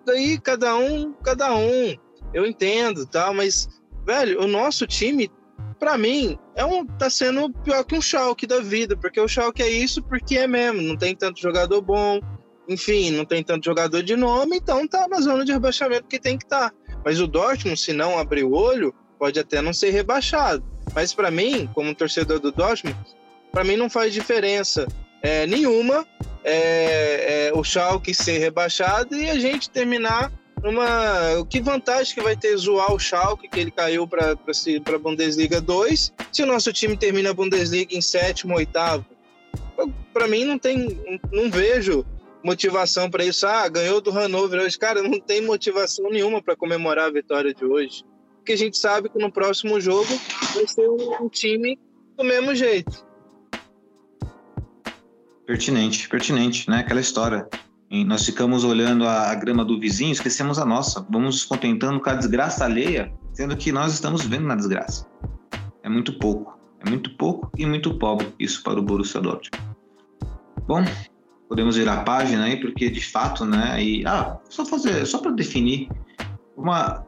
daí 0.06 0.38
cada 0.38 0.76
um, 0.76 1.12
cada 1.14 1.54
um. 1.54 1.96
Eu 2.32 2.46
entendo, 2.46 3.04
tá? 3.04 3.32
Mas, 3.32 3.68
velho, 4.06 4.40
o 4.40 4.46
nosso 4.46 4.86
time, 4.86 5.28
pra 5.78 5.98
mim, 5.98 6.38
é 6.54 6.64
um, 6.64 6.86
tá 6.86 7.10
sendo 7.10 7.50
pior 7.50 7.84
que 7.84 7.96
um 7.96 8.00
Schalke 8.00 8.46
da 8.46 8.60
vida, 8.60 8.96
porque 8.96 9.20
o 9.20 9.26
Schalke 9.26 9.62
é 9.62 9.68
isso 9.68 10.00
porque 10.02 10.38
é 10.38 10.46
mesmo. 10.46 10.80
Não 10.80 10.96
tem 10.96 11.14
tanto 11.16 11.40
jogador 11.40 11.82
bom, 11.82 12.20
enfim, 12.68 13.10
não 13.10 13.24
tem 13.24 13.42
tanto 13.42 13.64
jogador 13.64 14.02
de 14.02 14.14
nome, 14.14 14.56
então 14.56 14.86
tá 14.86 15.08
na 15.08 15.20
zona 15.20 15.44
de 15.44 15.52
rebaixamento 15.52 16.06
que 16.06 16.20
tem 16.20 16.38
que 16.38 16.44
estar. 16.44 16.70
Tá. 16.70 16.76
Mas 17.04 17.20
o 17.20 17.26
Dortmund, 17.26 17.80
se 17.80 17.92
não 17.92 18.16
abrir 18.16 18.44
o 18.44 18.52
olho, 18.52 18.94
pode 19.18 19.40
até 19.40 19.60
não 19.60 19.72
ser 19.72 19.90
rebaixado. 19.90 20.62
Mas 20.94 21.12
para 21.12 21.30
mim, 21.30 21.68
como 21.74 21.94
torcedor 21.94 22.38
do 22.38 22.52
Dortmund, 22.52 22.96
para 23.50 23.64
mim 23.64 23.76
não 23.76 23.90
faz 23.90 24.14
diferença 24.14 24.86
é, 25.22 25.46
nenhuma 25.46 26.06
é, 26.44 27.48
é, 27.48 27.52
o 27.54 27.62
Schalke 27.62 28.14
ser 28.14 28.38
rebaixado 28.38 29.14
e 29.14 29.28
a 29.28 29.38
gente 29.38 29.70
terminar 29.70 30.32
numa. 30.62 31.44
Que 31.48 31.60
vantagem 31.60 32.14
que 32.14 32.20
vai 32.20 32.36
ter 32.36 32.56
zoar 32.56 32.92
o 32.92 32.98
Schalke, 32.98 33.48
que 33.48 33.60
ele 33.60 33.70
caiu 33.70 34.06
para 34.06 34.32
a 34.32 34.98
Bundesliga 34.98 35.60
2, 35.60 36.12
se 36.32 36.42
o 36.42 36.46
nosso 36.46 36.72
time 36.72 36.96
termina 36.96 37.30
a 37.30 37.34
Bundesliga 37.34 37.94
em 37.94 38.00
sétimo, 38.00 38.56
oitavo? 38.56 39.04
Para 40.12 40.28
mim 40.28 40.44
não 40.44 40.58
tem. 40.58 41.00
Não 41.32 41.50
vejo 41.50 42.04
motivação 42.42 43.10
para 43.10 43.24
isso. 43.24 43.46
Ah, 43.46 43.68
ganhou 43.68 44.00
do 44.00 44.10
Hannover 44.10 44.60
hoje. 44.60 44.78
Cara, 44.78 45.02
não 45.02 45.20
tem 45.20 45.42
motivação 45.42 46.10
nenhuma 46.10 46.42
para 46.42 46.56
comemorar 46.56 47.06
a 47.06 47.12
vitória 47.12 47.54
de 47.54 47.64
hoje. 47.64 48.04
Porque 48.36 48.52
a 48.52 48.58
gente 48.58 48.78
sabe 48.78 49.08
que 49.08 49.18
no 49.18 49.30
próximo 49.30 49.80
jogo 49.80 50.08
vai 50.54 50.66
ser 50.66 50.88
um 50.88 51.28
time 51.28 51.78
do 52.16 52.24
mesmo 52.24 52.54
jeito. 52.54 53.09
Pertinente, 55.50 56.08
pertinente, 56.08 56.70
né? 56.70 56.78
Aquela 56.78 57.00
história. 57.00 57.44
E 57.90 58.04
nós 58.04 58.24
ficamos 58.24 58.62
olhando 58.62 59.04
a, 59.04 59.32
a 59.32 59.34
grama 59.34 59.64
do 59.64 59.80
vizinho, 59.80 60.12
esquecemos 60.12 60.60
a 60.60 60.64
nossa. 60.64 61.04
Vamos 61.10 61.34
nos 61.34 61.44
contentando 61.44 61.98
com 61.98 62.08
a 62.08 62.14
desgraça 62.14 62.64
alheia, 62.64 63.12
sendo 63.32 63.56
que 63.56 63.72
nós 63.72 63.92
estamos 63.92 64.24
vendo 64.24 64.46
na 64.46 64.54
desgraça. 64.54 65.08
É 65.82 65.88
muito 65.88 66.16
pouco. 66.20 66.56
É 66.78 66.88
muito 66.88 67.16
pouco 67.16 67.50
e 67.58 67.66
muito 67.66 67.98
pobre 67.98 68.32
isso 68.38 68.62
para 68.62 68.78
o 68.78 68.82
Borussia 68.82 69.20
Dortmund. 69.20 69.50
Bom, 70.68 70.84
podemos 71.48 71.74
virar 71.74 71.94
a 71.94 72.02
página 72.04 72.44
aí, 72.44 72.60
porque 72.60 72.88
de 72.88 73.04
fato, 73.04 73.44
né? 73.44 73.82
E, 73.82 74.06
ah, 74.06 74.38
só 74.48 74.64
fazer, 74.64 75.04
só 75.04 75.18
para 75.18 75.32
definir 75.32 75.88
uma, 76.56 77.04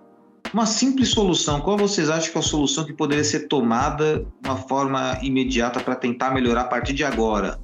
uma 0.53 0.67
simples 0.67 1.11
solução. 1.11 1.61
Qual 1.61 1.79
vocês 1.79 2.11
acham 2.11 2.33
que 2.33 2.39
é 2.39 2.41
a 2.41 2.43
solução 2.43 2.85
que 2.85 2.93
poderia 2.93 3.23
ser 3.23 3.47
tomada 3.47 4.19
de 4.19 4.49
uma 4.49 4.57
forma 4.57 5.17
imediata 5.23 5.79
para 5.79 5.95
tentar 5.95 6.33
melhorar 6.33 6.63
a 6.63 6.65
partir 6.65 6.93
de 6.93 7.05
agora? 7.05 7.57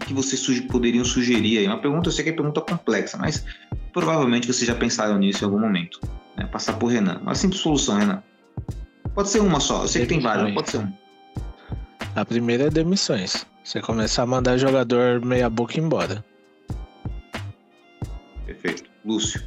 E 0.00 0.04
que 0.04 0.14
vocês 0.14 0.40
suge 0.40 0.62
poderiam 0.62 1.04
sugerir 1.04 1.58
aí? 1.58 1.66
Uma 1.66 1.80
pergunta, 1.80 2.08
eu 2.08 2.12
sei 2.12 2.24
que 2.24 2.30
é 2.30 2.32
pergunta 2.32 2.60
complexa, 2.60 3.18
mas 3.18 3.44
provavelmente 3.92 4.46
vocês 4.46 4.66
já 4.66 4.74
pensaram 4.74 5.18
nisso 5.18 5.44
em 5.44 5.46
algum 5.46 5.58
momento. 5.58 6.00
Né? 6.36 6.46
Passar 6.46 6.74
por 6.78 6.86
Renan. 6.86 7.18
Uma 7.18 7.34
simples 7.34 7.60
solução, 7.60 7.98
Renan. 7.98 8.22
Pode 9.14 9.28
ser 9.28 9.40
uma 9.40 9.60
só. 9.60 9.82
Eu 9.82 9.88
sei 9.88 10.02
que 10.02 10.08
tem 10.08 10.20
várias, 10.20 10.44
mas 10.44 10.54
pode 10.54 10.70
ser 10.70 10.78
uma. 10.78 10.92
A 12.14 12.24
primeira 12.24 12.64
é 12.64 12.70
demissões. 12.70 13.46
Você 13.64 13.80
começar 13.80 14.22
a 14.22 14.26
mandar 14.26 14.56
jogador 14.56 15.24
meia 15.24 15.50
boca 15.50 15.78
embora. 15.78 16.24
Perfeito. 18.46 18.90
Lúcio. 19.04 19.42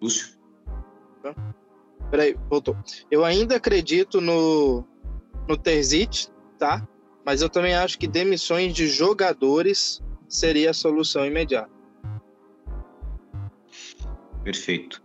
Lúcio. 0.00 0.28
Peraí, 2.12 2.36
voltou. 2.50 2.76
Eu 3.10 3.24
ainda 3.24 3.56
acredito 3.56 4.20
no, 4.20 4.84
no 5.48 5.56
Terzic, 5.56 6.26
tá? 6.58 6.86
Mas 7.24 7.40
eu 7.40 7.48
também 7.48 7.74
acho 7.74 7.98
que 7.98 8.06
demissões 8.06 8.74
de 8.74 8.86
jogadores 8.86 10.02
seria 10.28 10.72
a 10.72 10.74
solução 10.74 11.24
imediata. 11.24 11.70
Perfeito. 14.44 15.02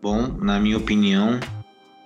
Bom, 0.00 0.28
na 0.28 0.60
minha 0.60 0.76
opinião, 0.78 1.40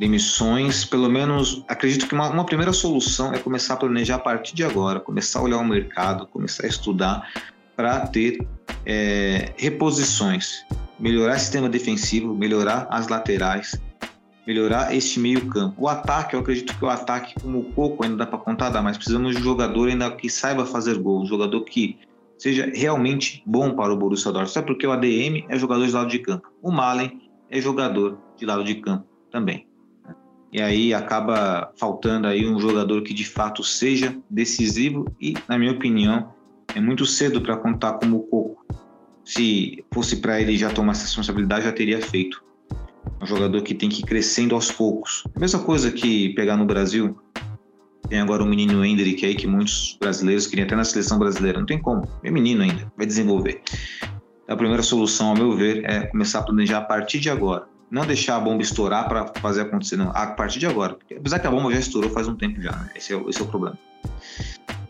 demissões, 0.00 0.82
pelo 0.82 1.10
menos, 1.10 1.62
acredito 1.68 2.08
que 2.08 2.14
uma, 2.14 2.30
uma, 2.30 2.46
primeira 2.46 2.72
solução 2.72 3.34
é 3.34 3.38
começar 3.38 3.74
a 3.74 3.76
planejar 3.76 4.14
a 4.14 4.18
partir 4.18 4.56
de 4.56 4.64
agora, 4.64 4.98
começar 4.98 5.40
a 5.40 5.42
olhar 5.42 5.58
o 5.58 5.64
mercado, 5.64 6.26
começar 6.28 6.64
a 6.64 6.68
estudar 6.68 7.30
para 7.76 8.06
ter 8.06 8.48
é, 8.86 9.52
reposições, 9.58 10.64
melhorar 10.98 11.36
o 11.36 11.38
sistema 11.38 11.68
defensivo, 11.68 12.34
melhorar 12.34 12.86
as 12.88 13.08
laterais, 13.08 13.78
melhorar 14.47 14.94
este 14.94 15.18
meio 15.18 15.47
campo. 15.47 15.74
O 15.76 15.88
ataque, 15.88 16.34
eu 16.34 16.40
acredito 16.40 16.76
que 16.78 16.84
o 16.84 16.88
ataque, 16.88 17.34
como 17.40 17.64
pouco 17.72 18.05
ainda 18.05 18.16
dá 18.16 18.26
para 18.26 18.38
contar, 18.38 18.70
dá, 18.70 18.80
mas 18.80 18.97
precisamos 18.97 19.34
de 19.34 19.40
um 19.40 19.44
jogador 19.44 19.88
ainda 19.88 20.11
que 20.11 20.30
saiba 20.30 20.64
fazer 20.64 20.99
gol, 20.99 21.22
um 21.22 21.26
jogador 21.26 21.62
que 21.64 21.99
seja 22.38 22.70
realmente 22.72 23.42
bom 23.47 23.74
para 23.74 23.92
o 23.92 23.97
Borussia 23.97 24.30
Dortmund, 24.30 24.53
sabe 24.53 24.66
porque 24.66 24.86
o 24.86 24.92
ADM 24.92 25.47
é 25.49 25.59
jogador 25.59 25.86
de 25.86 25.92
lado 25.92 26.09
de 26.09 26.18
campo, 26.18 26.49
o 26.62 26.70
Malen 26.70 27.20
é 27.51 27.61
jogador 27.61 28.18
de 28.36 28.44
lado 28.47 28.62
de 28.62 28.76
campo 28.76 29.07
também. 29.30 29.66
E 30.53 30.61
aí 30.61 30.94
acaba 30.94 31.72
faltando 31.76 32.26
aí 32.26 32.49
um 32.49 32.59
jogador 32.59 33.03
que 33.03 33.12
de 33.12 33.24
fato 33.24 33.64
seja 33.64 34.16
decisivo 34.30 35.05
e, 35.20 35.34
na 35.49 35.59
minha 35.59 35.72
opinião, 35.72 36.34
É 36.74 36.80
muito 36.80 37.07
cedo 37.07 37.40
para 37.40 37.57
contar 37.57 37.94
como 37.94 38.18
o 38.18 38.22
Coco. 38.24 38.66
Se 39.24 39.82
fosse 39.92 40.16
para 40.16 40.40
ele 40.40 40.59
já 40.59 40.68
tomar 40.70 40.92
essa 40.92 41.05
responsabilidade, 41.05 41.64
já 41.64 41.72
teria 41.72 42.01
feito. 42.03 42.44
Um 43.20 43.26
jogador 43.26 43.62
que 43.62 43.74
tem 43.74 43.88
que 43.88 44.02
ir 44.02 44.04
crescendo 44.04 44.54
aos 44.54 44.70
poucos. 44.70 45.24
Mesma 45.38 45.60
coisa 45.60 45.90
que 45.90 46.30
pegar 46.30 46.56
no 46.56 46.66
Brasil. 46.66 47.18
Tem 48.08 48.20
agora 48.20 48.42
o 48.42 48.46
menino 48.46 48.84
Hendrick 48.84 49.24
aí, 49.24 49.34
que 49.34 49.46
muitos 49.46 49.96
brasileiros 50.00 50.46
queriam 50.46 50.66
até 50.66 50.76
na 50.76 50.84
seleção 50.84 51.18
brasileira. 51.18 51.58
Não 51.58 51.66
tem 51.66 51.78
como. 51.78 52.06
É 52.22 52.30
menino 52.30 52.62
ainda, 52.62 52.92
vai 52.96 53.06
desenvolver. 53.06 53.62
A 54.46 54.54
primeira 54.54 54.82
solução, 54.82 55.30
ao 55.30 55.34
meu 55.34 55.56
ver, 55.56 55.84
é 55.84 56.06
começar 56.06 56.38
a 56.38 56.42
planejar 56.42 56.78
a 56.78 56.82
partir 56.82 57.18
de 57.18 57.28
agora. 57.28 57.66
Não 57.90 58.06
deixar 58.06 58.36
a 58.36 58.40
bomba 58.40 58.62
estourar 58.62 59.08
para 59.08 59.26
fazer 59.40 59.62
acontecer, 59.62 59.96
não. 59.96 60.10
A 60.10 60.26
partir 60.26 60.58
de 60.58 60.66
agora. 60.66 60.96
Apesar 61.16 61.38
que 61.38 61.46
a 61.46 61.50
bomba 61.50 61.72
já 61.72 61.80
estourou 61.80 62.10
faz 62.10 62.28
um 62.28 62.34
tempo 62.34 62.60
já, 62.60 62.72
né? 62.72 62.90
Esse 62.94 63.14
é, 63.14 63.20
esse 63.28 63.40
é 63.40 63.44
o 63.44 63.46
problema. 63.46 63.78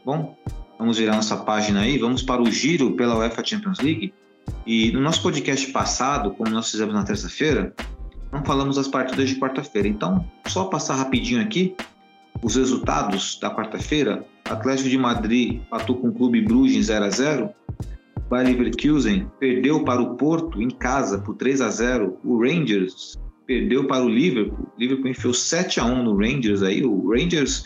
Bom, 0.05 0.37
vamos 0.79 0.99
virar 0.99 1.15
nossa 1.15 1.37
página 1.37 1.81
aí. 1.81 1.99
Vamos 1.99 2.23
para 2.23 2.43
o 2.43 2.51
giro 2.51 2.93
pela 2.93 3.17
UEFA 3.17 3.45
Champions 3.45 3.79
League. 3.81 4.13
E 4.67 4.93
no 4.93 5.01
nosso 5.01 5.23
podcast 5.23 5.71
passado, 5.73 6.33
como 6.33 6.51
nós 6.51 6.71
fizemos 6.71 6.95
na 6.95 7.05
terça-feira, 7.05 7.75
não 8.37 8.45
falamos 8.45 8.77
das 8.77 8.89
partidas 8.89 9.31
de 9.31 9.37
quarta-feira. 9.37 9.89
Então, 9.89 10.25
só 10.47 10.67
passar 10.67 10.97
rapidinho 10.97 11.41
aqui 11.41 11.75
os 12.43 12.57
resultados 12.57 13.39
da 13.41 13.51
quarta-feira. 13.55 14.25
Atlético 14.45 14.89
de 14.89 14.99
Madrid 14.99 15.55
empatou 15.55 15.97
com 15.97 16.09
o 16.09 16.13
Clube 16.13 16.41
Bruges 16.43 16.77
em 16.77 16.83
0 16.83 17.05
a 17.05 17.11
0 17.11 17.51
Bayer 18.29 18.49
Leverkusen 18.49 19.31
perdeu 19.39 19.85
para 19.85 20.03
o 20.03 20.17
Porto 20.17 20.61
em 20.61 20.69
casa 20.69 21.19
por 21.19 21.37
3 21.37 21.61
a 21.61 21.71
0 21.71 22.19
O 22.25 22.41
Rangers 22.41 23.17
perdeu 23.47 23.87
para 23.87 24.05
o 24.05 24.09
Liverpool. 24.09 24.67
O 24.77 24.81
Liverpool 24.81 25.09
enfiou 25.09 25.33
7 25.33 25.81
a 25.81 25.85
1 25.85 26.03
no 26.03 26.17
Rangers 26.17 26.63
aí. 26.63 26.85
O 26.85 27.09
Rangers 27.09 27.65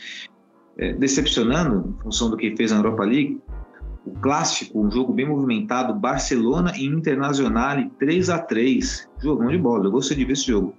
é, 0.78 0.92
decepcionando 0.92 1.94
em 1.98 2.02
função 2.02 2.30
do 2.30 2.36
que 2.36 2.54
fez 2.56 2.70
na 2.70 2.78
Europa 2.78 3.04
League. 3.04 3.40
O 4.06 4.12
clássico, 4.12 4.80
um 4.80 4.90
jogo 4.90 5.12
bem 5.12 5.28
movimentado, 5.28 5.94
Barcelona 5.94 6.72
e 6.76 6.86
Internacional 6.86 7.76
3 7.98 8.30
a 8.30 8.38
3 8.38 9.08
Jogão 9.22 9.48
de 9.48 9.58
bola, 9.58 9.84
eu 9.84 9.90
gostei 9.90 10.16
de 10.16 10.24
ver 10.24 10.32
esse 10.32 10.46
jogo. 10.46 10.74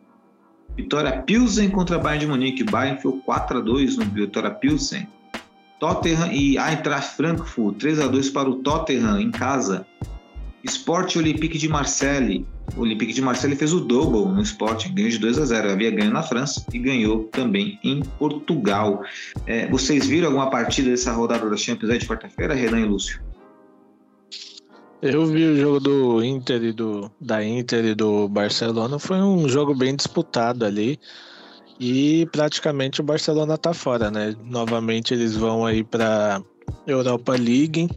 Vitória 0.76 1.22
Pilsen 1.22 1.69
contra 1.69 1.99
Bayern 1.99 2.26
de 2.26 2.32
Munique. 2.32 2.63
Bayern 2.63 2.97
enfiou 2.97 3.22
4 3.22 3.57
a 3.57 3.61
2 3.61 3.97
no 3.97 4.05
Vitória 4.05 4.51
Pilsen. 4.51 5.07
Tottenham 5.80 6.32
e 6.32 6.57
Eintracht 6.57 7.15
Frankfurt, 7.15 7.78
3 7.78 7.99
a 7.99 8.07
2 8.07 8.30
para 8.30 8.49
o 8.49 8.55
Tottenham 8.55 9.19
em 9.19 9.32
casa. 9.32 9.86
Sport 10.64 11.16
Olympique 11.16 11.57
de 11.57 11.68
Marseille. 11.68 12.45
O 12.76 12.82
Olympique 12.82 13.14
de 13.14 13.22
Marseille 13.22 13.55
fez 13.55 13.74
o 13.74 13.80
double 13.80 14.32
no 14.34 14.41
Sport, 14.41 14.89
ganhou 14.89 15.09
de 15.09 15.18
2 15.18 15.39
a 15.39 15.45
0. 15.45 15.72
Havia 15.72 15.91
ganho 15.91 16.12
na 16.12 16.24
França 16.24 16.66
e 16.74 16.80
ganhou 16.80 17.26
também 17.26 17.80
em 17.84 18.01
Portugal. 18.20 19.03
É, 19.45 19.68
vocês 19.68 20.07
viram 20.07 20.28
alguma 20.28 20.49
partida 20.49 20.89
dessa 20.89 21.12
rodada 21.12 21.49
da 21.49 21.57
Champions 21.57 21.99
de 21.99 22.07
quarta-feira, 22.07 22.53
Renan 22.53 22.80
e 22.80 22.86
Lúcio? 22.86 23.22
Eu 25.01 25.26
vi 25.26 25.45
o 25.45 25.57
jogo 25.57 25.80
do 25.80 26.24
Inter 26.24 26.64
e 26.64 26.72
do, 26.72 27.12
da 27.20 27.43
Inter 27.43 27.86
e 27.86 27.95
do 27.95 28.30
Barcelona. 28.30 28.99
Foi 28.99 29.18
um 29.18 29.49
jogo 29.49 29.74
bem 29.74 29.95
disputado 29.95 30.64
ali. 30.64 30.99
E 31.80 32.28
praticamente 32.32 33.01
o 33.01 33.03
Barcelona 33.03 33.57
tá 33.57 33.74
fora, 33.74 34.12
né? 34.12 34.36
Novamente 34.45 35.16
eles 35.16 35.36
vão 35.36 35.66
aí 35.66 35.84
para 35.84 36.39
Europa 36.86 37.32
League. 37.32 37.89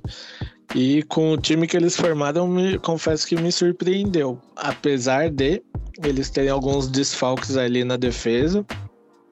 E 0.75 1.05
com 1.05 1.33
o 1.33 1.37
time 1.37 1.69
que 1.69 1.77
eles 1.77 1.97
formaram, 1.97 2.49
me, 2.49 2.79
confesso 2.79 3.27
que 3.27 3.37
me 3.37 3.53
surpreendeu. 3.53 4.41
Apesar 4.57 5.31
de 5.31 5.63
eles 6.03 6.31
terem 6.31 6.51
alguns 6.51 6.89
desfalques 6.89 7.57
ali 7.57 7.85
na 7.85 7.97
defesa 7.97 8.67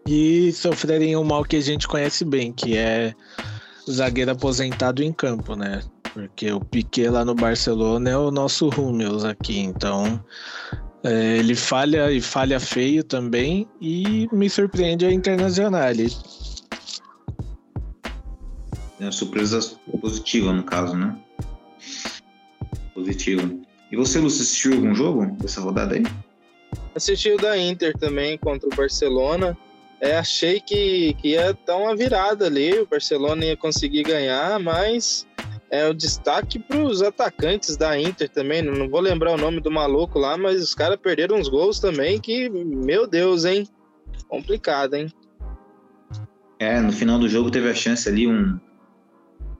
e 0.06 0.52
sofrerem 0.52 1.16
um 1.16 1.24
mal 1.24 1.44
que 1.44 1.56
a 1.56 1.60
gente 1.60 1.88
conhece 1.88 2.24
bem, 2.24 2.52
que 2.52 2.76
é 2.76 3.12
zagueiro 3.90 4.30
aposentado 4.30 5.02
em 5.02 5.12
campo, 5.12 5.56
né? 5.56 5.82
Porque 6.14 6.52
o 6.52 6.60
Piquet 6.60 7.08
lá 7.08 7.24
no 7.24 7.34
Barcelona 7.34 8.10
é 8.10 8.16
o 8.16 8.30
nosso 8.30 8.68
Hummels 8.68 9.24
aqui, 9.24 9.58
então 9.58 10.22
é, 11.02 11.38
ele 11.38 11.56
falha 11.56 12.12
e 12.12 12.20
falha 12.20 12.60
feio 12.60 13.02
também 13.02 13.66
e 13.80 14.28
me 14.32 14.48
surpreende 14.48 15.06
a 15.06 15.12
Internacional. 15.12 15.80
É 19.00 19.04
uma 19.04 19.10
surpresa 19.10 19.58
positiva 20.00 20.52
no 20.52 20.62
caso, 20.62 20.96
né? 20.96 21.16
Positiva. 22.94 23.48
E 23.90 23.96
você, 23.96 24.18
Lúcio, 24.18 24.42
assistiu 24.42 24.74
algum 24.74 24.94
jogo 24.94 25.26
dessa 25.40 25.60
rodada 25.60 25.94
aí? 25.94 26.02
Assisti 26.94 27.30
o 27.30 27.36
da 27.36 27.56
Inter 27.58 27.96
também 27.96 28.38
contra 28.38 28.68
o 28.68 28.74
Barcelona. 28.74 29.56
É, 30.00 30.16
achei 30.16 30.60
que, 30.60 31.14
que 31.14 31.28
ia 31.28 31.56
dar 31.66 31.76
uma 31.76 31.94
virada 31.94 32.46
ali, 32.46 32.78
o 32.80 32.86
Barcelona 32.86 33.44
ia 33.44 33.56
conseguir 33.56 34.02
ganhar, 34.02 34.58
mas 34.58 35.26
é 35.70 35.88
o 35.88 35.94
destaque 35.94 36.58
para 36.58 36.78
os 36.78 37.02
atacantes 37.02 37.76
da 37.76 37.98
Inter 37.98 38.28
também. 38.28 38.62
Não 38.62 38.88
vou 38.88 39.00
lembrar 39.00 39.32
o 39.32 39.38
nome 39.38 39.60
do 39.60 39.70
maluco 39.70 40.18
lá, 40.18 40.36
mas 40.36 40.62
os 40.62 40.74
caras 40.74 40.98
perderam 41.00 41.36
uns 41.36 41.48
gols 41.48 41.78
também 41.78 42.20
que, 42.20 42.48
meu 42.48 43.06
Deus, 43.06 43.44
hein? 43.44 43.66
Complicado, 44.28 44.94
hein? 44.94 45.12
É, 46.58 46.80
no 46.80 46.92
final 46.92 47.18
do 47.18 47.28
jogo 47.28 47.50
teve 47.50 47.70
a 47.70 47.74
chance 47.74 48.08
ali 48.08 48.26
um, 48.26 48.58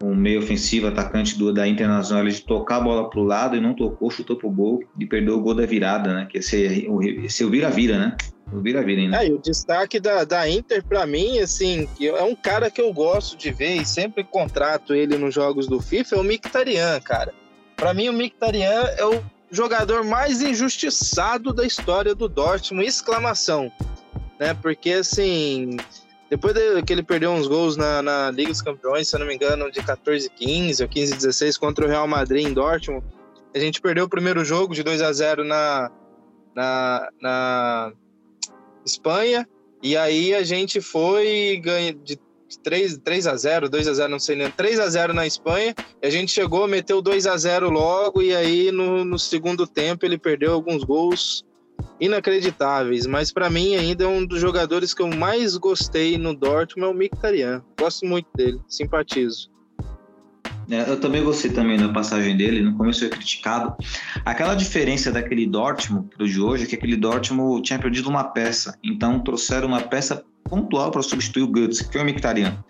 um 0.03 0.15
meio 0.15 0.41
ofensivo, 0.41 0.89
atacante 0.89 1.39
do, 1.39 1.53
da 1.53 1.67
Internacional, 1.67 2.27
de 2.27 2.43
tocar 2.43 2.77
a 2.77 2.81
bola 2.81 3.09
para 3.09 3.21
o 3.21 3.23
lado 3.23 3.57
e 3.57 3.61
não 3.61 3.73
tocou, 3.73 4.11
chutou 4.11 4.37
pro 4.37 4.51
gol 4.51 4.83
e 4.99 5.07
perdeu 5.07 5.37
o 5.37 5.41
gol 5.41 5.55
da 5.55 5.65
virada, 5.65 6.13
né? 6.13 6.27
Que 6.29 6.39
esse, 6.39 6.89
esse 7.25 7.45
o 7.45 7.51
vira-vira, 7.51 7.99
né? 7.99 8.17
O 8.53 8.61
vira-vira 8.61 9.01
ainda. 9.01 9.23
É, 9.23 9.29
e 9.29 9.33
o 9.33 9.39
destaque 9.39 10.01
da, 10.01 10.25
da 10.25 10.49
Inter, 10.49 10.85
para 10.85 11.07
mim, 11.07 11.39
assim, 11.39 11.89
é 12.01 12.23
um 12.23 12.35
cara 12.35 12.71
que 12.71 12.81
eu 12.81 12.93
gosto 12.93 13.37
de 13.37 13.53
ver 13.53 13.77
e 13.77 13.87
sempre 13.87 14.25
contrato 14.25 14.93
ele 14.93 15.17
nos 15.17 15.33
jogos 15.33 15.69
do 15.69 15.81
FIFA, 15.81 16.17
é 16.17 16.19
o 16.19 16.25
Mictarian, 16.25 17.01
cara. 17.01 17.33
Para 17.77 17.95
mim, 17.95 18.09
o 18.09 18.13
Mictarian 18.13 18.85
é 18.99 19.07
o 19.07 19.23
jogador 19.51 20.05
mais 20.05 20.43
injustiçado 20.43 21.53
da 21.53 21.65
história 21.65 22.15
do 22.15 22.29
Dortmund, 22.29 22.87
exclamação. 22.87 23.71
Né? 24.39 24.55
Porque, 24.55 24.91
assim, 24.93 25.77
depois 26.33 26.55
de, 26.55 26.83
que 26.83 26.95
ele 26.95 27.03
perdeu 27.03 27.31
uns 27.31 27.47
gols 27.47 27.77
na, 27.77 28.01
na 28.01 28.31
Liga 28.31 28.49
dos 28.49 28.63
Campeões, 28.63 29.07
se 29.07 29.15
eu 29.15 29.21
não 29.21 29.27
me 29.27 29.35
engano, 29.35 29.71
de 29.71 29.83
14 29.83 30.31
15 30.31 30.83
ou 30.83 30.89
15 30.89 31.15
16 31.17 31.59
contra 31.59 31.85
o 31.85 31.89
Real 31.89 32.09
Madrid 32.09 32.47
em 32.47 32.55
Dortmund, 32.55 33.05
a 33.55 33.59
gente 33.59 33.83
perdeu 33.83 34.07
o 34.07 34.09
primeiro 34.09 34.43
jogo 34.43 34.75
de 34.75 34.83
2 34.83 35.03
a 35.03 35.13
0 35.13 35.45
na, 35.45 35.91
na, 36.55 37.11
na 37.21 37.93
Espanha, 38.83 39.47
e 39.83 39.95
aí 39.95 40.35
a 40.35 40.43
gente 40.43 40.81
foi 40.81 41.61
ganha 41.63 41.93
de 41.93 42.19
3, 42.63 42.97
3 43.05 43.27
a 43.27 43.37
0 43.37 43.69
2 43.69 43.89
a 43.89 43.93
0 43.93 44.11
não 44.11 44.19
sei 44.19 44.35
nem, 44.35 44.51
3 44.51 44.81
a 44.81 44.89
0 44.89 45.13
na 45.13 45.27
Espanha, 45.27 45.75
a 46.03 46.09
gente 46.09 46.33
chegou, 46.33 46.67
meteu 46.67 47.03
2 47.03 47.27
a 47.27 47.37
0 47.37 47.69
logo, 47.69 48.23
e 48.23 48.35
aí 48.35 48.73
no, 48.73 49.05
no 49.05 49.19
segundo 49.19 49.67
tempo 49.67 50.07
ele 50.07 50.17
perdeu 50.17 50.55
alguns 50.55 50.83
gols 50.83 51.45
inacreditáveis, 52.03 53.07
mas 53.07 53.33
para 53.33 53.49
mim 53.49 53.77
ainda 53.77 54.03
é 54.03 54.09
um 54.09 54.27
dos 54.27 54.41
jogadores 54.41 54.93
que 54.93 55.01
eu 55.01 55.09
mais 55.09 55.57
gostei 55.57 56.19
no 56.19 56.35
Dortmund 56.35 56.89
é 56.89 56.91
o 56.91 56.95
Mkhitaryan. 56.95 57.63
Gosto 57.79 58.05
muito 58.05 58.27
dele, 58.35 58.61
simpatizo. 58.67 59.49
É, 60.69 60.91
eu 60.91 60.99
também 60.99 61.23
gostei 61.23 61.53
também 61.53 61.79
da 61.79 61.89
passagem 61.89 62.37
dele, 62.37 62.61
no 62.61 62.77
começo 62.77 63.01
foi 63.01 63.09
criticado. 63.09 63.77
Aquela 64.25 64.57
diferença 64.57 65.13
daquele 65.13 65.47
Dortmund 65.47 66.09
pro 66.09 66.27
de 66.27 66.41
hoje 66.41 66.65
é 66.65 66.67
que 66.67 66.75
aquele 66.75 66.97
Dortmund 66.97 67.63
tinha 67.63 67.79
perdido 67.79 68.09
uma 68.09 68.25
peça, 68.25 68.77
então 68.83 69.21
trouxeram 69.21 69.69
uma 69.69 69.81
peça 69.81 70.25
pontual 70.43 70.91
para 70.91 71.03
substituir 71.03 71.45
o 71.45 71.47
Guts, 71.47 71.83
que 71.83 71.93
foi 71.93 72.01
o 72.01 72.05
Mkhitaryan. 72.05 72.65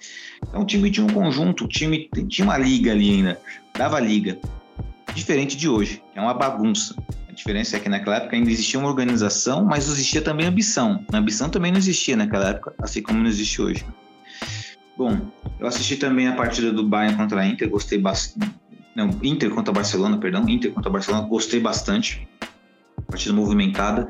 Então 0.47 0.61
o 0.61 0.67
time 0.67 0.91
tinha 0.91 1.07
um 1.07 1.13
conjunto, 1.13 1.65
o 1.65 1.69
time 1.69 2.11
tinha 2.29 2.45
uma 2.45 2.59
liga 2.59 2.93
ali 2.93 3.11
ainda, 3.13 3.41
dava 3.79 3.99
liga. 3.99 4.39
Diferente 5.15 5.57
de 5.57 5.71
hoje, 5.71 6.03
é 6.15 6.21
uma 6.21 6.35
bagunça. 6.35 6.95
A 7.33 7.35
diferença 7.35 7.79
é 7.79 7.81
que 7.81 7.89
naquela 7.89 8.17
época 8.17 8.37
ainda 8.37 8.51
existia 8.51 8.79
uma 8.79 8.91
organização, 8.91 9.65
mas 9.65 9.89
existia 9.89 10.21
também 10.21 10.47
ambição. 10.47 11.03
A 11.11 11.17
ambição 11.17 11.49
também 11.49 11.73
não 11.73 11.79
existia 11.79 12.15
naquela 12.15 12.51
época, 12.51 12.75
assim 12.79 13.01
como 13.01 13.21
não 13.21 13.27
existe 13.27 13.63
hoje. 13.63 13.87
Bom, 14.99 15.19
eu 15.59 15.67
assisti 15.67 15.97
também 15.97 16.29
a 16.29 16.37
partida 16.37 16.71
do 16.71 16.87
Bayern 16.87 17.17
contra 17.17 17.41
a 17.41 17.47
Inter, 17.47 17.71
gostei 17.71 17.99
bastante. 17.99 18.55
Não, 18.95 19.09
Inter 19.23 19.49
contra 19.49 19.73
Barcelona, 19.73 20.19
perdão. 20.19 20.47
Inter 20.47 20.73
contra 20.73 20.91
Barcelona, 20.91 21.27
gostei 21.27 21.59
bastante. 21.59 22.29
Partida 23.09 23.35
movimentada. 23.35 24.07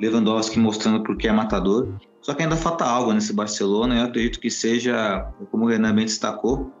Lewandowski 0.00 0.58
mostrando 0.58 1.02
porque 1.02 1.28
é 1.28 1.32
matador. 1.32 1.94
Só 2.22 2.32
que 2.32 2.42
ainda 2.42 2.56
falta 2.56 2.86
algo 2.86 3.12
nesse 3.12 3.34
Barcelona. 3.34 3.98
Eu 3.98 4.04
acredito 4.06 4.40
que 4.40 4.50
seja, 4.50 5.26
como 5.50 5.64
o 5.64 5.68
Renan 5.68 5.94
bem 5.94 6.06
destacou, 6.06 6.72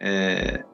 é, 0.00 0.64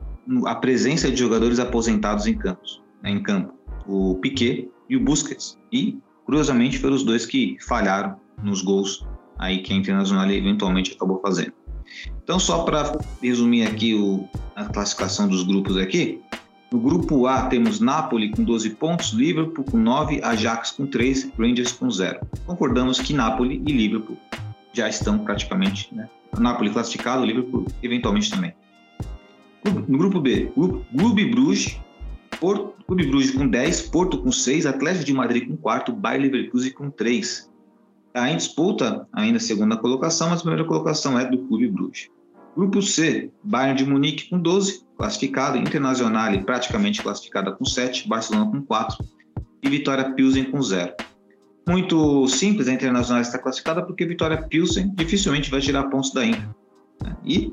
a 0.46 0.54
presença 0.54 1.10
de 1.10 1.16
jogadores 1.16 1.58
aposentados 1.58 2.26
em 2.26 2.38
campos, 2.38 2.82
né, 3.02 3.10
em 3.10 3.22
campo. 3.22 3.55
O 3.86 4.16
Piquet 4.16 4.68
e 4.88 4.96
o 4.96 5.00
Busquets. 5.00 5.58
E, 5.72 5.98
curiosamente, 6.24 6.78
foram 6.78 6.94
os 6.94 7.04
dois 7.04 7.26
que 7.26 7.56
falharam 7.60 8.16
nos 8.42 8.62
gols 8.62 9.06
aí 9.38 9.58
que 9.58 9.72
a 9.72 9.76
Internacional 9.76 10.30
eventualmente 10.30 10.94
acabou 10.94 11.20
fazendo. 11.20 11.52
Então, 12.22 12.38
só 12.38 12.64
para 12.64 12.98
resumir 13.22 13.66
aqui 13.66 13.94
o, 13.94 14.28
a 14.54 14.64
classificação 14.64 15.28
dos 15.28 15.42
grupos 15.44 15.76
aqui, 15.76 16.20
no 16.72 16.80
grupo 16.80 17.26
A 17.26 17.46
temos 17.46 17.78
Napoli 17.78 18.30
com 18.30 18.42
12 18.42 18.70
pontos, 18.70 19.12
Liverpool 19.12 19.64
com 19.64 19.76
9, 19.76 20.20
Ajax 20.22 20.72
com 20.72 20.86
3, 20.86 21.30
Rangers 21.38 21.72
com 21.72 21.88
0. 21.88 22.20
Concordamos 22.44 23.00
que 23.00 23.12
Napoli 23.12 23.62
e 23.66 23.72
Liverpool 23.72 24.16
já 24.72 24.88
estão 24.88 25.18
praticamente, 25.18 25.94
né? 25.94 26.08
Napoli 26.38 26.70
classificado, 26.70 27.24
Liverpool 27.24 27.66
eventualmente 27.82 28.30
também. 28.30 28.52
No 29.88 29.98
grupo 29.98 30.20
B, 30.20 30.52
Clube 30.54 31.24
Bruges, 31.30 31.78
Porto, 32.40 32.74
Clube 32.86 33.06
Bruges 33.06 33.30
com 33.32 33.46
10, 33.46 33.82
Porto 33.82 34.22
com 34.22 34.32
6, 34.32 34.66
Atlético 34.66 35.04
de 35.04 35.12
Madrid 35.12 35.48
com 35.48 35.56
4, 35.56 35.94
Bayer 35.94 36.22
Leverkusen 36.22 36.72
com 36.72 36.90
3. 36.90 37.50
Está 38.08 38.30
em 38.30 38.36
disputa 38.36 39.06
ainda 39.12 39.36
a 39.36 39.40
segunda 39.40 39.76
colocação, 39.76 40.30
mas 40.30 40.40
a 40.40 40.42
primeira 40.42 40.66
colocação 40.66 41.18
é 41.18 41.24
do 41.24 41.38
Clube 41.38 41.68
Bruges. 41.68 42.08
Grupo 42.56 42.80
C, 42.80 43.30
Bayern 43.44 43.76
de 43.76 43.84
Munique 43.84 44.30
com 44.30 44.38
12, 44.38 44.82
classificado, 44.96 45.58
Internacional 45.58 46.32
praticamente 46.42 47.02
classificada 47.02 47.52
com 47.52 47.64
7, 47.64 48.08
Barcelona 48.08 48.50
com 48.50 48.62
4 48.62 49.04
e 49.62 49.68
Vitória 49.68 50.12
Pilsen 50.12 50.50
com 50.50 50.62
0. 50.62 50.94
Muito 51.68 52.26
simples, 52.28 52.68
a 52.68 52.72
Internacional 52.72 53.20
está 53.20 53.38
classificada 53.38 53.84
porque 53.84 54.06
Vitória 54.06 54.40
Pilsen 54.42 54.90
dificilmente 54.94 55.50
vai 55.50 55.60
tirar 55.60 55.84
pontos 55.90 56.12
da 56.12 56.24
Inter. 56.24 56.48
Né? 57.02 57.16
E 57.24 57.52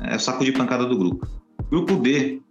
é 0.00 0.16
o 0.16 0.20
saco 0.20 0.44
de 0.44 0.52
pancada 0.52 0.84
do 0.84 0.98
grupo. 0.98 1.26
Grupo 1.70 1.96
D, 1.96 2.42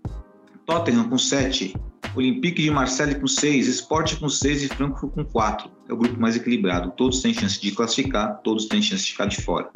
Tottenham 0.71 1.09
com 1.09 1.17
7, 1.17 1.75
Olympique 2.15 2.63
de 2.63 2.71
Marseille 2.71 3.15
com 3.15 3.27
6, 3.27 3.67
Sport 3.67 4.17
com 4.17 4.29
6 4.29 4.63
e 4.63 4.67
Frankfurt 4.69 5.13
com 5.13 5.25
4. 5.25 5.69
É 5.89 5.93
o 5.93 5.97
grupo 5.97 6.17
mais 6.17 6.37
equilibrado. 6.37 6.91
Todos 6.91 7.21
têm 7.21 7.33
chance 7.33 7.59
de 7.59 7.71
classificar, 7.71 8.39
todos 8.41 8.67
têm 8.67 8.81
chance 8.81 9.03
de 9.03 9.11
ficar 9.11 9.25
de 9.25 9.41
fora. 9.41 9.69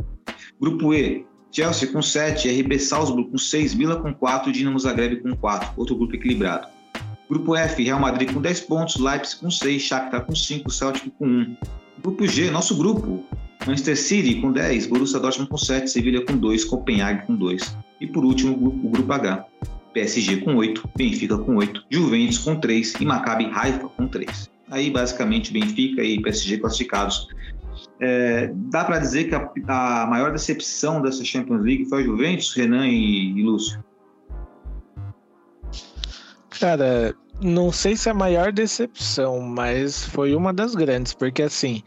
Grupo 0.58 0.93
E, 0.93 1.26
Chelsea 1.52 1.91
com 1.91 2.02
7, 2.02 2.48
RB 2.62 2.80
Salzburg 2.80 3.30
com 3.30 3.38
6, 3.38 3.76
Milan 3.76 4.02
com 4.02 4.14
4 4.14 4.50
e 4.50 4.54
Dinamo 4.54 4.80
Zagreb 4.80 5.22
com 5.22 5.36
4. 5.36 5.74
Outro 5.76 5.98
grupo 5.98 6.16
equilibrado. 6.16 6.70
Grupo 7.30 7.58
F, 7.58 7.84
Real 7.84 8.00
Madrid 8.00 8.32
com 8.32 8.39
10 8.39 8.62
pontos, 8.62 8.96
Leipzig 8.96 9.41
com 9.41 9.52
6, 9.52 9.82
Shakhtar 9.82 10.26
com 10.26 10.34
5, 10.34 10.72
Celtic 10.72 11.12
com 11.20 11.28
1. 11.28 11.58
Grupo 12.02 12.26
G, 12.26 12.50
nosso 12.52 12.74
grupo, 12.74 13.22
Manchester 13.68 13.98
City 13.98 14.36
com 14.36 14.50
10, 14.50 14.88
Borussia 14.88 15.20
Dortmund 15.20 15.50
com 15.50 15.58
7, 15.58 15.91
Sevilha 15.91 16.24
com 16.26 16.38
2, 16.38 16.64
Copenhague 16.64 17.28
com 17.28 17.36
2. 17.36 17.78
E 18.00 18.08
por 18.08 18.24
último, 18.24 18.54
o 18.54 18.89
grupo 18.89 19.12
H, 19.12 19.46
PSG 19.96 20.41
com 20.41 20.58
8, 20.58 20.89
Benfica 20.98 21.38
com 21.38 21.56
8, 21.56 21.86
Juventus 21.89 22.38
com 22.39 22.60
3 22.60 22.96
e 23.00 23.06
Maccabi 23.06 23.50
Haifa 23.54 23.88
com 23.88 24.08
3. 24.08 24.52
Aí, 24.70 24.91
basicamente, 24.91 25.54
Benfica 25.54 26.04
e 26.04 26.22
PSG 26.22 26.58
classificados. 26.58 27.30
É, 28.02 28.52
dá 28.54 28.84
para 28.84 29.00
dizer 29.00 29.30
que 29.30 29.36
a, 29.36 29.50
a, 30.04 30.06
maior 30.06 30.34
decepção 30.34 31.02
dessa 31.02 31.24
Champions 31.24 31.64
League 31.64 31.86
foi 31.86 32.02
a 32.02 32.06
Juventus, 32.06 32.54
Renan 32.54 32.88
e, 32.88 33.39
e 33.39 33.41
Lúcio? 33.41 33.82
Cara, 36.60 37.16
não 37.41 37.72
sei 37.72 37.96
se 37.96 38.10
é 38.10 38.12
a 38.12 38.16
maior 38.16 38.52
decepção, 38.52 39.39
mas 39.39 40.04
foi 40.04 40.36
uma 40.36 40.54
das 40.54 40.76
grandes, 40.76 41.14
porque 41.14 41.43
assim, 41.43 41.82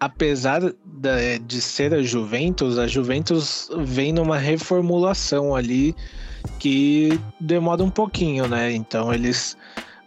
apesar 0.00 0.62
de 1.42 1.60
ser 1.60 1.92
a 1.92 2.02
Juventus, 2.02 2.78
a 2.78 2.86
Juventus 2.86 3.68
vem 3.84 4.14
numa 4.14 4.38
reformulação 4.38 5.54
ali 5.54 5.94
que 6.58 7.18
demora 7.40 7.82
um 7.82 7.90
pouquinho, 7.90 8.48
né? 8.48 8.72
Então 8.72 9.12
eles 9.12 9.56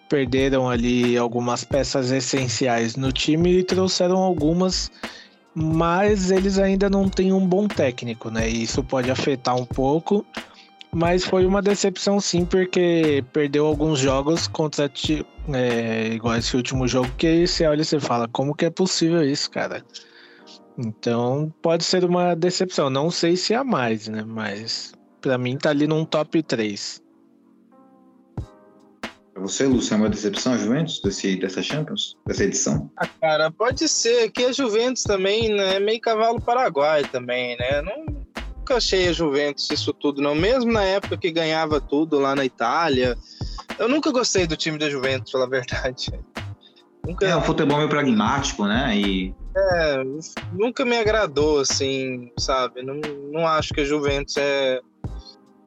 perderam 0.09 0.69
ali 0.69 1.17
algumas 1.17 1.63
peças 1.63 2.11
essenciais 2.11 2.95
no 2.95 3.11
time 3.11 3.59
e 3.59 3.63
trouxeram 3.63 4.17
algumas, 4.17 4.89
mas 5.53 6.31
eles 6.31 6.57
ainda 6.57 6.89
não 6.89 7.09
têm 7.09 7.33
um 7.33 7.45
bom 7.45 7.67
técnico, 7.67 8.29
né? 8.29 8.49
E 8.49 8.63
isso 8.63 8.83
pode 8.83 9.11
afetar 9.11 9.55
um 9.55 9.65
pouco. 9.65 10.25
Mas 10.93 11.25
foi 11.25 11.45
uma 11.45 11.61
decepção 11.61 12.19
sim, 12.19 12.45
porque 12.45 13.23
perdeu 13.33 13.65
alguns 13.65 13.99
jogos 13.99 14.47
contra 14.47 14.89
é, 15.53 16.07
igual 16.13 16.37
esse 16.37 16.55
último 16.55 16.87
jogo, 16.87 17.09
que 17.17 17.45
você 17.45 17.67
olha 17.67 17.81
e 17.81 17.85
você 17.85 17.99
fala, 17.99 18.27
como 18.29 18.55
que 18.55 18.65
é 18.65 18.69
possível 18.69 19.21
isso, 19.21 19.51
cara? 19.51 19.83
Então 20.77 21.53
pode 21.61 21.83
ser 21.83 22.05
uma 22.05 22.35
decepção. 22.35 22.89
Não 22.89 23.11
sei 23.11 23.35
se 23.35 23.53
há 23.53 23.63
mais, 23.63 24.07
né? 24.07 24.23
Mas 24.25 24.93
para 25.21 25.37
mim 25.37 25.57
tá 25.57 25.69
ali 25.69 25.87
num 25.87 26.05
top 26.05 26.41
3. 26.41 27.01
Pra 29.33 29.41
você, 29.41 29.67
Lúcio, 29.67 29.93
é 29.93 29.97
uma 29.97 30.09
decepção 30.09 30.53
a 30.53 30.57
Juventus 30.57 30.99
desse, 30.99 31.35
dessa 31.35 31.61
Champions, 31.61 32.17
dessa 32.25 32.43
edição? 32.43 32.89
Ah, 32.97 33.05
cara, 33.05 33.51
pode 33.51 33.87
ser. 33.87 34.31
Que 34.31 34.45
a 34.45 34.51
Juventus 34.51 35.03
também 35.03 35.53
né, 35.53 35.75
é 35.75 35.79
meio 35.79 36.01
cavalo 36.01 36.41
paraguai 36.41 37.03
também, 37.03 37.55
né? 37.57 37.83
Não, 37.83 38.05
nunca 38.57 38.77
achei 38.77 39.07
a 39.07 39.13
Juventus 39.13 39.69
isso 39.69 39.93
tudo, 39.93 40.23
não. 40.23 40.33
Mesmo 40.33 40.71
na 40.71 40.83
época 40.83 41.17
que 41.17 41.29
ganhava 41.29 41.79
tudo 41.79 42.17
lá 42.17 42.35
na 42.35 42.45
Itália. 42.45 43.15
Eu 43.77 43.87
nunca 43.87 44.11
gostei 44.11 44.47
do 44.47 44.57
time 44.57 44.79
da 44.79 44.89
Juventus, 44.89 45.31
pela 45.31 45.47
verdade. 45.47 46.11
Nunca... 47.05 47.27
É, 47.27 47.35
o 47.35 47.41
futebol 47.41 47.77
meio 47.77 47.89
pragmático, 47.89 48.65
né? 48.65 48.97
E... 48.97 49.35
É, 49.55 50.03
nunca 50.51 50.83
me 50.83 50.97
agradou, 50.97 51.59
assim, 51.59 52.31
sabe? 52.39 52.81
Não, 52.81 52.95
não 53.31 53.47
acho 53.47 53.71
que 53.71 53.81
a 53.81 53.85
Juventus 53.85 54.35
é 54.37 54.81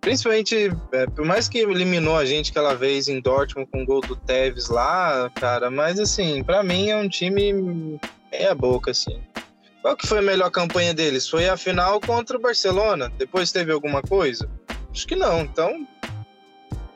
Principalmente, 0.00 0.70
é, 0.92 1.06
por 1.06 1.26
mais 1.26 1.46
que 1.46 1.58
eliminou 1.58 2.16
a 2.16 2.24
gente 2.24 2.50
aquela 2.50 2.74
vez 2.74 3.06
em 3.06 3.20
Dortmund 3.20 3.68
com 3.70 3.82
o 3.82 3.86
gol 3.86 4.00
do 4.00 4.16
Tevez 4.16 4.68
lá, 4.68 5.30
cara, 5.34 5.70
mas 5.70 5.98
assim, 5.98 6.42
para 6.42 6.62
mim 6.62 6.88
é 6.88 6.96
um 6.96 7.08
time 7.08 7.98
meia 8.32 8.54
boca, 8.54 8.92
assim. 8.92 9.20
Qual 9.82 9.96
que 9.96 10.06
foi 10.06 10.18
a 10.18 10.22
melhor 10.22 10.50
campanha 10.50 10.94
deles? 10.94 11.28
Foi 11.28 11.48
a 11.48 11.56
final 11.56 12.00
contra 12.00 12.36
o 12.36 12.40
Barcelona? 12.40 13.12
Depois 13.18 13.52
teve 13.52 13.72
alguma 13.72 14.02
coisa? 14.02 14.48
Acho 14.90 15.06
que 15.06 15.16
não. 15.16 15.40
Então, 15.40 15.86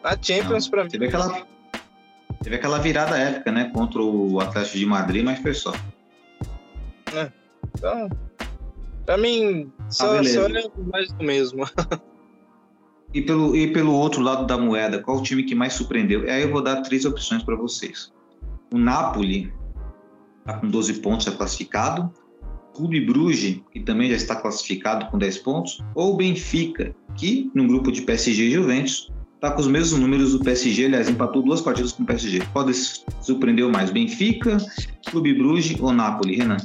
a 0.03 0.17
Champions 0.21 0.69
para 0.69 0.85
mim. 0.85 0.91
Teve 0.91 1.07
aquela, 1.07 1.47
teve 2.43 2.57
aquela 2.57 2.79
virada 2.79 3.19
épica, 3.19 3.53
né? 3.53 3.71
Contra 3.73 4.03
o 4.03 4.41
Atlético 4.41 4.79
de 4.79 4.87
Madrid, 4.87 5.25
mas 5.25 5.39
foi 5.41 5.55
só. 5.55 5.73
É, 7.15 7.31
então, 7.75 8.09
para 9.05 9.17
mim, 9.17 9.73
só, 9.89 10.19
ah, 10.19 10.25
só 10.25 10.47
é 10.47 10.65
mais 10.91 11.13
do 11.13 11.25
mesmo. 11.25 11.65
E 13.15 13.23
pelo, 13.23 13.55
e 13.55 13.73
pelo 13.73 13.93
outro 13.93 14.21
lado 14.21 14.45
da 14.45 14.59
moeda, 14.59 14.99
qual 14.99 15.19
o 15.19 15.23
time 15.23 15.45
que 15.45 15.55
mais 15.55 15.75
surpreendeu? 15.75 16.29
Aí 16.29 16.43
eu 16.43 16.51
vou 16.51 16.61
dar 16.61 16.83
três 16.83 17.05
opções 17.05 17.45
para 17.45 17.55
vocês. 17.55 18.13
O 18.73 18.77
Napoli 18.79 19.53
está 20.41 20.59
com 20.59 20.69
12 20.69 20.95
pontos, 20.95 21.29
é 21.29 21.31
classificado. 21.31 22.13
Clube 22.75 23.01
Bruges, 23.01 23.61
que 23.71 23.79
também 23.79 24.11
já 24.11 24.17
está 24.17 24.35
classificado 24.35 25.07
com 25.07 25.17
10 25.17 25.39
pontos. 25.39 25.79
Ou 25.95 26.17
Benfica, 26.17 26.93
que 27.15 27.53
no 27.55 27.69
grupo 27.69 27.93
de 27.93 28.03
PSG 28.03 28.49
e 28.49 28.51
Juventus 28.51 29.13
está 29.37 29.53
com 29.53 29.61
os 29.61 29.69
mesmos 29.69 30.01
números 30.01 30.33
do 30.33 30.41
PSG, 30.41 30.87
aliás, 30.87 31.09
empatou 31.09 31.41
duas 31.41 31.61
partidas 31.61 31.93
com 31.93 32.03
o 32.03 32.07
PSG. 32.07 32.41
Qual 32.53 32.65
desses 32.65 33.05
surpreendeu 33.21 33.71
mais? 33.71 33.93
Benfica, 33.93 34.57
Clube 35.09 35.35
Bruges 35.35 35.79
ou 35.79 35.93
Napoli, 35.93 36.35
Renan? 36.35 36.57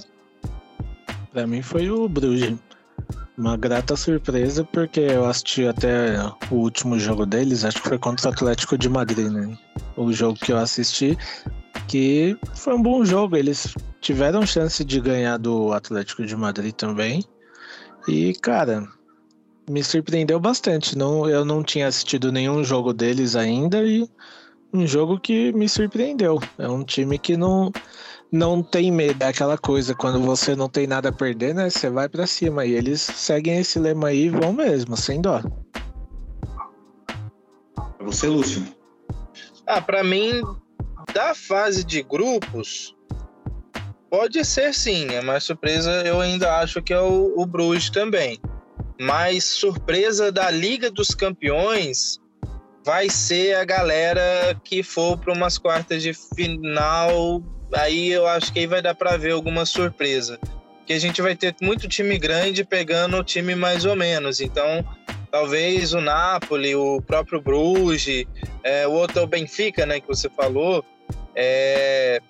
Para 1.32 1.46
mim 1.46 1.62
foi 1.62 1.92
o 1.92 2.10
Bruges. 2.10 2.58
Uma 3.40 3.56
grata 3.56 3.96
surpresa, 3.96 4.66
porque 4.66 5.00
eu 5.00 5.26
assisti 5.26 5.66
até 5.66 6.18
o 6.52 6.56
último 6.56 7.00
jogo 7.00 7.26
deles, 7.26 7.64
acho 7.64 7.82
que 7.82 7.88
foi 7.88 7.98
contra 7.98 8.28
o 8.30 8.34
Atlético 8.34 8.78
de 8.78 8.90
Madrid, 8.90 9.32
né? 9.32 9.58
O 9.96 10.12
jogo 10.12 10.38
que 10.38 10.52
eu 10.52 10.58
assisti, 10.58 11.18
que 11.88 12.38
foi 12.54 12.74
um 12.74 12.82
bom 12.82 13.06
jogo. 13.06 13.38
Eles 13.38 13.74
tiveram 14.02 14.46
chance 14.46 14.84
de 14.84 15.00
ganhar 15.00 15.38
do 15.38 15.72
Atlético 15.72 16.26
de 16.26 16.36
Madrid 16.36 16.74
também. 16.74 17.24
E, 18.10 18.34
cara, 18.34 18.86
me 19.70 19.82
surpreendeu 19.86 20.38
bastante. 20.38 20.98
Não, 20.98 21.30
eu 21.30 21.46
não 21.46 21.64
tinha 21.64 21.88
assistido 21.88 22.34
nenhum 22.34 22.62
jogo 22.62 22.92
deles 22.92 23.38
ainda 23.38 23.82
e 23.86 24.06
um 24.74 24.86
jogo 24.86 25.18
que 25.18 25.54
me 25.54 25.70
surpreendeu. 25.70 26.42
É 26.58 26.68
um 26.68 26.84
time 26.84 27.18
que 27.18 27.38
não 27.38 27.72
não 28.32 28.62
tem 28.62 28.92
medo, 28.92 29.24
é 29.24 29.28
aquela 29.28 29.58
coisa, 29.58 29.96
quando 29.96 30.20
você 30.20 30.56
não 30.56 30.70
tem 30.70 30.86
nada 30.86 31.10
a 31.10 31.12
perder, 31.12 31.56
né? 31.56 31.70
Você 31.70 31.90
vai 31.90 32.08
para 32.08 32.28
cima. 32.28 32.66
E 32.66 32.74
eles 32.74 33.02
seguem 33.02 33.60
esse 33.60 33.80
lema 33.80 34.10
aí 34.10 34.26
e 34.26 34.30
vão 34.30 34.54
mesmo, 34.54 34.96
sem 34.96 35.20
dó. 35.20 35.42
Pra 37.76 38.06
você, 38.06 38.28
Lúcio. 38.28 38.64
Ah, 39.66 39.82
para 39.82 40.04
mim, 40.04 40.42
da 41.14 41.34
fase 41.34 41.84
de 41.84 42.04
grupos, 42.04 42.96
pode 44.10 44.44
ser 44.46 44.74
sim. 44.74 45.16
A 45.16 45.22
mais 45.22 45.44
surpresa 45.44 45.92
eu 46.06 46.22
ainda 46.22 46.58
acho 46.58 46.82
que 46.82 46.94
é 46.94 47.02
o, 47.02 47.34
o 47.36 47.46
Bruges 47.46 47.90
também. 47.90 48.40
Mas 49.00 49.46
surpresa 49.46 50.32
da 50.32 50.52
Liga 50.52 50.92
dos 50.92 51.16
Campeões 51.16 52.20
vai 52.86 53.10
ser 53.10 53.56
a 53.56 53.66
galera 53.66 54.60
que 54.64 54.84
for 54.84 55.18
para 55.18 55.34
umas 55.34 55.58
quartas 55.58 56.04
de 56.04 56.14
final 56.14 57.42
aí 57.74 58.12
eu 58.12 58.28
acho 58.28 58.52
que 58.52 58.60
aí 58.60 58.68
vai 58.68 58.82
dar 58.82 58.96
para 58.96 59.18
ver 59.18 59.32
alguma 59.32 59.66
surpresa. 59.66 60.40
Que 60.86 60.94
a 60.94 61.00
gente 61.00 61.22
vai 61.22 61.36
ter 61.36 61.56
muito 61.62 61.88
time 61.88 62.18
grande 62.18 62.64
pegando 62.64 63.18
o 63.18 63.24
time 63.24 63.56
mais 63.56 63.86
ou 63.86 63.96
menos. 63.96 64.42
Então, 64.42 64.84
talvez 65.32 65.94
o 65.94 66.02
Napoli, 66.02 66.76
o 66.76 67.02
próprio 67.02 67.42
Bruges, 67.42 68.26
é, 68.64 68.88
o 68.88 68.92
outro 68.92 69.20
é 69.20 69.24
o 69.24 69.28
Benfica, 69.28 69.86
né, 69.86 70.00
que 70.00 70.08
você 70.08 70.30
falou, 70.30 70.84
é, 71.36 72.22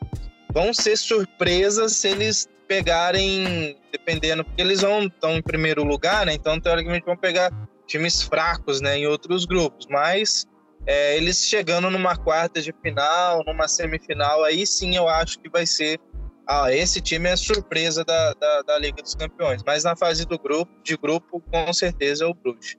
vão 0.52 0.74
ser 0.74 0.98
surpresas 0.98 1.94
se 1.94 2.10
eles 2.10 2.48
pegarem, 2.68 3.76
dependendo, 3.92 4.44
porque 4.44 4.62
eles 4.62 4.82
vão 4.82 5.06
estão 5.06 5.38
em 5.38 5.42
primeiro 5.42 5.84
lugar, 5.84 6.26
né? 6.26 6.34
Então, 6.34 6.60
teoricamente, 6.60 7.06
vão 7.06 7.18
pegar 7.18 7.52
times 7.88 8.22
fracos, 8.22 8.80
né, 8.80 9.00
em 9.00 9.08
outros 9.08 9.46
grupos. 9.46 9.88
Mas 9.90 10.46
é, 10.86 11.18
eles 11.18 11.46
chegando 11.46 11.90
numa 11.90 12.16
quarta 12.16 12.62
de 12.62 12.74
final, 12.82 13.44
numa 13.46 13.68
semifinal, 13.68 14.44
aí 14.44 14.66
sim 14.66 14.96
eu 14.96 15.08
acho 15.08 15.40
que 15.40 15.50
vai 15.50 15.66
ser. 15.66 16.00
Ah, 16.48 16.74
esse 16.74 17.00
time 17.00 17.30
é 17.30 17.36
surpresa 17.36 18.04
da, 18.04 18.34
da, 18.34 18.62
da 18.64 18.80
Liga 18.80 19.04
dos 19.04 19.14
Campeões. 19.14 19.62
Mas 19.64 19.84
na 19.84 19.96
fase 19.96 20.26
do 20.26 20.40
grupo, 20.40 20.72
de 20.84 20.98
grupo, 20.98 21.44
com 21.52 21.72
certeza 21.72 22.24
é 22.24 22.28
o 22.28 22.34
Bruges. 22.34 22.76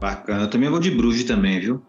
Bacana. 0.00 0.44
Eu 0.44 0.50
também 0.50 0.70
vou 0.70 0.80
de 0.80 0.90
Bruges 0.90 1.24
também, 1.24 1.60
viu? 1.60 1.82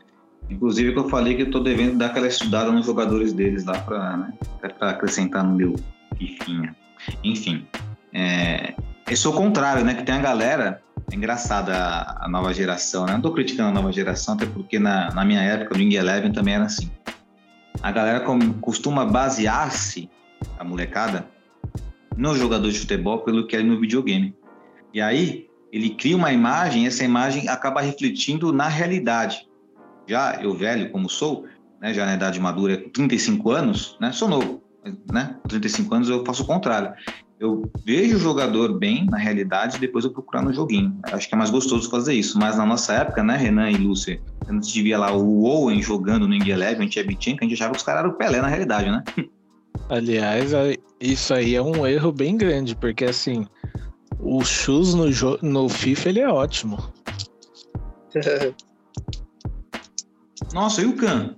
Inclusive 0.50 0.92
que 0.92 1.00
eu 1.00 1.08
falei 1.08 1.36
que 1.36 1.44
eu 1.44 1.52
tô 1.52 1.62
devendo 1.62 1.98
dar 1.98 2.08
aquela 2.08 2.28
estudada 2.28 2.70
nos 2.74 2.86
jogadores 2.86 3.32
deles 3.32 3.64
lá 3.64 3.80
para 3.80 4.18
né, 4.18 4.34
pra 4.78 4.89
acrescentar 4.89 5.46
no 5.46 5.56
meu 5.56 5.76
fifinha. 6.18 6.76
Enfim, 7.24 7.66
é, 8.14 8.74
eu 9.10 9.16
sou 9.16 9.34
o 9.34 9.38
contrário, 9.38 9.86
né? 9.86 9.94
Que 9.94 10.04
tem 10.04 10.16
a 10.16 10.20
galera, 10.20 10.82
é 11.10 11.16
engraçada 11.16 11.76
a, 12.20 12.28
nova 12.28 12.54
geração, 12.54 13.06
né? 13.06 13.14
Não 13.14 13.22
tô 13.22 13.32
criticando 13.32 13.70
a 13.70 13.72
nova 13.72 13.91
geração, 13.91 14.36
até 14.36 14.45
porque 14.45 14.80
na, 14.80 15.12
na 15.14 15.26
minha 15.26 15.41
época, 15.41 15.76
do 15.76 15.80
Wing 15.80 15.95
Eleven 15.95 16.32
também 16.32 16.56
era 16.56 16.66
assim. 16.66 16.89
A 17.82 17.91
galera 17.91 18.24
costuma 18.60 19.06
basear-se, 19.06 20.10
a 20.60 20.64
molecada, 20.64 21.26
no 22.16 22.36
jogador 22.38 22.70
de 22.70 22.80
futebol 22.80 23.20
pelo 23.20 23.47
que 23.47 23.56
é 23.56 23.64
no 23.64 23.80
videogame. 23.80 24.36
E 24.93 25.02
aí, 25.02 25.47
ele 25.72 25.91
cria 25.91 26.16
uma 26.16 26.32
imagem, 26.32 26.86
essa 26.86 27.04
imagem 27.04 27.47
acaba 27.47 27.82
refletindo 27.82 28.52
na 28.52 28.68
realidade. 28.68 29.47
Já 30.08 30.41
eu 30.41 30.54
velho 30.54 30.91
como 30.91 31.10
sou, 31.10 31.45
né, 31.80 31.93
já 31.93 32.06
na 32.06 32.16
idade 32.16 32.39
madura, 32.39 32.78
35 32.93 33.52
anos, 33.52 33.97
né, 33.99 34.12
sou 34.12 34.28
novo, 34.28 34.62
né, 35.12 35.38
com 35.41 35.47
35 35.47 35.95
anos 35.95 36.10
eu 36.10 36.26
faço 36.26 36.43
o 36.43 36.45
contrário. 36.45 36.93
Eu 37.42 37.72
vejo 37.84 38.18
o 38.18 38.20
jogador 38.20 38.78
bem 38.78 39.08
na 39.10 39.18
realidade 39.18 39.78
e 39.78 39.80
depois 39.80 40.06
eu 40.06 40.12
procurar 40.12 40.44
no 40.44 40.54
joguinho. 40.54 40.96
Acho 41.12 41.28
que 41.28 41.34
é 41.34 41.38
mais 41.38 41.50
gostoso 41.50 41.89
fazer 41.89 42.14
isso. 42.14 42.38
Mas 42.38 42.56
na 42.56 42.68
nossa 42.68 42.94
época, 42.94 43.24
né, 43.24 43.36
Renan 43.36 43.72
e 43.72 43.78
Lúcia, 43.78 44.22
a 44.48 44.54
gente 44.54 44.80
via 44.84 45.00
lá 45.00 45.12
o 45.12 45.44
Owen 45.44 45.82
jogando 45.82 46.28
no 46.28 46.36
Ing 46.36 46.48
Eleven, 46.48 46.82
a 46.82 46.84
gente 46.84 47.16
tinha 47.16 47.36
que 47.36 47.44
a 47.44 47.48
gente 47.48 47.56
achava 47.56 47.72
que 47.72 47.80
os 47.80 47.84
caras 47.84 48.02
eram 48.02 48.12
o 48.12 48.14
Pelé 48.14 48.39
na 48.42 48.48
realidade, 48.48 48.92
né? 48.92 49.04
Aliás, 49.89 50.52
isso 51.00 51.34
aí 51.34 51.56
é 51.56 51.62
um 51.64 51.88
erro 51.88 52.12
bem 52.12 52.38
grande, 52.38 52.76
porque 52.76 53.06
assim, 53.06 53.48
o 54.20 54.44
Shoes 54.46 54.94
no, 54.94 55.08
no 55.42 55.68
FIFA 55.68 56.10
ele 56.10 56.20
é 56.20 56.30
ótimo. 56.30 56.78
Nossa, 60.54 60.84
e 60.84 60.86
o 60.86 60.96
Khan? 60.96 61.36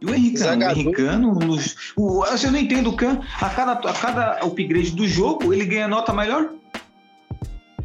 E 0.00 0.06
o 0.06 0.14
Henricano? 0.14 0.64
O 0.64 0.70
Henricano, 0.70 1.38
o, 1.96 2.24
eu 2.24 2.52
não 2.52 2.58
entendo 2.58 2.90
o 2.90 2.96
Khan. 2.96 3.20
A 3.40 3.48
cada, 3.50 3.72
a 3.72 3.92
cada 3.92 4.32
upgrade 4.44 4.92
do 4.92 5.06
jogo, 5.06 5.52
ele 5.52 5.64
ganha 5.64 5.88
nota 5.88 6.12
melhor? 6.12 6.50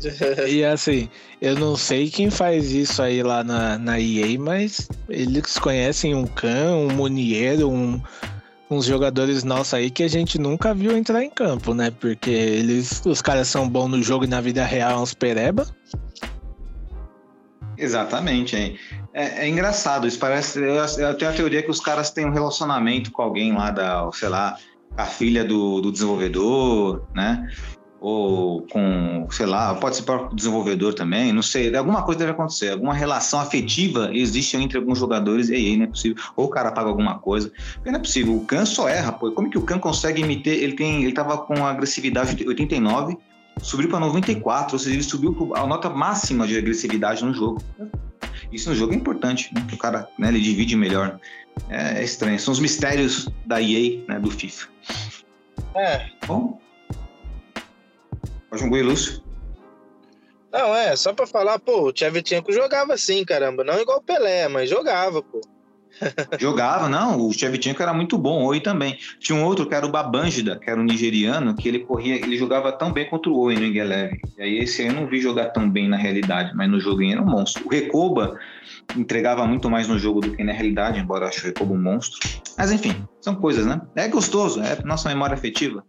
e 0.50 0.64
assim, 0.64 1.10
eu 1.42 1.56
não 1.56 1.76
sei 1.76 2.10
quem 2.10 2.30
faz 2.30 2.72
isso 2.72 3.02
aí 3.02 3.24
lá 3.24 3.44
na, 3.44 3.78
na 3.78 4.00
EA, 4.00 4.38
mas 4.40 4.88
eles 5.10 5.58
conhecem 5.58 6.14
um 6.14 6.26
Khan, 6.26 6.76
um 6.76 6.94
Munier, 6.94 7.66
um, 7.66 8.02
uns 8.70 8.86
jogadores 8.86 9.44
nossos 9.44 9.74
aí 9.74 9.90
que 9.90 10.04
a 10.04 10.08
gente 10.08 10.38
nunca 10.38 10.74
viu 10.74 10.96
entrar 10.98 11.24
em 11.24 11.30
campo, 11.30 11.74
né? 11.74 11.92
Porque 11.92 12.30
eles, 12.30 13.02
os 13.06 13.22
caras 13.22 13.48
são 13.48 13.68
bons 13.68 13.90
no 13.90 14.04
jogo 14.04 14.26
e 14.26 14.28
na 14.28 14.42
vida 14.42 14.64
real, 14.66 15.02
uns 15.02 15.14
pereba. 15.14 15.66
Exatamente, 17.78 18.56
é, 18.56 18.76
é, 19.14 19.46
é, 19.46 19.50
engraçado. 19.50 20.08
Isso 20.08 20.20
parece. 20.20 20.60
Eu, 20.60 20.76
eu, 20.76 21.14
tenho 21.16 21.32
a 21.32 21.34
teoria 21.34 21.64
que 21.64 21.72
os 21.72 21.80
caras 21.80 22.12
têm 22.12 22.26
um 22.26 22.32
relacionamento 22.32 23.12
com 23.12 23.22
alguém 23.22 23.54
lá 23.54 23.72
da, 23.72 24.10
sei 24.14 24.30
lá, 24.30 24.58
a 24.98 25.06
filha 25.06 25.44
do, 25.44 25.82
do 25.82 25.92
desenvolvedor, 25.92 27.04
né? 27.14 27.50
Ou 28.00 28.64
com, 28.64 29.26
sei 29.32 29.46
lá, 29.46 29.74
pode 29.76 29.96
ser 29.96 30.04
para 30.04 30.26
o 30.26 30.36
desenvolvedor 30.36 30.94
também, 30.94 31.32
não 31.32 31.42
sei. 31.42 31.74
Alguma 31.74 32.04
coisa 32.04 32.20
deve 32.20 32.32
acontecer, 32.32 32.72
alguma 32.72 32.94
relação 32.94 33.40
afetiva 33.40 34.10
existe 34.12 34.58
entre 34.58 34.78
alguns 34.78 35.00
jogadores 35.00 35.48
e 35.48 35.56
aí 35.56 35.78
não 35.78 35.86
é 35.86 35.88
possível. 35.88 36.22
Ou 36.36 36.46
o 36.46 36.50
cara 36.50 36.72
paga 36.74 36.90
alguma 36.90 37.18
coisa. 37.20 37.50
Porque 37.76 37.90
não 37.90 38.00
é 38.00 38.02
possível. 38.02 38.36
O 38.36 38.46
Khan 38.46 38.66
só 38.66 38.90
erra, 38.90 39.14
pô. 39.14 39.32
Como 39.32 39.50
que 39.50 39.58
o 39.58 39.62
Khan 39.62 39.80
consegue 39.80 40.22
emitir? 40.22 40.52
Ele 40.62 40.74
tem, 40.74 41.04
ele 41.04 41.14
tava 41.14 41.38
com 41.38 41.66
agressividade 41.66 42.36
de 42.36 42.46
89 42.46 43.18
subiu 43.62 43.90
para 43.90 44.00
94, 44.00 44.76
ou 44.76 44.80
seja, 44.80 44.96
ele 44.96 45.04
subiu 45.04 45.54
a 45.56 45.66
nota 45.66 45.90
máxima 45.90 46.48
de 46.48 46.58
agressividade 46.58 47.24
no 47.24 47.34
jogo. 47.34 47.62
Isso 48.52 48.70
no 48.70 48.76
jogo 48.76 48.94
é 48.94 48.96
importante, 48.96 49.54
né? 49.54 49.66
o 49.72 49.78
cara 49.78 50.08
né, 50.18 50.30
ele 50.30 50.40
divide 50.40 50.76
melhor. 50.76 51.20
É, 51.70 52.00
é 52.00 52.04
estranho, 52.04 52.40
são 52.40 52.52
os 52.52 52.60
mistérios 52.60 53.30
da 53.46 53.62
EA, 53.62 54.04
né, 54.08 54.20
do 54.20 54.32
FIFA. 54.32 54.68
É. 55.76 56.10
Bom, 56.26 56.60
pode 58.50 58.64
um 58.64 58.70
goi, 58.70 58.82
Lúcio. 58.82 59.22
Não, 60.52 60.76
é, 60.76 60.96
só 60.96 61.14
pra 61.14 61.26
falar, 61.26 61.58
pô, 61.58 61.88
o 61.88 61.92
Tchevchenko 61.92 62.52
jogava 62.52 62.94
assim, 62.94 63.26
caramba, 63.26 63.64
não 63.64 63.80
igual 63.80 63.98
o 63.98 64.04
Pelé, 64.04 64.48
mas 64.48 64.70
jogava, 64.70 65.22
pô. 65.22 65.42
Jogava, 66.40 66.90
não, 66.90 67.28
o 67.28 67.34
Shevchenko 67.34 67.82
era 67.82 67.94
muito 67.94 68.18
bom, 68.18 68.44
Oi 68.46 68.60
também. 68.60 68.98
Tinha 69.20 69.38
um 69.38 69.44
outro 69.44 69.68
que 69.68 69.76
era 69.76 69.86
o 69.86 69.92
Babangida, 69.92 70.60
que 70.60 70.70
era 70.70 70.80
um 70.80 70.84
nigeriano, 70.84 71.56
que 71.56 71.68
ele 71.68 71.80
corria, 71.80 72.16
ele 72.16 72.38
jogava 72.38 72.72
tão 72.72 72.92
bem 72.92 73.10
contra 73.10 73.32
o 73.32 73.38
Oi 73.40 73.56
no 73.56 73.66
Ingeleve. 73.66 74.20
E 74.38 74.42
aí 74.42 74.58
esse 74.60 74.82
aí 74.82 74.88
eu 74.88 74.94
não 74.94 75.08
vi 75.08 75.20
jogar 75.20 75.50
tão 75.50 75.70
bem 75.70 75.88
na 75.88 75.98
realidade, 75.98 76.52
mas 76.56 76.70
no 76.70 76.80
joguinho 76.80 77.14
era 77.14 77.22
um 77.22 77.26
monstro. 77.26 77.66
O 77.66 77.70
Recoba 77.70 78.38
entregava 78.96 79.46
muito 79.46 79.70
mais 79.70 79.88
no 79.88 79.98
jogo 79.98 80.22
do 80.22 80.32
que 80.32 80.44
na 80.44 80.54
realidade, 80.54 81.00
embora 81.00 81.26
eu 81.26 81.30
ache 81.30 81.42
o 81.42 81.44
Recoba 81.46 81.74
um 81.74 81.82
monstro. 81.82 82.20
Mas 82.58 82.72
enfim, 82.72 82.96
são 83.22 83.36
coisas, 83.36 83.66
né? 83.66 83.82
É 83.96 84.08
gostoso, 84.08 84.62
é 84.62 84.78
nossa 84.84 85.10
memória 85.10 85.34
afetiva. 85.34 85.84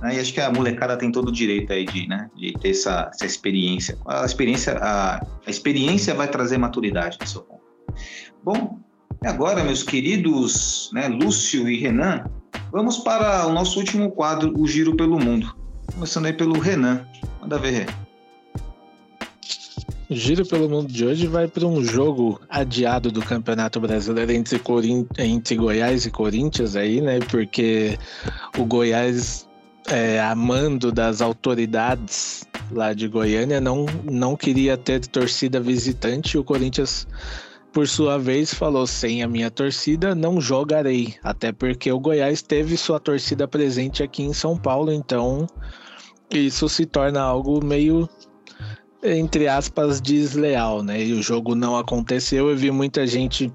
Né? 0.00 0.16
E 0.16 0.20
acho 0.20 0.32
que 0.32 0.40
a 0.40 0.50
molecada 0.50 0.96
tem 0.96 1.10
todo 1.10 1.28
o 1.28 1.32
direito 1.32 1.72
aí 1.72 1.84
de, 1.84 2.06
né, 2.06 2.30
de 2.36 2.52
ter 2.52 2.70
essa, 2.70 3.10
essa 3.12 3.26
experiência. 3.26 3.98
A 4.06 4.24
experiência, 4.24 4.78
a, 4.78 5.16
a 5.16 5.50
experiência 5.50 6.14
vai 6.14 6.28
trazer 6.28 6.58
maturidade, 6.58 7.18
ponto. 7.18 7.58
Bom, 8.42 8.78
e 9.22 9.26
agora, 9.26 9.64
meus 9.64 9.82
queridos 9.82 10.90
né, 10.92 11.08
Lúcio 11.08 11.68
e 11.68 11.78
Renan, 11.78 12.24
vamos 12.70 12.98
para 12.98 13.46
o 13.46 13.52
nosso 13.52 13.78
último 13.78 14.10
quadro, 14.10 14.52
o 14.56 14.66
Giro 14.66 14.96
pelo 14.96 15.18
Mundo. 15.18 15.54
Começando 15.92 16.26
aí 16.26 16.32
pelo 16.32 16.58
Renan. 16.58 17.04
Manda 17.40 17.58
ver, 17.58 17.70
Renan. 17.70 18.08
Giro 20.10 20.46
pelo 20.46 20.70
Mundo 20.70 20.90
de 20.90 21.04
hoje 21.04 21.26
vai 21.26 21.46
para 21.46 21.66
um 21.66 21.84
jogo 21.84 22.40
adiado 22.48 23.12
do 23.12 23.20
Campeonato 23.20 23.78
Brasileiro 23.78 24.32
entre, 24.32 24.58
Corin... 24.58 25.06
entre 25.18 25.54
Goiás 25.56 26.06
e 26.06 26.10
Corinthians 26.10 26.76
aí, 26.76 27.00
né? 27.00 27.18
Porque 27.30 27.98
o 28.56 28.64
Goiás, 28.64 29.46
é, 29.88 30.18
amando 30.20 30.90
das 30.90 31.20
autoridades 31.20 32.46
lá 32.70 32.94
de 32.94 33.06
Goiânia, 33.06 33.60
não, 33.60 33.84
não 34.04 34.34
queria 34.34 34.78
ter 34.78 35.06
torcida 35.06 35.60
visitante 35.60 36.36
e 36.36 36.38
o 36.38 36.44
Corinthians 36.44 37.06
por 37.72 37.86
sua 37.86 38.18
vez, 38.18 38.52
falou: 38.52 38.86
sem 38.86 39.22
a 39.22 39.28
minha 39.28 39.50
torcida, 39.50 40.14
não 40.14 40.40
jogarei. 40.40 41.14
Até 41.22 41.52
porque 41.52 41.90
o 41.92 42.00
Goiás 42.00 42.42
teve 42.42 42.76
sua 42.76 42.98
torcida 42.98 43.46
presente 43.46 44.02
aqui 44.02 44.22
em 44.22 44.32
São 44.32 44.56
Paulo, 44.56 44.92
então 44.92 45.46
isso 46.30 46.68
se 46.68 46.84
torna 46.84 47.20
algo 47.20 47.64
meio, 47.64 48.08
entre 49.02 49.48
aspas, 49.48 50.00
desleal, 50.00 50.82
né? 50.82 51.02
E 51.02 51.12
o 51.12 51.22
jogo 51.22 51.54
não 51.54 51.76
aconteceu. 51.76 52.50
Eu 52.50 52.56
vi 52.56 52.70
muita 52.70 53.06
gente 53.06 53.52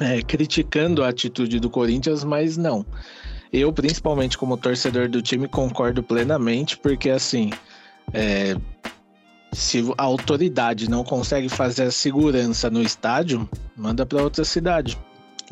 é, 0.00 0.22
criticando 0.22 1.02
a 1.04 1.08
atitude 1.08 1.60
do 1.60 1.70
Corinthians, 1.70 2.24
mas 2.24 2.56
não. 2.56 2.84
Eu, 3.52 3.70
principalmente 3.72 4.38
como 4.38 4.56
torcedor 4.56 5.08
do 5.08 5.20
time, 5.20 5.46
concordo 5.46 6.02
plenamente, 6.02 6.76
porque 6.78 7.10
assim. 7.10 7.50
É, 8.12 8.56
se 9.52 9.84
a 9.98 10.02
autoridade 10.02 10.88
não 10.88 11.04
consegue 11.04 11.48
fazer 11.48 11.84
a 11.84 11.90
segurança 11.90 12.70
no 12.70 12.82
estádio, 12.82 13.48
manda 13.76 14.06
para 14.06 14.22
outra 14.22 14.44
cidade. 14.44 14.98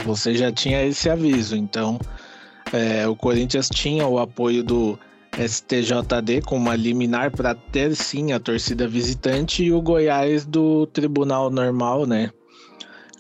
Você 0.05 0.35
já 0.35 0.51
tinha 0.51 0.83
esse 0.85 1.11
aviso, 1.11 1.55
então 1.55 1.99
é, 2.73 3.07
o 3.07 3.15
Corinthians 3.15 3.69
tinha 3.69 4.07
o 4.07 4.19
apoio 4.19 4.65
do 4.65 4.99
STJD 5.37 6.43
com 6.47 6.57
uma 6.57 6.75
liminar 6.75 7.31
para 7.31 7.55
ter 7.55 7.95
sim 7.95 8.33
a 8.33 8.41
torcida 8.41 8.89
visitante 8.89 9.63
e 9.63 9.73
o 9.73 9.83
Goiás 9.83 10.47
do 10.47 10.87
Tribunal 10.87 11.51
Normal, 11.51 12.07
né? 12.07 12.31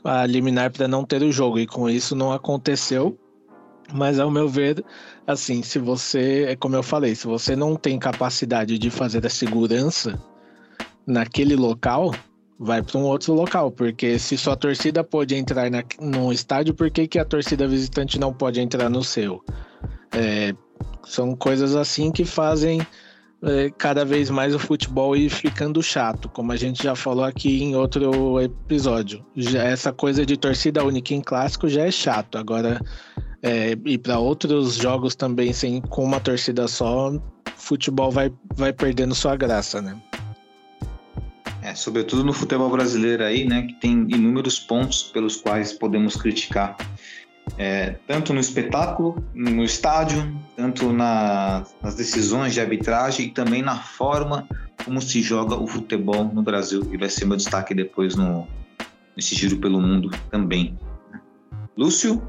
A 0.03 0.24
liminar 0.24 0.70
para 0.70 0.89
não 0.89 1.05
ter 1.05 1.22
o 1.22 1.31
jogo 1.31 1.59
e 1.59 1.66
com 1.66 1.91
isso 1.91 2.16
não 2.16 2.33
aconteceu. 2.33 3.18
Mas 3.93 4.18
ao 4.18 4.31
meu 4.31 4.49
ver, 4.49 4.85
assim, 5.26 5.62
se 5.62 5.78
você, 5.78 6.47
é 6.49 6.57
como 6.57 6.76
eu 6.76 6.83
falei, 6.83 7.14
se 7.14 7.26
você 7.26 7.55
não 7.57 7.74
tem 7.74 7.99
capacidade 7.99 8.78
de 8.78 8.89
fazer 8.89 9.26
a 9.26 9.31
segurança 9.31 10.18
naquele 11.11 11.56
local, 11.56 12.14
vai 12.58 12.82
para 12.82 12.98
um 12.98 13.04
outro 13.04 13.32
local, 13.34 13.70
porque 13.70 14.18
se 14.18 14.36
sua 14.36 14.56
torcida 14.56 15.02
pode 15.02 15.34
entrar 15.34 15.70
na, 15.70 15.82
num 16.00 16.32
estádio, 16.32 16.74
por 16.74 16.90
que, 16.90 17.08
que 17.08 17.18
a 17.18 17.24
torcida 17.24 17.66
visitante 17.66 18.18
não 18.18 18.32
pode 18.32 18.61
entrar 18.61 18.88
no 18.88 19.02
seu? 19.02 19.42
É, 20.12 20.54
são 21.04 21.34
coisas 21.34 21.74
assim 21.74 22.12
que 22.12 22.24
fazem 22.24 22.80
é, 23.42 23.70
cada 23.78 24.04
vez 24.04 24.28
mais 24.28 24.54
o 24.54 24.58
futebol 24.58 25.16
ir 25.16 25.30
ficando 25.30 25.82
chato, 25.82 26.28
como 26.28 26.52
a 26.52 26.56
gente 26.56 26.82
já 26.82 26.94
falou 26.94 27.24
aqui 27.24 27.62
em 27.62 27.74
outro 27.74 28.40
episódio. 28.40 29.24
Já, 29.34 29.64
essa 29.64 29.92
coisa 29.92 30.26
de 30.26 30.36
torcida 30.36 30.84
única 30.84 31.14
em 31.14 31.20
clássico 31.20 31.68
já 31.68 31.86
é 31.86 31.90
chato, 31.90 32.36
agora 32.36 32.80
é, 33.42 33.70
ir 33.86 33.98
para 33.98 34.18
outros 34.18 34.74
jogos 34.74 35.14
também 35.14 35.52
sem 35.52 35.80
com 35.80 36.04
uma 36.04 36.20
torcida 36.20 36.68
só, 36.68 37.12
futebol 37.56 38.11
vai, 38.11 38.30
vai 38.54 38.72
perdendo 38.72 39.14
sua 39.14 39.34
graça, 39.36 39.80
né? 39.80 39.98
É, 41.62 41.74
sobretudo 41.74 42.24
no 42.24 42.32
futebol 42.32 42.70
brasileiro 42.70 43.22
aí, 43.22 43.46
né, 43.46 43.62
que 43.62 43.74
tem 43.74 44.06
inúmeros 44.08 44.58
pontos 44.58 45.02
pelos 45.02 45.36
quais 45.36 45.72
podemos 45.72 46.16
criticar. 46.16 46.76
É, 47.58 47.96
tanto 48.06 48.32
no 48.32 48.40
espetáculo, 48.40 49.22
no 49.34 49.64
estádio, 49.64 50.34
tanto 50.56 50.92
na, 50.92 51.64
nas 51.82 51.94
decisões 51.94 52.54
de 52.54 52.61
arbitragem 52.61 53.26
e 53.26 53.30
também 53.30 53.61
na 53.61 53.76
forma 53.76 54.48
como 54.84 55.00
se 55.02 55.20
joga 55.20 55.56
o 55.56 55.66
futebol 55.66 56.24
no 56.24 56.42
Brasil 56.42 56.86
e 56.92 56.96
vai 56.96 57.08
ser 57.08 57.26
meu 57.26 57.36
destaque 57.36 57.74
depois 57.74 58.14
no 58.14 58.46
nesse 59.16 59.34
giro 59.34 59.58
pelo 59.58 59.80
mundo 59.80 60.11
também. 60.30 60.78
Lúcio, 61.76 62.22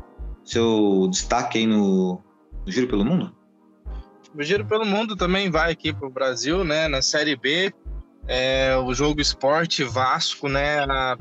seu 0.43 1.07
destaque 1.09 1.59
aí 1.59 1.67
no, 1.67 2.21
no 2.65 2.71
giro 2.71 2.87
pelo 2.87 3.05
mundo? 3.05 3.33
O 4.35 4.43
giro 4.43 4.65
pelo 4.65 4.85
mundo 4.85 5.15
também 5.15 5.49
vai 5.49 5.71
aqui 5.71 5.93
para 5.93 6.07
o 6.07 6.11
Brasil, 6.11 6.63
né? 6.63 6.87
Na 6.87 7.01
Série 7.01 7.35
B, 7.35 7.73
é, 8.27 8.75
o 8.77 8.93
jogo 8.93 9.21
Esporte 9.21 9.83
Vasco, 9.83 10.47
né? 10.47 10.79
A 10.79 11.17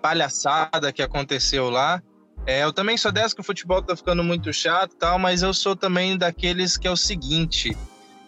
palhaçada 0.00 0.92
que 0.92 1.02
aconteceu 1.02 1.70
lá. 1.70 2.02
É, 2.46 2.62
eu 2.62 2.72
também 2.72 2.96
sou 2.96 3.10
dessa 3.10 3.34
que 3.34 3.40
o 3.40 3.44
futebol 3.44 3.82
tá 3.82 3.96
ficando 3.96 4.22
muito 4.22 4.52
chato 4.52 4.94
tal, 4.96 5.18
mas 5.18 5.42
eu 5.42 5.52
sou 5.52 5.74
também 5.74 6.16
daqueles 6.16 6.76
que 6.76 6.86
é 6.86 6.90
o 6.90 6.96
seguinte, 6.96 7.76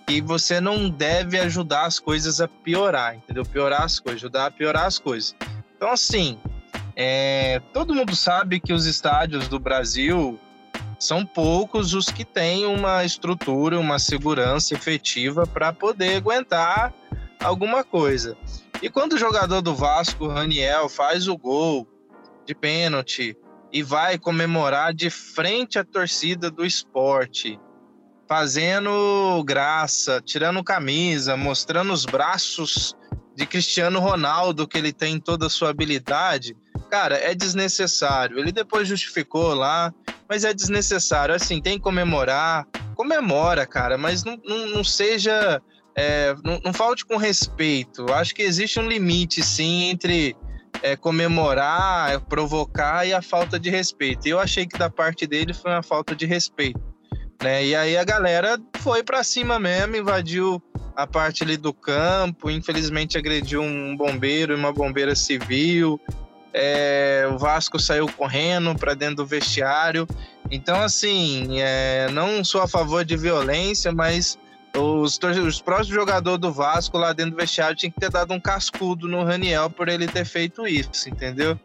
que 0.06 0.20
você 0.20 0.60
não 0.60 0.90
deve 0.90 1.38
ajudar 1.38 1.86
as 1.86 2.00
coisas 2.00 2.40
a 2.40 2.48
piorar, 2.48 3.14
entendeu? 3.14 3.44
Piorar 3.44 3.82
as 3.82 4.00
coisas, 4.00 4.22
ajudar 4.22 4.46
a 4.46 4.50
piorar 4.50 4.86
as 4.86 4.98
coisas. 4.98 5.36
Então, 5.76 5.92
assim, 5.92 6.38
é, 6.96 7.60
todo 7.72 7.94
mundo 7.94 8.16
sabe 8.16 8.58
que 8.58 8.72
os 8.72 8.86
estádios 8.86 9.46
do 9.46 9.60
Brasil 9.60 10.38
são 10.98 11.24
poucos 11.24 11.94
os 11.94 12.06
que 12.06 12.24
têm 12.24 12.66
uma 12.66 13.04
estrutura, 13.04 13.78
uma 13.78 14.00
segurança 14.00 14.74
efetiva 14.74 15.46
para 15.46 15.72
poder 15.72 16.16
aguentar 16.16 16.92
alguma 17.40 17.84
coisa. 17.84 18.36
E 18.82 18.88
quando 18.88 19.14
o 19.14 19.18
jogador 19.18 19.60
do 19.60 19.74
Vasco, 19.74 20.28
Raniel, 20.28 20.88
faz 20.88 21.28
o 21.28 21.36
gol 21.36 21.86
de 22.46 22.54
pênalti 22.54 23.36
e 23.72 23.82
vai 23.82 24.18
comemorar 24.18 24.94
de 24.94 25.10
frente 25.10 25.78
à 25.78 25.84
torcida 25.84 26.50
do 26.50 26.64
esporte, 26.64 27.58
fazendo 28.28 29.42
graça, 29.44 30.22
tirando 30.24 30.62
camisa, 30.62 31.36
mostrando 31.36 31.92
os 31.92 32.04
braços 32.04 32.96
de 33.34 33.46
Cristiano 33.46 34.00
Ronaldo 34.00 34.66
que 34.66 34.76
ele 34.76 34.92
tem 34.92 35.20
toda 35.20 35.46
a 35.46 35.50
sua 35.50 35.70
habilidade, 35.70 36.56
cara, 36.90 37.16
é 37.16 37.34
desnecessário. 37.34 38.38
Ele 38.38 38.50
depois 38.50 38.88
justificou 38.88 39.54
lá, 39.54 39.94
mas 40.28 40.44
é 40.44 40.52
desnecessário. 40.52 41.34
Assim, 41.34 41.60
tem 41.60 41.76
que 41.76 41.84
comemorar, 41.84 42.66
comemora, 42.94 43.64
cara, 43.66 43.96
mas 43.96 44.24
não, 44.24 44.40
não, 44.44 44.66
não 44.66 44.84
seja. 44.84 45.62
É, 46.00 46.32
não, 46.44 46.60
não, 46.64 46.72
falte 46.72 47.04
com 47.04 47.16
respeito. 47.16 48.06
Acho 48.12 48.32
que 48.32 48.42
existe 48.42 48.78
um 48.78 48.86
limite, 48.86 49.42
sim, 49.42 49.90
entre 49.90 50.36
é, 50.80 50.94
comemorar, 50.94 52.20
provocar 52.20 53.04
e 53.04 53.12
a 53.12 53.20
falta 53.20 53.58
de 53.58 53.68
respeito. 53.68 54.28
Eu 54.28 54.38
achei 54.38 54.64
que 54.64 54.78
da 54.78 54.88
parte 54.88 55.26
dele 55.26 55.52
foi 55.52 55.72
uma 55.72 55.82
falta 55.82 56.14
de 56.14 56.24
respeito. 56.24 56.80
Né? 57.42 57.66
E 57.66 57.74
aí 57.74 57.96
a 57.96 58.04
galera 58.04 58.60
foi 58.76 59.02
para 59.02 59.24
cima 59.24 59.58
mesmo, 59.58 59.96
invadiu 59.96 60.62
a 60.94 61.04
parte 61.04 61.42
ali 61.42 61.56
do 61.56 61.74
campo, 61.74 62.48
infelizmente 62.48 63.18
agrediu 63.18 63.60
um 63.60 63.96
bombeiro 63.96 64.52
e 64.52 64.56
uma 64.56 64.72
bombeira 64.72 65.16
civil. 65.16 66.00
É, 66.54 67.28
o 67.32 67.38
Vasco 67.38 67.76
saiu 67.80 68.06
correndo 68.06 68.72
para 68.76 68.94
dentro 68.94 69.16
do 69.16 69.26
vestiário. 69.26 70.06
Então, 70.48 70.80
assim, 70.80 71.60
é, 71.60 72.08
não 72.12 72.44
sou 72.44 72.62
a 72.62 72.68
favor 72.68 73.04
de 73.04 73.16
violência, 73.16 73.90
mas 73.90 74.38
os, 74.78 75.18
os 75.18 75.60
próximos 75.60 75.94
jogadores 75.94 76.40
do 76.40 76.52
Vasco 76.52 76.98
lá 76.98 77.12
dentro 77.12 77.32
do 77.32 77.36
vestiário 77.36 77.76
tinham 77.76 77.92
que 77.92 78.00
ter 78.00 78.10
dado 78.10 78.32
um 78.32 78.40
cascudo 78.40 79.08
no 79.08 79.24
Raniel 79.24 79.70
por 79.70 79.88
ele 79.88 80.06
ter 80.06 80.24
feito 80.24 80.66
isso, 80.66 81.08
entendeu? 81.08 81.58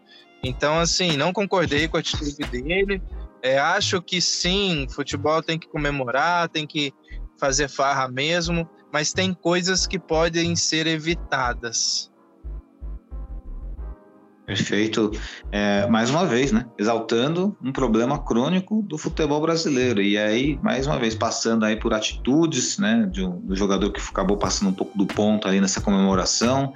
Então, 0.44 0.80
assim, 0.80 1.16
não 1.16 1.32
concordei 1.32 1.88
com 1.88 1.98
a 1.98 2.00
atitude 2.02 2.44
dele. 2.52 3.02
É, 3.42 3.58
acho 3.60 4.02
que 4.02 4.22
sim, 4.22 4.88
futebol 4.90 5.42
tem 5.42 5.58
que 5.58 5.68
comemorar, 5.68 6.50
tem 6.50 6.68
que 6.68 6.94
fazer 7.40 7.68
farra 7.68 8.08
mesmo, 8.08 8.70
mas 8.92 9.12
tem 9.12 9.34
coisas 9.34 9.88
que 9.88 10.00
podem 10.00 10.56
ser 10.56 10.88
evitadas. 10.88 12.13
Perfeito. 14.46 15.12
É, 15.54 15.88
mais 15.88 16.10
uma 16.10 16.26
vez, 16.26 16.52
né? 16.52 16.66
Exaltando 16.78 17.56
um 17.64 17.72
problema 17.72 18.20
crônico 18.20 18.82
do 18.82 18.98
futebol 18.98 19.40
brasileiro. 19.40 20.02
E 20.02 20.18
aí, 20.18 20.60
mais 20.62 20.86
uma 20.86 21.00
vez, 21.00 21.16
passando 21.16 21.64
aí 21.64 21.78
por 21.78 21.94
atitudes, 21.94 22.78
né? 22.78 23.10
Um, 23.18 23.40
do 23.40 23.56
jogador 23.56 23.90
que 23.92 24.02
acabou 24.02 24.36
passando 24.36 24.70
um 24.70 24.74
pouco 24.74 24.98
do 24.98 25.06
ponto 25.06 25.48
ali 25.48 25.62
nessa 25.62 25.80
comemoração. 25.80 26.74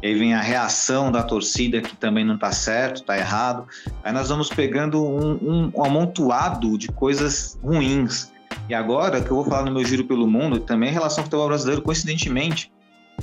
E 0.00 0.06
aí 0.06 0.14
vem 0.14 0.32
a 0.32 0.40
reação 0.40 1.10
da 1.10 1.24
torcida 1.24 1.80
que 1.80 1.96
também 1.96 2.24
não 2.24 2.38
tá 2.38 2.52
certo, 2.52 3.02
tá 3.02 3.18
errado. 3.18 3.66
Aí 4.04 4.12
nós 4.12 4.28
vamos 4.28 4.48
pegando 4.48 5.04
um, 5.04 5.72
um 5.74 5.84
amontoado 5.84 6.78
de 6.78 6.86
coisas 6.88 7.58
ruins. 7.60 8.32
E 8.68 8.74
agora, 8.74 9.20
que 9.20 9.30
eu 9.30 9.36
vou 9.36 9.44
falar 9.44 9.64
no 9.64 9.72
meu 9.72 9.84
giro 9.84 10.04
pelo 10.04 10.26
mundo, 10.26 10.60
também 10.60 10.90
em 10.90 10.92
relação 10.92 11.22
ao 11.22 11.24
futebol 11.24 11.48
brasileiro, 11.48 11.82
coincidentemente, 11.82 12.70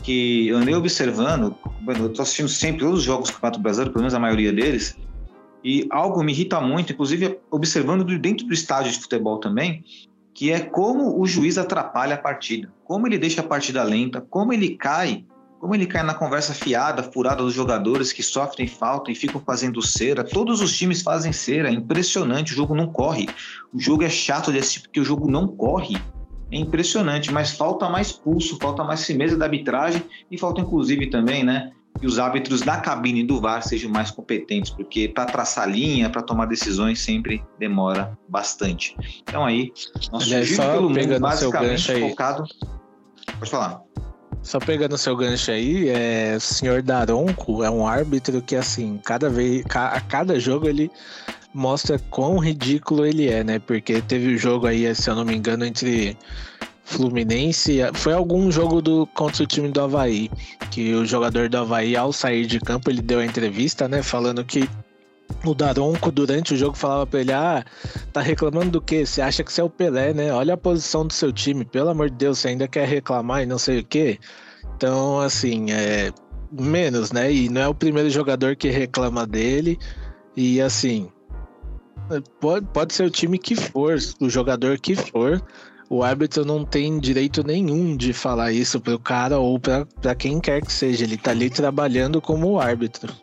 que 0.03 0.47
eu 0.47 0.57
andei 0.57 0.75
observando, 0.75 1.55
eu 1.87 2.07
estou 2.07 2.23
assistindo 2.23 2.49
sempre 2.49 2.81
todos 2.81 2.99
os 2.99 3.05
jogos 3.05 3.29
do 3.29 3.33
Campeonato 3.33 3.59
Brasileiro, 3.59 3.91
pelo 3.91 4.03
menos 4.03 4.13
a 4.13 4.19
maioria 4.19 4.51
deles, 4.51 4.97
e 5.63 5.87
algo 5.89 6.23
me 6.23 6.31
irrita 6.31 6.61
muito, 6.61 6.93
inclusive 6.93 7.39
observando 7.49 8.03
dentro 8.19 8.45
do 8.45 8.53
estádio 8.53 8.91
de 8.91 8.99
futebol 8.99 9.39
também, 9.39 9.83
que 10.33 10.51
é 10.51 10.59
como 10.59 11.19
o 11.19 11.25
juiz 11.25 11.57
atrapalha 11.57 12.15
a 12.15 12.17
partida, 12.17 12.71
como 12.83 13.07
ele 13.07 13.17
deixa 13.17 13.41
a 13.41 13.43
partida 13.43 13.81
lenta, 13.83 14.21
como 14.21 14.53
ele 14.53 14.75
cai, 14.75 15.25
como 15.59 15.73
ele 15.73 15.87
cai 15.87 16.03
na 16.03 16.13
conversa 16.13 16.53
fiada, 16.53 17.01
furada 17.01 17.41
dos 17.41 17.53
jogadores 17.53 18.11
que 18.11 18.21
sofrem 18.21 18.67
falta 18.67 19.11
e 19.11 19.15
ficam 19.15 19.41
fazendo 19.41 19.81
cera. 19.81 20.23
Todos 20.23 20.61
os 20.61 20.77
times 20.77 21.01
fazem 21.01 21.31
cera, 21.31 21.69
é 21.69 21.71
impressionante, 21.71 22.53
o 22.53 22.55
jogo 22.55 22.75
não 22.75 22.87
corre. 22.87 23.27
O 23.73 23.79
jogo 23.79 24.03
é 24.03 24.09
chato 24.09 24.51
de 24.51 24.59
assistir 24.59 24.81
porque 24.81 24.99
o 24.99 25.05
jogo 25.05 25.31
não 25.31 25.47
corre 25.47 25.97
é 26.51 26.57
impressionante, 26.57 27.31
mas 27.31 27.51
falta 27.51 27.89
mais 27.89 28.11
pulso, 28.11 28.57
falta 28.61 28.83
mais 28.83 29.03
firmeza 29.05 29.37
da 29.37 29.45
arbitragem 29.45 30.03
e 30.29 30.37
falta 30.37 30.61
inclusive 30.61 31.09
também, 31.09 31.43
né, 31.43 31.71
que 31.99 32.05
os 32.05 32.19
árbitros 32.19 32.61
da 32.61 32.77
cabine 32.77 33.23
do 33.23 33.39
VAR 33.39 33.63
sejam 33.63 33.89
mais 33.89 34.11
competentes, 34.11 34.71
porque 34.71 35.07
para 35.07 35.25
traçar 35.25 35.69
linha, 35.69 36.09
para 36.09 36.21
tomar 36.21 36.45
decisões 36.45 36.99
sempre 37.01 37.43
demora 37.57 38.17
bastante. 38.27 38.95
Então 39.23 39.45
aí, 39.45 39.71
nosso 40.11 40.25
Aliás, 40.25 40.47
giro 40.47 40.61
pelo 40.63 40.89
mundo 40.89 41.19
basicamente 41.19 41.99
focado. 41.99 42.43
Pode 43.39 43.49
falar. 43.49 43.81
Só 44.43 44.59
pegando 44.59 44.95
seu 44.95 45.15
gancho 45.15 45.49
aí, 45.49 45.89
é, 45.89 46.35
o 46.37 46.39
senhor 46.39 46.83
Daronco 46.83 47.63
é 47.63 47.69
um 47.69 47.87
árbitro 47.87 48.41
que, 48.43 48.55
assim, 48.55 48.99
cada 49.03 49.27
vez, 49.27 49.65
a 49.73 49.99
cada 50.01 50.39
jogo 50.39 50.67
ele 50.67 50.91
mostra 51.55 51.97
quão 52.09 52.37
ridículo 52.37 53.05
ele 53.05 53.29
é, 53.29 53.43
né? 53.43 53.59
Porque 53.59 54.01
teve 54.01 54.35
o 54.35 54.37
jogo 54.37 54.67
aí, 54.67 54.93
se 54.93 55.09
eu 55.09 55.15
não 55.15 55.23
me 55.23 55.33
engano, 55.33 55.65
entre 55.65 56.17
Fluminense. 56.83 57.79
Foi 57.93 58.13
algum 58.13 58.51
jogo 58.51 58.81
do 58.81 59.07
contra 59.07 59.43
o 59.43 59.47
time 59.47 59.69
do 59.69 59.81
Havaí. 59.81 60.29
Que 60.69 60.93
o 60.93 61.05
jogador 61.05 61.47
do 61.47 61.57
Havaí, 61.57 61.95
ao 61.95 62.11
sair 62.11 62.45
de 62.45 62.59
campo, 62.59 62.89
ele 62.89 63.01
deu 63.01 63.19
a 63.19 63.25
entrevista, 63.25 63.87
né? 63.87 64.03
Falando 64.03 64.43
que 64.43 64.69
o 65.45 65.55
Daronco, 65.55 66.11
durante 66.11 66.53
o 66.53 66.57
jogo, 66.57 66.75
falava 66.75 67.07
pra 67.07 67.21
ele: 67.21 67.31
Ah, 67.31 67.63
tá 68.11 68.21
reclamando 68.21 68.71
do 68.71 68.81
quê? 68.81 69.05
Você 69.05 69.21
acha 69.21 69.41
que 69.41 69.51
você 69.51 69.61
é 69.61 69.63
o 69.63 69.69
Pelé, 69.69 70.13
né? 70.13 70.33
Olha 70.33 70.55
a 70.55 70.57
posição 70.57 71.07
do 71.07 71.13
seu 71.13 71.31
time, 71.31 71.63
pelo 71.63 71.89
amor 71.89 72.09
de 72.09 72.17
Deus, 72.17 72.39
você 72.39 72.49
ainda 72.49 72.67
quer 72.67 72.85
reclamar 72.85 73.43
e 73.43 73.45
não 73.45 73.57
sei 73.57 73.79
o 73.79 73.83
quê. 73.83 74.19
Então, 74.75 75.21
assim, 75.21 75.71
é 75.71 76.11
menos, 76.51 77.13
né? 77.13 77.31
E 77.31 77.47
não 77.47 77.61
é 77.61 77.67
o 77.67 77.73
primeiro 77.73 78.09
jogador 78.09 78.57
que 78.57 78.69
reclama 78.69 79.25
dele. 79.25 79.79
E 80.35 80.59
assim, 80.59 81.09
Pode, 82.39 82.65
pode 82.67 82.93
ser 82.93 83.03
o 83.05 83.09
time 83.09 83.37
que 83.37 83.55
for, 83.55 83.97
o 84.19 84.29
jogador 84.29 84.79
que 84.79 84.95
for. 84.95 85.41
O 85.89 86.03
árbitro 86.03 86.43
não 86.43 86.65
tem 86.65 86.99
direito 86.99 87.45
nenhum 87.45 87.95
de 87.95 88.11
falar 88.11 88.51
isso 88.51 88.79
pro 88.79 88.97
cara 88.97 89.37
ou 89.37 89.59
para 89.59 90.15
quem 90.15 90.39
quer 90.39 90.61
que 90.61 90.73
seja. 90.73 91.03
Ele 91.03 91.17
tá 91.17 91.31
ali 91.31 91.49
trabalhando 91.49 92.19
como 92.19 92.59
árbitro. 92.59 93.13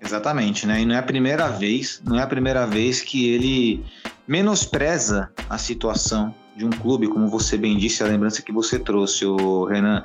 Exatamente, 0.00 0.66
né? 0.66 0.82
E 0.82 0.84
não 0.84 0.94
é 0.94 0.98
a 0.98 1.02
primeira 1.02 1.48
vez, 1.48 2.00
não 2.04 2.18
é 2.18 2.22
a 2.22 2.26
primeira 2.26 2.66
vez 2.66 3.00
que 3.00 3.28
ele 3.28 3.84
menospreza 4.26 5.30
a 5.48 5.58
situação 5.58 6.34
de 6.56 6.64
um 6.64 6.70
clube, 6.70 7.08
como 7.08 7.28
você 7.28 7.56
bem 7.56 7.76
disse, 7.76 8.02
a 8.02 8.06
lembrança 8.06 8.42
que 8.42 8.52
você 8.52 8.78
trouxe, 8.78 9.24
o 9.24 9.64
Renan. 9.64 10.02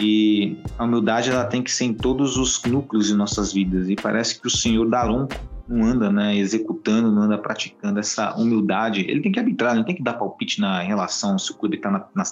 E 0.00 0.56
a 0.78 0.84
humildade 0.84 1.30
ela 1.30 1.44
tem 1.44 1.62
que 1.62 1.70
ser 1.70 1.84
em 1.84 1.94
todos 1.94 2.36
os 2.36 2.62
núcleos 2.64 3.06
de 3.06 3.14
nossas 3.14 3.52
vidas. 3.52 3.88
E 3.88 3.96
parece 3.96 4.40
que 4.40 4.46
o 4.46 4.50
senhor 4.50 4.88
Dalunco 4.88 5.34
não 5.68 5.84
anda 5.84 6.10
né, 6.10 6.36
executando, 6.36 7.12
não 7.12 7.22
anda 7.22 7.38
praticando 7.38 8.00
essa 8.00 8.34
humildade. 8.34 9.00
Ele 9.08 9.20
tem 9.20 9.30
que 9.30 9.38
arbitrar, 9.38 9.74
ele 9.74 9.84
tem 9.84 9.94
que 9.94 10.02
dar 10.02 10.14
palpite 10.14 10.60
na 10.60 10.80
relação 10.80 11.38
se 11.38 11.50
o 11.50 11.54
clube 11.54 11.76
está 11.76 11.90
na, 11.90 12.06
na 12.14 12.24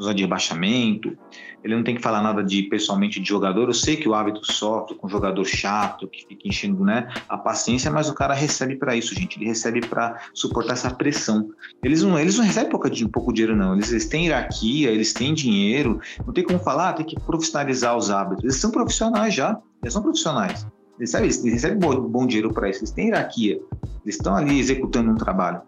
zona 0.00 0.14
de 0.14 0.22
rebaixamento. 0.22 1.16
Ele 1.64 1.74
não 1.74 1.82
tem 1.82 1.96
que 1.96 2.02
falar 2.02 2.22
nada 2.22 2.44
de 2.44 2.62
pessoalmente 2.64 3.18
de 3.18 3.28
jogador. 3.28 3.68
Eu 3.68 3.74
sei 3.74 3.96
que 3.96 4.08
o 4.08 4.14
árbitro 4.14 4.44
sofre 4.44 4.94
com 4.94 5.08
jogador 5.08 5.44
chato 5.44 6.06
que 6.06 6.24
fica 6.28 6.46
enchendo 6.46 6.84
né, 6.84 7.08
a 7.28 7.36
paciência, 7.36 7.90
mas 7.90 8.08
o 8.08 8.14
cara 8.14 8.34
recebe 8.34 8.76
para 8.76 8.94
isso, 8.94 9.14
gente. 9.14 9.36
Ele 9.38 9.46
recebe 9.46 9.80
para 9.80 10.20
suportar 10.32 10.74
essa 10.74 10.90
pressão. 10.90 11.48
Eles 11.82 12.02
não, 12.02 12.18
eles 12.18 12.38
não 12.38 12.44
recebem 12.44 12.70
pouco, 12.70 12.88
pouco 13.10 13.32
dinheiro, 13.32 13.56
não. 13.56 13.74
Eles, 13.74 13.90
eles 13.90 14.06
têm 14.06 14.26
hierarquia, 14.26 14.90
eles 14.90 15.12
têm 15.12 15.34
dinheiro. 15.34 16.00
Não 16.24 16.32
tem 16.32 16.44
como 16.44 16.60
falar, 16.60 16.92
tem 16.92 17.06
que 17.06 17.18
profissionalizar 17.20 17.96
os 17.96 18.10
árbitros. 18.10 18.44
Eles 18.44 18.56
são 18.56 18.70
profissionais 18.70 19.34
já. 19.34 19.58
Eles 19.82 19.92
são 19.92 20.02
profissionais. 20.02 20.66
Eles, 20.98 21.10
sabe, 21.10 21.24
eles 21.26 21.42
recebem 21.44 21.78
bom, 21.78 22.00
bom 22.08 22.26
dinheiro 22.26 22.52
para 22.52 22.68
isso, 22.70 22.80
eles 22.80 22.90
têm 22.90 23.06
hierarquia, 23.08 23.60
eles 24.04 24.16
estão 24.16 24.34
ali 24.34 24.58
executando 24.58 25.10
um 25.10 25.16
trabalho. 25.16 25.60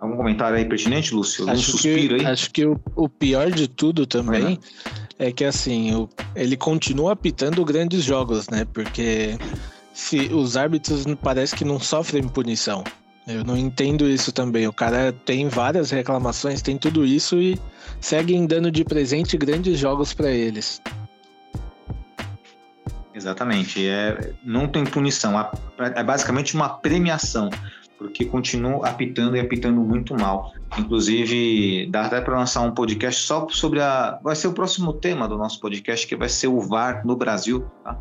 Algum 0.00 0.16
comentário 0.16 0.56
aí 0.58 0.64
pertinente, 0.64 1.14
Lúcio? 1.14 1.48
Acho 1.48 1.72
suspiro 1.72 2.16
que, 2.18 2.26
aí? 2.26 2.32
acho 2.32 2.50
que 2.50 2.66
o, 2.66 2.78
o 2.94 3.08
pior 3.08 3.50
de 3.50 3.66
tudo 3.68 4.06
também 4.06 4.42
lá. 4.42 4.58
é 5.18 5.32
que 5.32 5.44
assim, 5.44 5.94
o- 5.94 6.08
ele 6.34 6.56
continua 6.56 7.12
apitando 7.12 7.64
grandes 7.64 8.04
jogos, 8.04 8.48
né? 8.50 8.66
Porque 8.74 9.38
se 9.94 10.28
os 10.34 10.56
árbitros 10.56 11.04
parece 11.22 11.56
que 11.56 11.64
não 11.64 11.80
sofrem 11.80 12.28
punição. 12.28 12.84
Eu 13.26 13.42
não 13.42 13.56
entendo 13.56 14.08
isso 14.08 14.30
também. 14.30 14.68
O 14.68 14.72
cara 14.72 15.12
tem 15.12 15.48
várias 15.48 15.90
reclamações, 15.90 16.60
tem 16.62 16.76
tudo 16.76 17.04
isso 17.04 17.40
e 17.40 17.58
seguem 18.00 18.46
dando 18.46 18.70
de 18.70 18.84
presente 18.84 19.36
grandes 19.36 19.78
jogos 19.78 20.12
pra 20.12 20.30
eles. 20.30 20.80
Exatamente. 23.16 23.88
É, 23.88 24.34
não 24.44 24.68
tem 24.68 24.84
punição. 24.84 25.32
É 25.94 26.04
basicamente 26.04 26.54
uma 26.54 26.68
premiação, 26.68 27.48
porque 27.96 28.26
continua 28.26 28.86
apitando 28.86 29.38
e 29.38 29.40
apitando 29.40 29.80
muito 29.80 30.14
mal. 30.14 30.52
Inclusive, 30.78 31.86
dá 31.90 32.02
até 32.02 32.20
para 32.20 32.38
lançar 32.38 32.60
um 32.60 32.72
podcast 32.72 33.22
só 33.22 33.48
sobre 33.48 33.80
a. 33.80 34.20
Vai 34.22 34.36
ser 34.36 34.48
o 34.48 34.52
próximo 34.52 34.92
tema 34.92 35.26
do 35.26 35.38
nosso 35.38 35.58
podcast, 35.60 36.06
que 36.06 36.14
vai 36.14 36.28
ser 36.28 36.48
o 36.48 36.60
VAR 36.60 37.06
no 37.06 37.16
Brasil, 37.16 37.64
tá? 37.82 37.98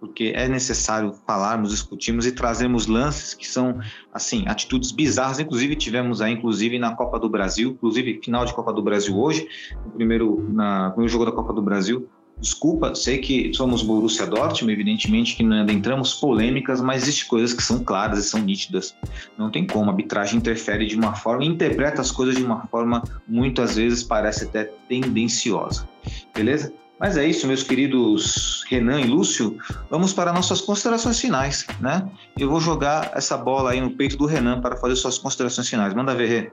Porque 0.00 0.32
é 0.34 0.48
necessário 0.48 1.14
falarmos, 1.24 1.70
discutirmos 1.70 2.26
e 2.26 2.32
trazermos 2.32 2.88
lances 2.88 3.34
que 3.34 3.46
são, 3.46 3.78
assim, 4.12 4.48
atitudes 4.48 4.90
bizarras. 4.90 5.38
Inclusive, 5.38 5.76
tivemos 5.76 6.20
aí, 6.20 6.32
inclusive, 6.32 6.76
na 6.76 6.92
Copa 6.96 7.20
do 7.20 7.28
Brasil, 7.28 7.70
inclusive, 7.70 8.20
final 8.20 8.44
de 8.44 8.52
Copa 8.52 8.72
do 8.72 8.82
Brasil 8.82 9.16
hoje, 9.16 9.46
no 9.84 9.92
primeiro, 9.92 10.44
na, 10.52 10.86
no 10.86 10.90
primeiro 10.90 11.12
jogo 11.12 11.24
da 11.24 11.30
Copa 11.30 11.52
do 11.52 11.62
Brasil, 11.62 12.08
Desculpa, 12.38 12.94
sei 12.94 13.18
que 13.18 13.52
somos 13.54 13.82
Borussia 13.82 14.26
Dortmund, 14.26 14.72
evidentemente 14.72 15.34
que 15.34 15.42
não 15.42 15.62
adentramos 15.62 16.14
polêmicas, 16.14 16.82
mas 16.82 17.02
existem 17.02 17.26
coisas 17.28 17.54
que 17.54 17.62
são 17.62 17.82
claras 17.82 18.18
e 18.18 18.22
são 18.28 18.40
nítidas. 18.40 18.94
Não 19.38 19.50
tem 19.50 19.66
como, 19.66 19.86
a 19.86 19.92
arbitragem 19.92 20.38
interfere 20.38 20.86
de 20.86 20.96
uma 20.96 21.14
forma, 21.14 21.44
interpreta 21.44 22.02
as 22.02 22.10
coisas 22.10 22.36
de 22.36 22.44
uma 22.44 22.66
forma, 22.66 23.02
muitas 23.26 23.76
vezes 23.76 24.02
parece 24.02 24.44
até 24.44 24.64
tendenciosa. 24.86 25.88
Beleza? 26.34 26.72
Mas 26.98 27.16
é 27.16 27.26
isso, 27.26 27.46
meus 27.46 27.62
queridos 27.62 28.64
Renan 28.68 29.00
e 29.00 29.06
Lúcio. 29.06 29.58
Vamos 29.90 30.12
para 30.12 30.32
nossas 30.32 30.60
considerações 30.60 31.20
finais, 31.20 31.66
né? 31.80 32.08
Eu 32.38 32.48
vou 32.48 32.60
jogar 32.60 33.12
essa 33.14 33.36
bola 33.36 33.70
aí 33.70 33.80
no 33.80 33.90
peito 33.90 34.16
do 34.16 34.26
Renan 34.26 34.60
para 34.60 34.76
fazer 34.76 34.96
suas 34.96 35.18
considerações 35.18 35.68
finais. 35.68 35.92
Manda 35.94 36.14
ver, 36.14 36.26
Rê. 36.26 36.52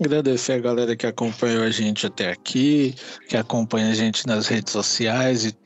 Agradecer 0.00 0.52
a 0.52 0.58
galera 0.58 0.96
que 0.96 1.06
acompanhou 1.06 1.62
a 1.62 1.70
gente 1.70 2.06
até 2.06 2.30
aqui, 2.30 2.94
que 3.28 3.36
acompanha 3.36 3.90
a 3.90 3.94
gente 3.94 4.26
nas 4.26 4.46
redes 4.46 4.72
sociais 4.72 5.44
e 5.44 5.56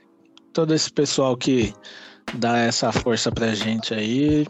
todo 0.53 0.74
esse 0.74 0.93
pessoal 0.93 1.37
que 1.37 1.72
dá 2.35 2.59
essa 2.59 2.93
força 2.93 3.33
pra 3.33 3.55
gente 3.55 3.95
aí. 3.95 4.47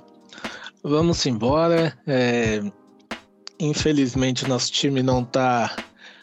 Vamos 0.83 1.24
embora. 1.26 1.97
É, 2.07 2.61
Infelizmente 3.61 4.49
nosso 4.49 4.70
time 4.70 5.03
não 5.03 5.24
tá 5.24 5.74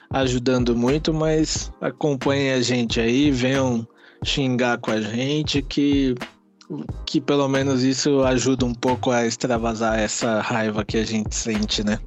ajudando 0.10 0.76
muito, 0.76 1.14
mas 1.14 1.72
acompanhem 1.82 2.54
a 2.54 2.62
gente 2.62 3.00
aí, 3.00 3.30
venham 3.30 3.86
xingar 4.24 4.78
com 4.78 4.92
a 4.92 5.02
gente 5.02 5.62
que 5.62 6.16
que 7.06 7.22
pelo 7.22 7.48
menos 7.48 7.84
isso 7.84 8.24
ajuda 8.24 8.66
um 8.66 8.74
pouco 8.74 9.12
a 9.12 9.28
extravasar 9.28 10.00
essa 10.00 10.42
raiva 10.42 10.84
que 10.84 10.98
a 10.98 11.06
gente 11.06 11.36
sente, 11.36 11.84
né? 11.84 12.00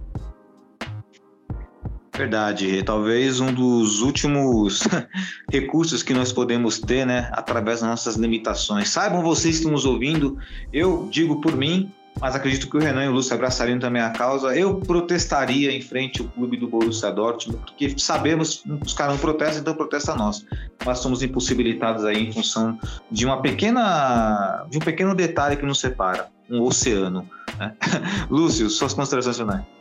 Verdade, 2.18 2.82
talvez 2.82 3.38
um 3.38 3.52
dos 3.52 4.02
últimos 4.02 4.82
recursos 5.48 6.02
que 6.02 6.12
nós 6.12 6.32
podemos 6.32 6.80
ter, 6.80 7.06
né, 7.06 7.30
através 7.30 7.78
das 7.78 7.88
nossas 7.88 8.16
limitações. 8.16 8.88
Saibam 8.88 9.22
vocês 9.22 9.54
que 9.54 9.60
estão 9.60 9.70
nos 9.70 9.84
ouvindo, 9.84 10.36
eu 10.72 11.06
digo 11.12 11.40
por 11.40 11.56
mim, 11.56 11.92
mas 12.20 12.34
acredito 12.34 12.68
que 12.68 12.76
o 12.76 12.80
Renan 12.80 13.04
e 13.04 13.08
o 13.08 13.12
Lúcio 13.12 13.32
abraçariam 13.32 13.78
também 13.78 14.02
a 14.02 14.10
causa. 14.10 14.48
Eu 14.48 14.80
protestaria 14.80 15.70
em 15.70 15.80
frente 15.80 16.20
ao 16.20 16.26
clube 16.26 16.56
do 16.56 16.66
Borussia 16.66 17.12
Dortmund, 17.12 17.62
porque 17.64 17.96
sabemos 17.96 18.64
que 18.64 18.72
os 18.84 18.94
caras 18.94 19.12
não 19.12 19.20
protestam, 19.20 19.60
então 19.60 19.74
protesta 19.76 20.16
nós. 20.16 20.44
Nós 20.84 20.98
somos 20.98 21.22
impossibilitados 21.22 22.04
aí 22.04 22.26
em 22.26 22.32
função 22.32 22.76
de 23.12 23.26
uma 23.26 23.40
pequena, 23.40 24.66
de 24.68 24.78
um 24.78 24.80
pequeno 24.80 25.14
detalhe 25.14 25.56
que 25.56 25.64
nos 25.64 25.78
separa, 25.78 26.26
um 26.50 26.62
oceano. 26.62 27.30
Né? 27.56 27.72
Lúcio, 28.28 28.68
suas 28.68 28.92
considerações 28.92 29.36
finais. 29.36 29.77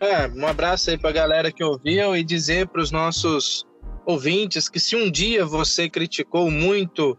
É, 0.00 0.26
um 0.28 0.46
abraço 0.46 0.90
aí 0.90 0.98
pra 0.98 1.12
galera 1.12 1.50
que 1.52 1.62
ouviu 1.62 2.16
e 2.16 2.22
dizer 2.22 2.66
para 2.68 2.82
os 2.82 2.90
nossos 2.90 3.64
ouvintes 4.04 4.68
que 4.68 4.80
se 4.80 4.96
um 4.96 5.10
dia 5.10 5.44
você 5.44 5.88
criticou 5.88 6.50
muito 6.50 7.16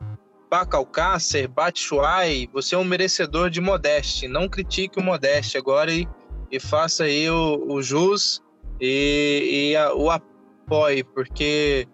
Baca 0.49 0.77
Alcácer, 0.77 1.47
Batshuayi, 1.47 2.49
você 2.51 2.75
é 2.75 2.77
um 2.77 2.83
merecedor 2.83 3.49
de 3.49 3.61
Modeste. 3.61 4.27
Não 4.27 4.47
critique 4.49 4.99
o 4.99 5.03
Modeste 5.03 5.57
agora 5.57 5.91
e, 5.91 6.07
e 6.51 6.59
faça 6.59 7.03
aí 7.03 7.29
o, 7.29 7.63
o 7.67 7.81
jus 7.81 8.41
e, 8.81 9.69
e 9.71 9.75
a- 9.75 9.93
o 9.93 10.09
apoie, 10.09 11.03
porque 11.03 11.87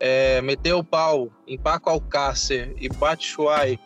é, 0.00 0.40
meter 0.42 0.72
o 0.72 0.82
pau 0.82 1.30
em 1.46 1.56
Paco 1.58 1.88
Alcácer 1.90 2.74
e 2.80 2.88
Batshuayi 2.88 3.78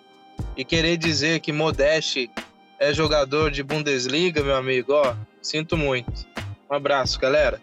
e 0.56 0.64
querer 0.64 0.96
dizer 0.96 1.40
que 1.40 1.52
Modeste 1.52 2.30
é 2.78 2.92
jogador 2.94 3.50
de 3.50 3.62
Bundesliga, 3.62 4.42
meu 4.42 4.56
amigo, 4.56 4.92
ó, 4.94 5.14
sinto 5.44 5.76
muito. 5.76 6.26
Um 6.70 6.74
abraço, 6.74 7.20
galera. 7.20 7.60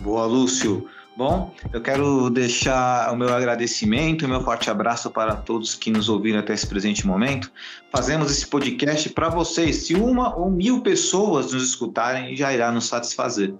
Boa, 0.00 0.24
Lúcio. 0.26 0.88
Bom, 1.16 1.52
eu 1.72 1.82
quero 1.82 2.30
deixar 2.30 3.12
o 3.12 3.16
meu 3.16 3.34
agradecimento 3.34 4.22
e 4.22 4.26
o 4.26 4.28
meu 4.28 4.40
forte 4.40 4.70
abraço 4.70 5.10
para 5.10 5.34
todos 5.34 5.74
que 5.74 5.90
nos 5.90 6.08
ouviram 6.08 6.38
até 6.38 6.54
esse 6.54 6.64
presente 6.64 7.04
momento. 7.04 7.50
Fazemos 7.90 8.30
esse 8.30 8.46
podcast 8.46 9.10
para 9.10 9.28
vocês. 9.28 9.84
Se 9.84 9.94
uma 9.94 10.36
ou 10.36 10.48
mil 10.48 10.80
pessoas 10.80 11.52
nos 11.52 11.64
escutarem, 11.64 12.36
já 12.36 12.52
irá 12.54 12.70
nos 12.70 12.86
satisfazer. 12.86 13.52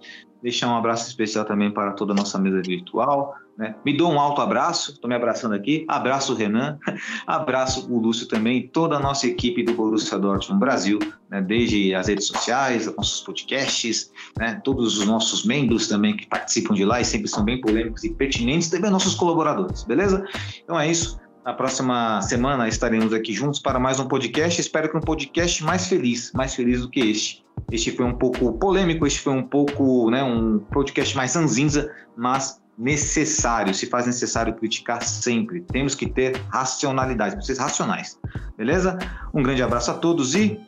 Deixar 0.42 0.68
um 0.68 0.76
abraço 0.76 1.08
especial 1.08 1.44
também 1.44 1.70
para 1.70 1.92
toda 1.92 2.12
a 2.12 2.16
nossa 2.16 2.38
mesa 2.38 2.62
virtual. 2.62 3.34
Né? 3.56 3.74
Me 3.84 3.96
dou 3.96 4.12
um 4.12 4.20
alto 4.20 4.40
abraço, 4.40 4.92
estou 4.92 5.08
me 5.08 5.16
abraçando 5.16 5.54
aqui. 5.54 5.84
Abraço 5.88 6.32
o 6.32 6.36
Renan, 6.36 6.78
abraço 7.26 7.92
o 7.92 7.98
Lúcio 7.98 8.28
também 8.28 8.68
toda 8.68 8.96
a 8.96 9.00
nossa 9.00 9.26
equipe 9.26 9.64
do 9.64 9.74
Borussia 9.74 10.16
Dortmund 10.16 10.60
Brasil, 10.60 11.00
né? 11.28 11.42
desde 11.42 11.92
as 11.92 12.06
redes 12.06 12.26
sociais, 12.26 12.86
os 12.86 12.96
nossos 12.96 13.20
podcasts, 13.22 14.12
né? 14.38 14.60
todos 14.62 14.98
os 14.98 15.06
nossos 15.06 15.44
membros 15.44 15.88
também 15.88 16.16
que 16.16 16.26
participam 16.28 16.74
de 16.74 16.84
lá 16.84 17.00
e 17.00 17.04
sempre 17.04 17.26
são 17.26 17.44
bem 17.44 17.60
polêmicos 17.60 18.04
e 18.04 18.14
pertinentes, 18.14 18.70
também 18.70 18.92
nossos 18.92 19.16
colaboradores, 19.16 19.82
beleza? 19.82 20.24
Então 20.62 20.78
é 20.78 20.88
isso. 20.88 21.18
Na 21.48 21.54
próxima 21.54 22.20
semana 22.20 22.68
estaremos 22.68 23.10
aqui 23.10 23.32
juntos 23.32 23.58
para 23.58 23.78
mais 23.78 23.98
um 23.98 24.06
podcast. 24.06 24.60
Espero 24.60 24.90
que 24.90 24.98
um 24.98 25.00
podcast 25.00 25.64
mais 25.64 25.86
feliz, 25.86 26.30
mais 26.34 26.54
feliz 26.54 26.82
do 26.82 26.90
que 26.90 27.00
este. 27.00 27.42
Este 27.72 27.90
foi 27.90 28.04
um 28.04 28.12
pouco 28.12 28.52
polêmico, 28.58 29.06
este 29.06 29.20
foi 29.20 29.32
um 29.32 29.42
pouco, 29.42 30.10
né, 30.10 30.22
um 30.22 30.58
podcast 30.58 31.16
mais 31.16 31.34
ranzinza, 31.34 31.90
mas 32.14 32.60
necessário. 32.76 33.72
Se 33.72 33.86
faz 33.86 34.04
necessário 34.04 34.54
criticar 34.56 35.02
sempre. 35.02 35.62
Temos 35.72 35.94
que 35.94 36.06
ter 36.06 36.36
racionalidade, 36.50 37.36
vocês 37.36 37.56
racionais. 37.56 38.20
Beleza? 38.54 38.98
Um 39.32 39.42
grande 39.42 39.62
abraço 39.62 39.90
a 39.90 39.94
todos 39.94 40.34
e 40.34 40.60